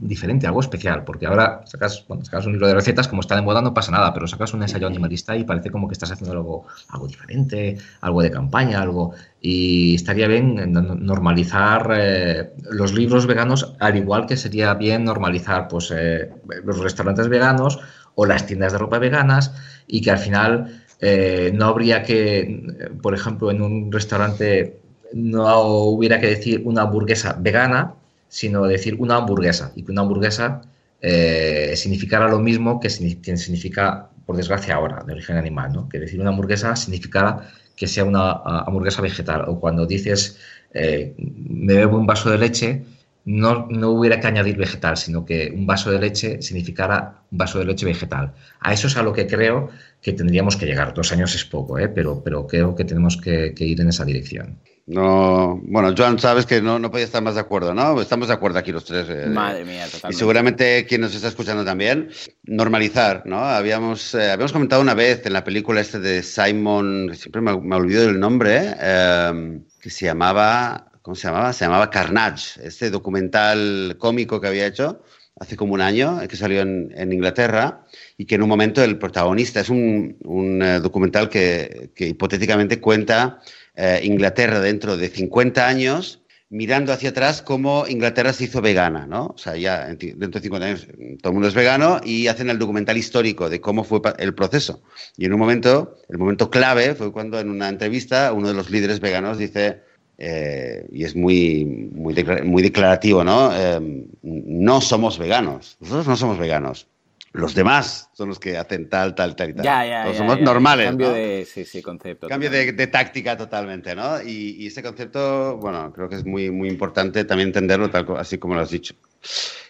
diferente, 0.00 0.46
algo 0.46 0.60
especial, 0.60 1.04
porque 1.04 1.26
ahora 1.26 1.62
sacas, 1.64 2.04
sacas 2.22 2.46
un 2.46 2.52
libro 2.52 2.66
de 2.66 2.74
recetas, 2.74 3.08
como 3.08 3.20
está 3.20 3.36
de 3.36 3.42
moda 3.42 3.62
no 3.62 3.74
pasa 3.74 3.92
nada, 3.92 4.12
pero 4.12 4.26
sacas 4.26 4.54
un 4.54 4.62
ensayo 4.62 4.86
animalista 4.86 5.36
y 5.36 5.44
parece 5.44 5.70
como 5.70 5.88
que 5.88 5.92
estás 5.92 6.10
haciendo 6.12 6.32
algo, 6.32 6.66
algo 6.88 7.06
diferente, 7.06 7.78
algo 8.00 8.22
de 8.22 8.30
campaña, 8.30 8.80
algo... 8.80 9.12
Y 9.46 9.94
estaría 9.94 10.26
bien 10.26 10.72
normalizar 10.72 11.92
eh, 11.94 12.54
los 12.70 12.94
libros 12.94 13.26
veganos, 13.26 13.74
al 13.78 13.94
igual 13.94 14.24
que 14.24 14.38
sería 14.38 14.72
bien 14.72 15.04
normalizar 15.04 15.68
pues, 15.68 15.92
eh, 15.94 16.30
los 16.64 16.78
restaurantes 16.78 17.28
veganos 17.28 17.78
o 18.14 18.24
las 18.24 18.46
tiendas 18.46 18.72
de 18.72 18.78
ropa 18.78 18.98
veganas 18.98 19.52
y 19.86 20.00
que 20.00 20.10
al 20.10 20.18
final 20.18 20.82
eh, 21.00 21.52
no 21.54 21.66
habría 21.66 22.02
que, 22.02 22.88
por 23.02 23.12
ejemplo, 23.12 23.50
en 23.50 23.60
un 23.60 23.92
restaurante 23.92 24.80
no 25.12 25.66
hubiera 25.84 26.18
que 26.20 26.28
decir 26.28 26.62
una 26.64 26.82
hamburguesa 26.82 27.36
vegana, 27.38 27.94
sino 28.34 28.66
decir 28.66 28.96
una 28.98 29.14
hamburguesa 29.14 29.70
y 29.76 29.84
que 29.84 29.92
una 29.92 30.00
hamburguesa 30.00 30.62
eh, 31.00 31.74
significara 31.76 32.26
lo 32.26 32.40
mismo 32.40 32.80
que 32.80 32.90
significa, 32.90 34.10
por 34.26 34.36
desgracia 34.36 34.74
ahora, 34.74 35.04
de 35.06 35.12
origen 35.12 35.36
animal, 35.36 35.72
¿no? 35.72 35.88
que 35.88 36.00
decir 36.00 36.20
una 36.20 36.30
hamburguesa 36.30 36.74
significara 36.74 37.48
que 37.76 37.86
sea 37.86 38.02
una 38.02 38.32
hamburguesa 38.32 39.02
vegetal 39.02 39.44
o 39.46 39.60
cuando 39.60 39.86
dices 39.86 40.36
eh, 40.72 41.14
me 41.16 41.74
bebo 41.74 41.96
un 41.96 42.08
vaso 42.08 42.28
de 42.28 42.38
leche, 42.38 42.84
no, 43.24 43.68
no, 43.70 43.90
hubiera 43.90 44.18
que 44.18 44.26
añadir 44.26 44.56
vegetal, 44.56 44.96
sino 44.96 45.24
que 45.24 45.52
un 45.54 45.64
vaso 45.64 45.92
de 45.92 46.00
leche 46.00 46.42
significara 46.42 47.22
un 47.30 47.38
vaso 47.38 47.60
de 47.60 47.66
leche 47.66 47.86
vegetal. 47.86 48.34
A 48.58 48.72
eso 48.72 48.88
es 48.88 48.96
a 48.96 49.04
lo 49.04 49.12
que 49.12 49.28
creo 49.28 49.70
que 50.02 50.12
tendríamos 50.12 50.56
que 50.56 50.66
llegar. 50.66 50.92
Dos 50.92 51.12
años 51.12 51.36
es 51.36 51.44
poco, 51.44 51.78
¿eh? 51.78 51.88
pero, 51.88 52.20
pero 52.24 52.48
creo 52.48 52.74
que 52.74 52.84
tenemos 52.84 53.16
que 53.16 53.54
ir 53.56 53.80
en 53.80 53.90
esa 53.90 54.04
dirección. 54.04 54.58
No, 54.86 55.62
bueno, 55.64 55.94
Joan, 55.96 56.18
sabes 56.18 56.44
que 56.44 56.60
no, 56.60 56.78
no 56.78 56.90
podía 56.90 57.06
estar 57.06 57.22
más 57.22 57.36
de 57.36 57.40
acuerdo, 57.40 57.72
¿no? 57.72 57.98
Estamos 58.02 58.28
de 58.28 58.34
acuerdo 58.34 58.58
aquí 58.58 58.70
los 58.70 58.84
tres. 58.84 59.06
Eh, 59.08 59.26
Madre 59.28 59.64
mía, 59.64 59.86
totalmente. 59.86 60.14
Y 60.14 60.18
seguramente 60.18 60.86
quien 60.86 61.00
nos 61.00 61.14
está 61.14 61.28
escuchando 61.28 61.64
también, 61.64 62.10
normalizar, 62.42 63.22
¿no? 63.24 63.38
Habíamos, 63.38 64.14
eh, 64.14 64.30
habíamos 64.30 64.52
comentado 64.52 64.82
una 64.82 64.92
vez 64.92 65.24
en 65.24 65.32
la 65.32 65.42
película 65.42 65.80
este 65.80 66.00
de 66.00 66.22
Simon, 66.22 67.12
siempre 67.14 67.40
me, 67.40 67.58
me 67.58 67.76
olvido 67.76 68.02
del 68.02 68.20
nombre, 68.20 68.74
eh, 68.78 69.60
que 69.80 69.88
se 69.88 70.04
llamaba, 70.04 70.90
¿cómo 71.00 71.14
se 71.14 71.28
llamaba? 71.28 71.54
Se 71.54 71.64
llamaba 71.64 71.88
Carnage, 71.88 72.60
este 72.62 72.90
documental 72.90 73.96
cómico 73.98 74.38
que 74.38 74.48
había 74.48 74.66
hecho 74.66 75.02
hace 75.40 75.56
como 75.56 75.72
un 75.72 75.80
año, 75.80 76.20
que 76.28 76.36
salió 76.36 76.60
en, 76.60 76.92
en 76.94 77.10
Inglaterra 77.10 77.86
y 78.18 78.26
que 78.26 78.34
en 78.34 78.42
un 78.42 78.48
momento 78.50 78.84
el 78.84 78.98
protagonista 78.98 79.60
es 79.60 79.70
un, 79.70 80.16
un 80.24 80.60
documental 80.82 81.28
que, 81.28 81.90
que 81.96 82.08
hipotéticamente 82.08 82.80
cuenta 82.80 83.40
eh, 83.76 84.00
Inglaterra 84.04 84.60
dentro 84.60 84.96
de 84.96 85.08
50 85.08 85.66
años, 85.66 86.22
mirando 86.48 86.92
hacia 86.92 87.10
atrás 87.10 87.42
cómo 87.42 87.86
Inglaterra 87.88 88.32
se 88.32 88.44
hizo 88.44 88.62
vegana, 88.62 89.06
¿no? 89.06 89.26
O 89.34 89.38
sea, 89.38 89.56
ya 89.56 89.86
dentro 89.86 90.40
de 90.40 90.40
50 90.40 90.66
años 90.66 90.86
todo 91.20 91.30
el 91.30 91.32
mundo 91.32 91.48
es 91.48 91.54
vegano 91.54 92.00
y 92.04 92.28
hacen 92.28 92.50
el 92.50 92.58
documental 92.58 92.96
histórico 92.96 93.50
de 93.50 93.60
cómo 93.60 93.82
fue 93.82 94.00
el 94.18 94.34
proceso. 94.34 94.82
Y 95.16 95.24
en 95.24 95.32
un 95.32 95.40
momento, 95.40 95.96
el 96.08 96.18
momento 96.18 96.50
clave 96.50 96.94
fue 96.94 97.10
cuando 97.10 97.40
en 97.40 97.50
una 97.50 97.68
entrevista 97.68 98.32
uno 98.32 98.48
de 98.48 98.54
los 98.54 98.70
líderes 98.70 99.00
veganos 99.00 99.38
dice, 99.38 99.80
eh, 100.18 100.86
y 100.92 101.02
es 101.02 101.16
muy, 101.16 101.64
muy, 101.64 102.14
declarativo, 102.62 103.24
¿no? 103.24 103.50
Eh, 103.52 104.06
no 104.22 104.80
somos 104.80 105.18
veganos, 105.18 105.76
nosotros 105.80 106.06
no 106.06 106.16
somos 106.16 106.38
veganos. 106.38 106.86
Los 107.34 107.52
demás 107.52 108.10
son 108.12 108.28
los 108.28 108.38
que 108.38 108.56
hacen 108.56 108.88
tal, 108.88 109.14
tal, 109.16 109.34
tal 109.34 109.50
y 109.50 109.54
tal. 109.54 109.64
Ya, 109.64 109.84
ya, 109.84 110.06
ya, 110.06 110.14
somos 110.16 110.40
normales. 110.40 110.86
Cambio 110.86 111.08
¿no? 111.08 111.14
de 111.14 111.46
sí, 111.52 111.64
sí, 111.64 111.82
concepto. 111.82 112.28
Cambio 112.28 112.48
de, 112.48 112.72
de 112.72 112.86
táctica 112.86 113.36
totalmente, 113.36 113.92
¿no? 113.96 114.22
Y, 114.22 114.56
y 114.60 114.68
ese 114.68 114.84
concepto, 114.84 115.56
bueno, 115.56 115.92
creo 115.92 116.08
que 116.08 116.14
es 116.14 116.24
muy, 116.24 116.52
muy 116.52 116.68
importante 116.68 117.24
también 117.24 117.48
entenderlo 117.48 117.90
tal, 117.90 118.06
así 118.18 118.38
como 118.38 118.54
lo 118.54 118.60
has 118.60 118.70
dicho. 118.70 118.94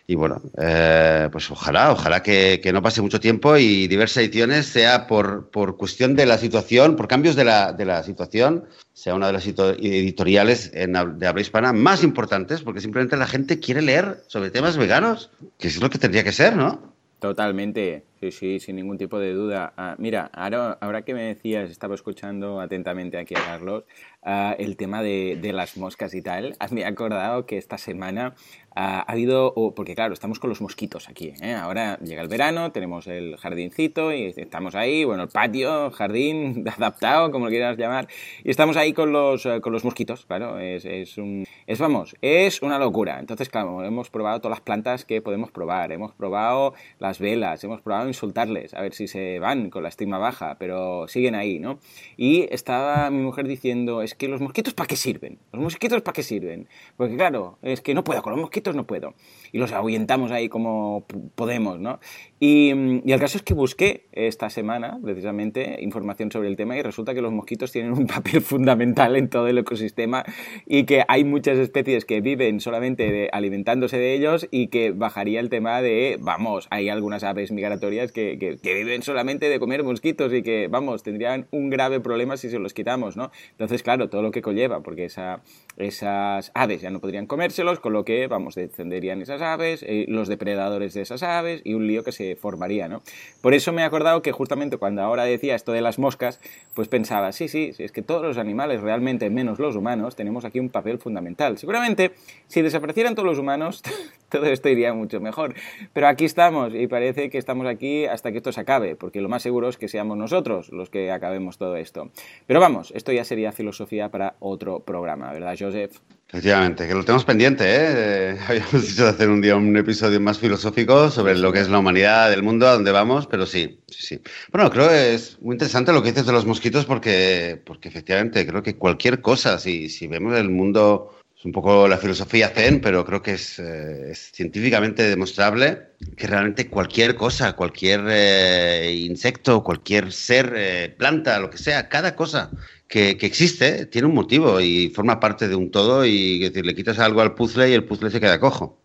Y 0.06 0.14
bueno, 0.14 0.42
eh, 0.58 1.30
pues 1.32 1.50
ojalá, 1.50 1.90
ojalá 1.90 2.22
que, 2.22 2.60
que 2.62 2.70
no 2.70 2.82
pase 2.82 3.00
mucho 3.00 3.18
tiempo 3.18 3.56
y 3.56 3.86
diversas 3.88 4.18
ediciones 4.18 4.66
sea 4.66 5.06
por, 5.06 5.48
por 5.48 5.78
cuestión 5.78 6.14
de 6.14 6.26
la 6.26 6.36
situación, 6.36 6.96
por 6.96 7.08
cambios 7.08 7.34
de 7.34 7.44
la, 7.44 7.72
de 7.72 7.86
la 7.86 8.02
situación, 8.02 8.66
sea 8.92 9.14
una 9.14 9.28
de 9.28 9.32
las 9.32 9.46
edito- 9.46 9.74
editoriales 9.80 10.70
en, 10.74 10.92
de 11.18 11.26
habla 11.26 11.40
hispana 11.40 11.72
más 11.72 12.04
importantes, 12.04 12.60
porque 12.60 12.82
simplemente 12.82 13.16
la 13.16 13.26
gente 13.26 13.58
quiere 13.58 13.80
leer 13.80 14.22
sobre 14.26 14.50
temas 14.50 14.76
veganos, 14.76 15.30
que 15.58 15.68
es 15.68 15.80
lo 15.80 15.88
que 15.88 15.96
tendría 15.96 16.22
que 16.24 16.32
ser, 16.32 16.54
¿no? 16.56 16.92
Totalmente, 17.24 18.04
sí, 18.20 18.30
sí, 18.32 18.60
sin 18.60 18.76
ningún 18.76 18.98
tipo 18.98 19.18
de 19.18 19.32
duda. 19.32 19.72
Ah, 19.78 19.94
mira, 19.98 20.30
ahora, 20.34 20.76
ahora 20.78 21.06
que 21.06 21.14
me 21.14 21.22
decías, 21.22 21.70
estaba 21.70 21.94
escuchando 21.94 22.60
atentamente 22.60 23.16
aquí 23.16 23.34
a 23.34 23.42
Carlos, 23.42 23.84
ah, 24.22 24.54
el 24.58 24.76
tema 24.76 25.02
de, 25.02 25.38
de 25.40 25.54
las 25.54 25.78
moscas 25.78 26.12
y 26.12 26.20
tal, 26.20 26.54
me 26.70 26.82
he 26.82 26.84
acordado 26.84 27.46
que 27.46 27.56
esta 27.56 27.78
semana 27.78 28.34
ha 28.74 29.00
habido, 29.00 29.52
o- 29.54 29.74
porque 29.74 29.94
claro, 29.94 30.14
estamos 30.14 30.38
con 30.38 30.50
los 30.50 30.60
mosquitos 30.60 31.08
aquí, 31.08 31.32
¿eh? 31.40 31.52
ahora 31.54 31.98
llega 31.98 32.22
el 32.22 32.28
verano, 32.28 32.72
tenemos 32.72 33.06
el 33.06 33.36
jardincito 33.36 34.12
y 34.12 34.34
estamos 34.36 34.74
ahí, 34.74 35.04
bueno, 35.04 35.22
el 35.24 35.28
patio, 35.28 35.90
jardín 35.90 36.64
adaptado, 36.76 37.30
como 37.30 37.44
lo 37.46 37.50
quieras 37.50 37.76
llamar, 37.76 38.08
y 38.42 38.50
estamos 38.50 38.76
ahí 38.76 38.92
con 38.92 39.12
los, 39.12 39.46
eh, 39.46 39.60
con 39.60 39.72
los 39.72 39.84
mosquitos, 39.84 40.26
claro, 40.26 40.58
es, 40.58 40.84
es 40.84 41.18
un, 41.18 41.46
es, 41.66 41.78
vamos, 41.78 42.16
es 42.22 42.62
una 42.62 42.78
locura. 42.78 43.18
Entonces, 43.20 43.48
claro, 43.48 43.84
hemos 43.84 44.10
probado 44.10 44.40
todas 44.40 44.58
las 44.58 44.64
plantas 44.64 45.04
que 45.04 45.22
podemos 45.22 45.50
probar, 45.50 45.92
hemos 45.92 46.12
probado 46.12 46.74
las 46.98 47.18
velas, 47.18 47.62
hemos 47.64 47.80
probado 47.80 48.08
insultarles, 48.08 48.74
a 48.74 48.80
ver 48.82 48.94
si 48.94 49.06
se 49.08 49.38
van 49.38 49.70
con 49.70 49.82
la 49.82 49.88
estigma 49.88 50.18
baja, 50.18 50.56
pero 50.58 51.06
siguen 51.08 51.34
ahí, 51.34 51.58
¿no? 51.58 51.78
Y 52.16 52.46
estaba 52.52 53.10
mi 53.10 53.22
mujer 53.22 53.46
diciendo, 53.46 54.02
es 54.02 54.14
que 54.14 54.28
los 54.28 54.40
mosquitos 54.40 54.74
¿para 54.74 54.86
qué 54.86 54.96
sirven? 54.96 55.38
¿Los 55.52 55.62
mosquitos 55.62 56.02
para 56.02 56.12
qué 56.14 56.22
sirven? 56.22 56.68
Porque 56.96 57.16
claro, 57.16 57.58
es 57.62 57.80
que 57.80 57.94
no 57.94 58.02
puedo, 58.04 58.22
con 58.22 58.32
los 58.32 58.40
mosquitos 58.40 58.63
no 58.72 58.86
puedo. 58.86 59.14
Y 59.52 59.58
los 59.58 59.72
ahuyentamos 59.72 60.30
ahí 60.30 60.48
como 60.48 61.04
podemos, 61.34 61.78
¿no? 61.78 62.00
Y, 62.40 62.72
y 63.04 63.12
el 63.12 63.20
caso 63.20 63.38
es 63.38 63.42
que 63.42 63.54
busqué 63.54 64.06
esta 64.12 64.50
semana, 64.50 64.98
precisamente, 65.02 65.78
información 65.80 66.30
sobre 66.32 66.48
el 66.48 66.56
tema 66.56 66.76
y 66.76 66.82
resulta 66.82 67.14
que 67.14 67.22
los 67.22 67.32
mosquitos 67.32 67.72
tienen 67.72 67.92
un 67.92 68.06
papel 68.08 68.40
fundamental 68.40 69.16
en 69.16 69.28
todo 69.28 69.46
el 69.48 69.58
ecosistema 69.58 70.24
y 70.66 70.84
que 70.84 71.04
hay 71.08 71.24
muchas 71.24 71.58
especies 71.58 72.04
que 72.04 72.20
viven 72.20 72.60
solamente 72.60 73.28
alimentándose 73.32 73.98
de 73.98 74.14
ellos 74.14 74.48
y 74.50 74.68
que 74.68 74.90
bajaría 74.92 75.40
el 75.40 75.48
tema 75.50 75.80
de, 75.82 76.18
vamos, 76.20 76.66
hay 76.70 76.88
algunas 76.88 77.24
aves 77.24 77.52
migratorias 77.52 78.12
que, 78.12 78.38
que- 78.38 78.74
viven 78.74 79.02
solamente 79.02 79.48
de 79.48 79.58
comer 79.60 79.82
mosquitos 79.84 80.32
y 80.32 80.42
que, 80.42 80.68
vamos, 80.68 81.02
tendrían 81.02 81.46
un 81.50 81.70
grave 81.70 82.00
problema 82.00 82.36
si 82.36 82.50
se 82.50 82.58
los 82.58 82.74
quitamos, 82.74 83.16
¿no? 83.16 83.30
Entonces, 83.52 83.82
claro, 83.82 84.08
todo 84.08 84.22
lo 84.22 84.30
que 84.30 84.42
conlleva, 84.42 84.80
porque 84.82 85.04
esa, 85.04 85.42
esas 85.76 86.50
aves 86.54 86.82
ya 86.82 86.90
no 86.90 87.00
podrían 87.00 87.26
comérselos, 87.26 87.80
con 87.80 87.92
lo 87.92 88.04
que, 88.04 88.26
vamos, 88.26 88.53
descenderían 88.62 89.22
esas 89.22 89.42
aves, 89.42 89.84
eh, 89.86 90.06
los 90.08 90.28
depredadores 90.28 90.94
de 90.94 91.02
esas 91.02 91.22
aves 91.22 91.60
y 91.64 91.74
un 91.74 91.86
lío 91.86 92.04
que 92.04 92.12
se 92.12 92.36
formaría, 92.36 92.88
¿no? 92.88 93.02
Por 93.40 93.54
eso 93.54 93.72
me 93.72 93.82
he 93.82 93.84
acordado 93.84 94.22
que 94.22 94.32
justamente 94.32 94.76
cuando 94.76 95.02
ahora 95.02 95.24
decía 95.24 95.54
esto 95.54 95.72
de 95.72 95.80
las 95.80 95.98
moscas, 95.98 96.40
pues 96.74 96.88
pensaba, 96.88 97.32
sí, 97.32 97.48
sí, 97.48 97.72
sí, 97.72 97.84
es 97.84 97.92
que 97.92 98.02
todos 98.02 98.22
los 98.22 98.38
animales 98.38 98.80
realmente, 98.80 99.30
menos 99.30 99.58
los 99.58 99.76
humanos, 99.76 100.16
tenemos 100.16 100.44
aquí 100.44 100.60
un 100.60 100.70
papel 100.70 100.98
fundamental. 100.98 101.58
Seguramente, 101.58 102.12
si 102.48 102.62
desaparecieran 102.62 103.14
todos 103.14 103.26
los 103.26 103.38
humanos, 103.38 103.82
todo 104.34 104.46
esto 104.46 104.68
iría 104.68 104.92
mucho 104.92 105.20
mejor. 105.20 105.54
Pero 105.92 106.08
aquí 106.08 106.24
estamos 106.24 106.74
y 106.74 106.88
parece 106.88 107.30
que 107.30 107.38
estamos 107.38 107.66
aquí 107.68 108.04
hasta 108.06 108.32
que 108.32 108.38
esto 108.38 108.50
se 108.50 108.60
acabe, 108.60 108.96
porque 108.96 109.20
lo 109.20 109.28
más 109.28 109.42
seguro 109.42 109.68
es 109.68 109.76
que 109.76 109.86
seamos 109.86 110.18
nosotros 110.18 110.70
los 110.72 110.90
que 110.90 111.12
acabemos 111.12 111.56
todo 111.56 111.76
esto. 111.76 112.10
Pero 112.46 112.58
vamos, 112.58 112.92
esto 112.96 113.12
ya 113.12 113.24
sería 113.24 113.52
filosofía 113.52 114.08
para 114.08 114.34
otro 114.40 114.80
programa, 114.80 115.32
¿verdad, 115.32 115.54
Joseph? 115.56 115.98
Efectivamente, 116.28 116.88
que 116.88 116.94
lo 116.94 117.04
tenemos 117.04 117.24
pendiente, 117.24 117.64
¿eh? 117.64 118.36
Habíamos 118.48 118.88
dicho 118.88 119.04
de 119.04 119.10
hacer 119.10 119.28
un 119.28 119.40
día 119.40 119.54
un 119.54 119.76
episodio 119.76 120.20
más 120.20 120.40
filosófico 120.40 121.08
sobre 121.10 121.36
lo 121.36 121.52
que 121.52 121.60
es 121.60 121.68
la 121.68 121.78
humanidad, 121.78 122.32
el 122.32 122.42
mundo, 122.42 122.66
a 122.66 122.72
dónde 122.72 122.90
vamos, 122.90 123.28
pero 123.28 123.46
sí, 123.46 123.78
sí, 123.86 124.06
sí. 124.06 124.20
Bueno, 124.50 124.68
creo 124.68 124.88
que 124.88 125.14
es 125.14 125.40
muy 125.40 125.54
interesante 125.54 125.92
lo 125.92 126.02
que 126.02 126.10
dices 126.10 126.26
de 126.26 126.32
los 126.32 126.44
mosquitos 126.44 126.86
porque, 126.86 127.62
porque 127.64 127.88
efectivamente 127.88 128.44
creo 128.44 128.64
que 128.64 128.76
cualquier 128.76 129.20
cosa, 129.20 129.60
si, 129.60 129.88
si 129.88 130.08
vemos 130.08 130.36
el 130.36 130.50
mundo, 130.50 131.14
un 131.44 131.52
poco 131.52 131.86
la 131.88 131.98
filosofía 131.98 132.48
zen, 132.48 132.80
pero 132.80 133.04
creo 133.04 133.22
que 133.22 133.32
es, 133.34 133.58
eh, 133.58 134.10
es 134.12 134.30
científicamente 134.32 135.02
demostrable 135.02 135.82
que 136.16 136.26
realmente 136.26 136.68
cualquier 136.68 137.14
cosa, 137.16 137.54
cualquier 137.54 138.02
eh, 138.08 138.94
insecto, 139.06 139.62
cualquier 139.62 140.12
ser, 140.12 140.52
eh, 140.56 140.94
planta, 140.96 141.38
lo 141.38 141.50
que 141.50 141.58
sea, 141.58 141.88
cada 141.88 142.16
cosa 142.16 142.50
que, 142.88 143.16
que 143.16 143.26
existe 143.26 143.86
tiene 143.86 144.08
un 144.08 144.14
motivo 144.14 144.60
y 144.60 144.88
forma 144.90 145.20
parte 145.20 145.48
de 145.48 145.54
un 145.54 145.70
todo 145.70 146.04
y 146.06 146.42
es 146.44 146.52
decir, 146.52 146.64
le 146.66 146.74
quitas 146.74 146.98
algo 146.98 147.20
al 147.20 147.34
puzzle 147.34 147.68
y 147.70 147.74
el 147.74 147.84
puzzle 147.84 148.10
se 148.10 148.20
queda 148.20 148.40
cojo. 148.40 148.80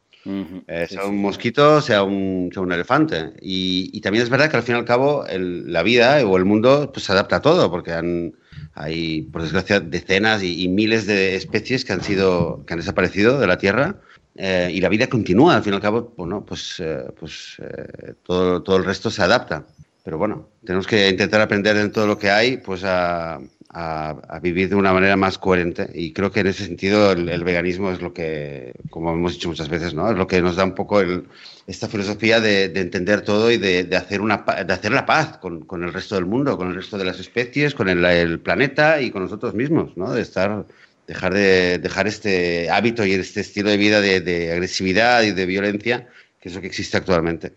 Eh, 0.68 0.86
sí, 0.88 0.96
sea 0.96 1.06
un 1.06 1.22
mosquito, 1.22 1.82
sea 1.82 2.04
un, 2.04 2.50
sea 2.54 2.62
un 2.62 2.72
elefante. 2.72 3.34
Y, 3.42 3.90
y 3.94 4.02
también 4.02 4.24
es 4.24 4.30
verdad 4.30 4.50
que 4.52 4.58
al 4.58 4.64
fin 4.64 4.76
y 4.76 4.80
al 4.80 4.86
cabo 4.86 5.26
el- 5.28 5.72
la 5.72 5.82
vida 5.84 6.26
o 6.26 6.38
el 6.38 6.46
mundo 6.46 6.92
pues, 6.94 7.06
se 7.06 7.12
adapta 7.14 7.38
a 7.38 7.42
todo, 7.42 7.70
porque 7.72 7.94
han, 7.94 8.34
hay, 8.74 9.24
por 9.24 9.42
desgracia, 9.42 9.80
decenas 9.80 10.44
y, 10.44 10.64
y 10.64 10.68
miles 10.70 11.06
de 11.06 11.36
especies 11.36 11.84
que 11.86 11.94
han, 11.94 12.04
sido, 12.04 12.64
que 12.66 12.74
han 12.74 12.80
desaparecido 12.80 13.40
de 13.40 13.48
la 13.48 13.58
Tierra. 13.58 13.96
eh, 14.36 14.72
y 14.74 14.80
la 14.80 14.90
vida 14.90 15.08
continúa, 15.08 15.56
al 15.56 15.64
fin 15.64 15.74
y 15.74 15.76
al 15.76 15.82
cabo, 15.82 16.14
bueno, 16.16 16.46
pues, 16.46 16.80
eh, 16.80 17.04
pues 17.20 17.58
eh, 17.60 18.14
todo, 18.24 18.62
todo 18.64 18.78
el 18.78 18.86
resto 18.86 19.10
se 19.10 19.22
adapta. 19.22 19.66
Pero 20.04 20.18
bueno, 20.18 20.50
tenemos 20.64 20.88
que 20.88 21.10
intentar 21.10 21.42
aprender 21.42 21.76
en 21.78 21.92
todo 21.92 22.08
lo 22.08 22.18
que 22.18 22.30
hay, 22.30 22.58
pues 22.58 22.84
a, 22.86 23.40
a- 23.70 24.40
vivir 24.42 24.70
de 24.70 24.76
una 24.76 24.94
manera 24.94 25.16
más 25.16 25.38
coherente. 25.38 25.90
Y 25.94 26.14
creo 26.14 26.32
que 26.32 26.40
en 26.42 26.48
ese 26.48 26.66
sentido 26.66 27.12
el, 27.12 27.44
veganismo 27.44 27.92
es 27.92 28.02
lo 28.02 28.14
que, 28.14 28.74
como 28.90 29.14
hemos 29.14 29.34
dicho 29.34 29.50
muchas 29.50 29.70
veces, 29.70 29.94
¿no? 29.94 30.10
Es 30.10 30.18
lo 30.18 30.28
que 30.28 30.42
nos 30.42 30.56
da 30.56 30.64
un 30.64 30.76
poco 30.76 31.00
el- 31.02 31.28
esta 31.68 31.88
filosofía 31.88 32.40
de, 32.40 32.70
de 32.70 32.82
entender 32.82 33.22
todo 33.22 33.52
y 33.52 33.58
de, 33.58 33.96
hacer, 33.96 34.22
una, 34.22 34.38
de 34.66 34.74
hacer 34.74 34.92
la 34.92 35.06
paz 35.06 35.38
con, 35.38 35.84
el 35.84 35.94
resto 35.94 36.16
del 36.16 36.26
mundo, 36.26 36.58
con 36.58 36.70
el 36.70 36.76
resto 36.76 36.98
de 36.98 37.06
las 37.06 37.20
especies, 37.20 37.76
con 37.76 37.90
el, 37.90 38.04
el 38.06 38.40
planeta 38.40 39.02
y 39.02 39.12
con 39.12 39.24
nosotros 39.24 39.54
mismos, 39.54 39.96
¿no? 39.98 40.12
De 40.14 40.22
estar, 40.22 40.66
dejar, 41.08 41.34
de, 41.34 41.78
dejar 41.80 42.08
este 42.08 42.70
hábito 42.72 43.06
y 43.06 43.14
este 43.14 43.42
estilo 43.42 43.70
de 43.70 43.78
vida 43.78 44.02
de, 44.02 44.22
de 44.22 44.52
agresividad 44.52 45.24
y 45.24 45.32
de 45.32 45.46
violencia, 45.46 46.08
que 46.40 46.50
es 46.50 46.56
lo 46.56 46.62
que 46.62 46.68
existe 46.68 46.98
actualmente. 46.98 47.54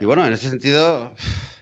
Y 0.00 0.04
bueno, 0.04 0.26
en 0.26 0.32
ese 0.32 0.48
sentido, 0.50 1.14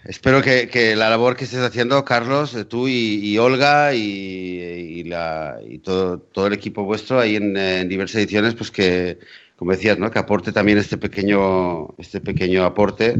espero 0.04 0.42
que, 0.42 0.68
que 0.68 0.96
la 0.96 1.08
labor 1.10 1.36
que 1.36 1.44
estés 1.44 1.60
haciendo, 1.60 2.04
Carlos, 2.04 2.56
tú 2.68 2.88
y, 2.88 3.20
y 3.22 3.38
Olga 3.38 3.94
y, 3.94 4.00
y 4.00 5.04
la, 5.04 5.58
y 5.66 5.78
todo, 5.78 6.18
todo 6.18 6.46
el 6.46 6.52
equipo 6.52 6.84
vuestro 6.84 7.18
ahí 7.20 7.36
en, 7.36 7.56
en 7.56 7.88
diversas 7.88 8.16
ediciones, 8.16 8.54
pues 8.54 8.70
que, 8.70 9.18
como 9.56 9.72
decías, 9.72 9.98
¿no? 9.98 10.10
que 10.10 10.18
aporte 10.18 10.52
también 10.52 10.78
este 10.78 10.98
pequeño, 10.98 11.88
este 11.98 12.20
pequeño 12.20 12.64
aporte 12.64 13.16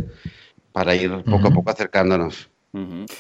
para 0.73 0.95
ir 0.95 1.11
poco 1.25 1.49
a 1.49 1.51
poco 1.51 1.71
acercándonos. 1.71 2.49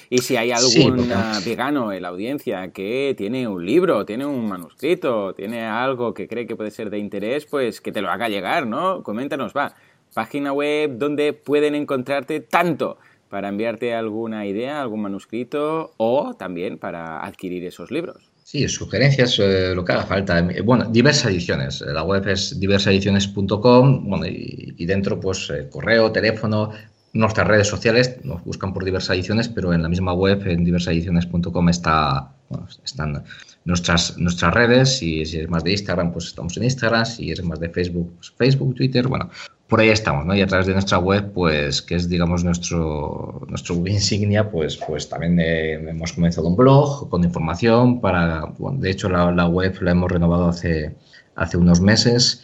Y 0.09 0.18
si 0.18 0.36
hay 0.36 0.53
Sí, 0.59 0.80
algún 0.84 1.09
porque- 1.09 1.45
vegano 1.51 1.93
en 1.93 2.03
la 2.03 2.09
audiencia 2.09 2.70
que 2.70 3.16
tiene 3.18 3.49
un 3.49 3.66
libro, 3.66 4.05
tiene 4.07 4.24
un 4.24 4.47
manuscrito, 4.49 5.34
tiene 5.34 5.64
algo 5.64 6.14
que 6.14 6.28
cree 6.28 6.47
que 6.47 6.55
puede 6.55 6.70
ser 6.70 6.88
de 6.88 6.99
interés, 6.99 7.47
pues 7.47 7.80
que 7.80 7.91
te 7.91 8.01
lo 8.01 8.11
haga 8.11 8.28
llegar, 8.28 8.68
¿no? 8.68 9.03
Coméntanos, 9.03 9.53
va. 9.53 9.74
Página 10.14 10.52
web 10.52 10.98
donde 10.98 11.32
pueden 11.32 11.74
encontrarte 11.74 12.40
tanto 12.40 12.98
para 13.28 13.48
enviarte 13.48 13.94
alguna 13.94 14.44
idea, 14.46 14.82
algún 14.82 15.02
manuscrito 15.02 15.94
o 15.96 16.34
también 16.34 16.78
para 16.78 17.24
adquirir 17.24 17.64
esos 17.64 17.90
libros. 17.90 18.30
Sí, 18.42 18.66
sugerencias, 18.68 19.38
eh, 19.38 19.72
lo 19.76 19.84
que 19.84 19.92
haga 19.92 20.04
falta. 20.04 20.40
Eh, 20.40 20.61
Bueno, 20.62 20.86
diversas 20.86 21.30
ediciones. 21.30 21.80
Eh, 21.82 21.92
La 21.92 22.02
web 22.02 22.26
es 22.26 22.58
diversasediciones.com 22.58 24.08
bueno, 24.08 24.26
y, 24.26 24.84
dentro, 24.86 25.20
pues, 25.20 25.52
correo, 25.70 26.11
teléfono, 26.11 26.72
nuestras 27.12 27.46
redes 27.46 27.68
sociales. 27.68 28.16
Nos 28.24 28.42
buscan 28.42 28.72
por 28.72 28.84
diversas 28.84 29.16
ediciones, 29.16 29.48
pero 29.48 29.72
en 29.72 29.82
la 29.82 29.88
misma 29.88 30.14
web, 30.14 30.44
en 30.48 30.64
diversasediciones.com, 30.64 31.68
está, 31.68 32.32
bueno, 32.48 32.66
están 32.84 33.22
nuestras, 33.64 34.18
nuestras 34.18 34.52
redes. 34.52 35.00
Y 35.00 35.24
si 35.24 35.36
eres 35.36 35.48
más 35.48 35.62
de 35.62 35.70
Instagram, 35.70 36.12
pues 36.12 36.26
estamos 36.26 36.56
en 36.56 36.64
Instagram. 36.64 37.06
Si 37.06 37.30
eres 37.30 37.44
más 37.44 37.61
de 37.61 37.68
Facebook, 37.68 38.14
pues 38.16 38.32
Facebook, 38.36 38.74
Twitter. 38.74 39.06
Bueno, 39.06 39.30
por 39.71 39.81
ahí 39.81 39.89
estamos, 39.91 40.27
¿no? 40.27 40.35
Y 40.35 40.43
a 40.43 40.47
través 40.49 40.66
de 40.66 40.73
nuestra 40.75 40.99
web, 40.99 41.33
pues, 41.33 41.81
que 41.83 41.95
es, 41.95 42.09
digamos, 42.09 42.45
nuestro, 42.45 43.43
nuestro 43.49 43.77
insignia, 43.87 44.51
pues, 44.51 44.77
pues 44.77 45.09
también 45.09 45.39
eh, 45.41 45.75
hemos 45.75 46.12
comenzado 46.12 46.49
un 46.49 46.57
blog 46.57 47.09
con 47.09 47.25
información 47.25 48.01
para, 48.01 48.43
de 48.59 48.91
hecho, 48.91 49.09
la, 49.09 49.47
web 49.49 49.77
la 49.81 49.93
hemos 49.93 50.11
renovado 50.11 50.49
hace, 50.49 50.97
hace 51.37 51.57
unos 51.57 51.81
meses. 51.81 52.43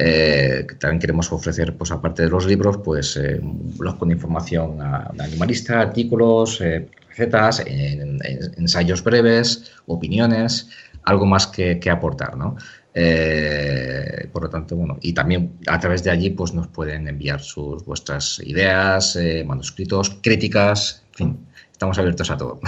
eh, 0.00 0.66
también 0.78 1.00
queremos 1.00 1.32
ofrecer, 1.32 1.76
pues 1.76 1.90
aparte 1.90 2.22
de 2.22 2.28
los 2.30 2.46
libros, 2.46 2.78
pues 2.84 3.16
eh, 3.16 3.40
un 3.42 3.76
blog 3.76 3.98
con 3.98 4.10
información 4.12 4.80
a- 4.80 5.10
animalista, 5.18 5.80
artículos, 5.80 6.60
eh, 6.60 6.88
recetas, 7.08 7.60
en- 7.66 8.20
en- 8.24 8.54
ensayos 8.58 9.02
breves, 9.02 9.72
opiniones, 9.86 10.68
algo 11.04 11.26
más 11.26 11.46
que, 11.48 11.80
que 11.80 11.90
aportar, 11.90 12.36
¿no? 12.36 12.56
Eh, 13.00 14.28
por 14.32 14.42
lo 14.42 14.50
tanto, 14.50 14.74
bueno, 14.74 14.98
y 15.00 15.12
también 15.12 15.52
a 15.68 15.78
través 15.78 16.02
de 16.02 16.10
allí 16.10 16.30
pues 16.30 16.52
nos 16.52 16.66
pueden 16.66 17.06
enviar 17.06 17.40
sus 17.40 17.84
vuestras 17.84 18.40
ideas, 18.44 19.14
eh, 19.14 19.44
manuscritos, 19.46 20.18
críticas, 20.20 21.04
en 21.12 21.14
fin, 21.14 21.46
estamos 21.70 21.96
abiertos 21.96 22.28
a 22.32 22.36
todo. 22.36 22.58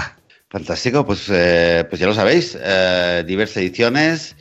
Fantástico, 0.49 1.05
pues, 1.05 1.29
eh, 1.31 1.85
pues 1.89 2.01
ya 2.01 2.07
lo 2.07 2.15
sabéis, 2.15 2.57
diversas 3.27 3.57
ediciones. 3.57 4.37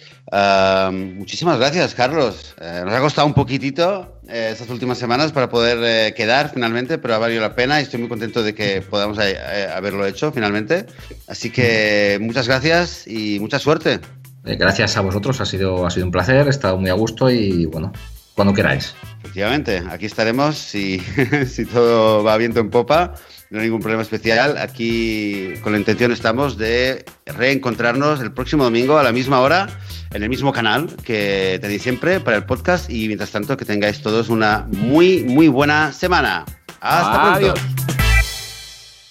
muchísimas 0.91 1.57
gracias, 1.57 1.95
Carlos. 1.95 2.55
nos 2.59 2.93
ha 2.93 2.99
costado 2.99 3.27
un 3.27 3.33
poquitito 3.33 4.19
estas 4.27 4.69
últimas 4.69 4.99
semanas 4.99 5.31
para 5.31 5.49
poder 5.49 6.13
quedar 6.13 6.51
finalmente, 6.51 6.99
pero 6.99 7.15
ha 7.15 7.19
valido 7.19 7.41
la 7.41 7.55
pena 7.55 7.79
y 7.79 7.83
estoy 7.83 7.99
muy 7.99 8.09
contento 8.09 8.43
de 8.43 8.53
que 8.53 8.81
podamos 8.81 9.17
haberlo 9.19 10.05
hecho 10.05 10.31
finalmente. 10.31 10.85
Así 11.27 11.51
que 11.51 12.17
muchas 12.21 12.47
gracias 12.47 13.07
y 13.07 13.39
mucha 13.39 13.57
suerte. 13.57 13.99
Eh, 14.45 14.55
gracias 14.55 14.97
a 14.97 15.01
vosotros, 15.01 15.41
ha 15.41 15.45
sido, 15.45 15.85
ha 15.85 15.91
sido 15.91 16.05
un 16.05 16.11
placer, 16.11 16.47
he 16.47 16.49
estado 16.49 16.77
muy 16.77 16.89
a 16.89 16.93
gusto 16.93 17.29
y 17.29 17.65
bueno, 17.65 17.91
cuando 18.35 18.53
queráis. 18.53 18.95
Efectivamente, 19.21 19.83
aquí 19.89 20.05
estaremos 20.05 20.57
si, 20.57 20.99
si 21.47 21.65
todo 21.65 22.23
va 22.23 22.37
viento 22.37 22.59
en 22.59 22.69
popa, 22.69 23.15
no 23.49 23.59
hay 23.59 23.65
ningún 23.65 23.81
problema 23.81 24.03
especial. 24.03 24.57
Aquí 24.57 25.53
con 25.61 25.73
la 25.73 25.79
intención 25.79 26.11
estamos 26.11 26.57
de 26.57 27.05
reencontrarnos 27.25 28.21
el 28.21 28.31
próximo 28.31 28.63
domingo 28.63 28.97
a 28.97 29.03
la 29.03 29.11
misma 29.11 29.41
hora 29.41 29.67
en 30.13 30.23
el 30.23 30.29
mismo 30.29 30.53
canal 30.53 30.87
que 31.03 31.57
tenéis 31.61 31.81
siempre 31.81 32.19
para 32.19 32.37
el 32.37 32.45
podcast 32.45 32.89
y 32.89 33.07
mientras 33.07 33.31
tanto 33.31 33.57
que 33.57 33.65
tengáis 33.65 34.01
todos 34.01 34.29
una 34.29 34.67
muy, 34.71 35.23
muy 35.23 35.47
buena 35.47 35.91
semana. 35.91 36.45
Hasta 36.79 37.39
pronto. 37.39 37.53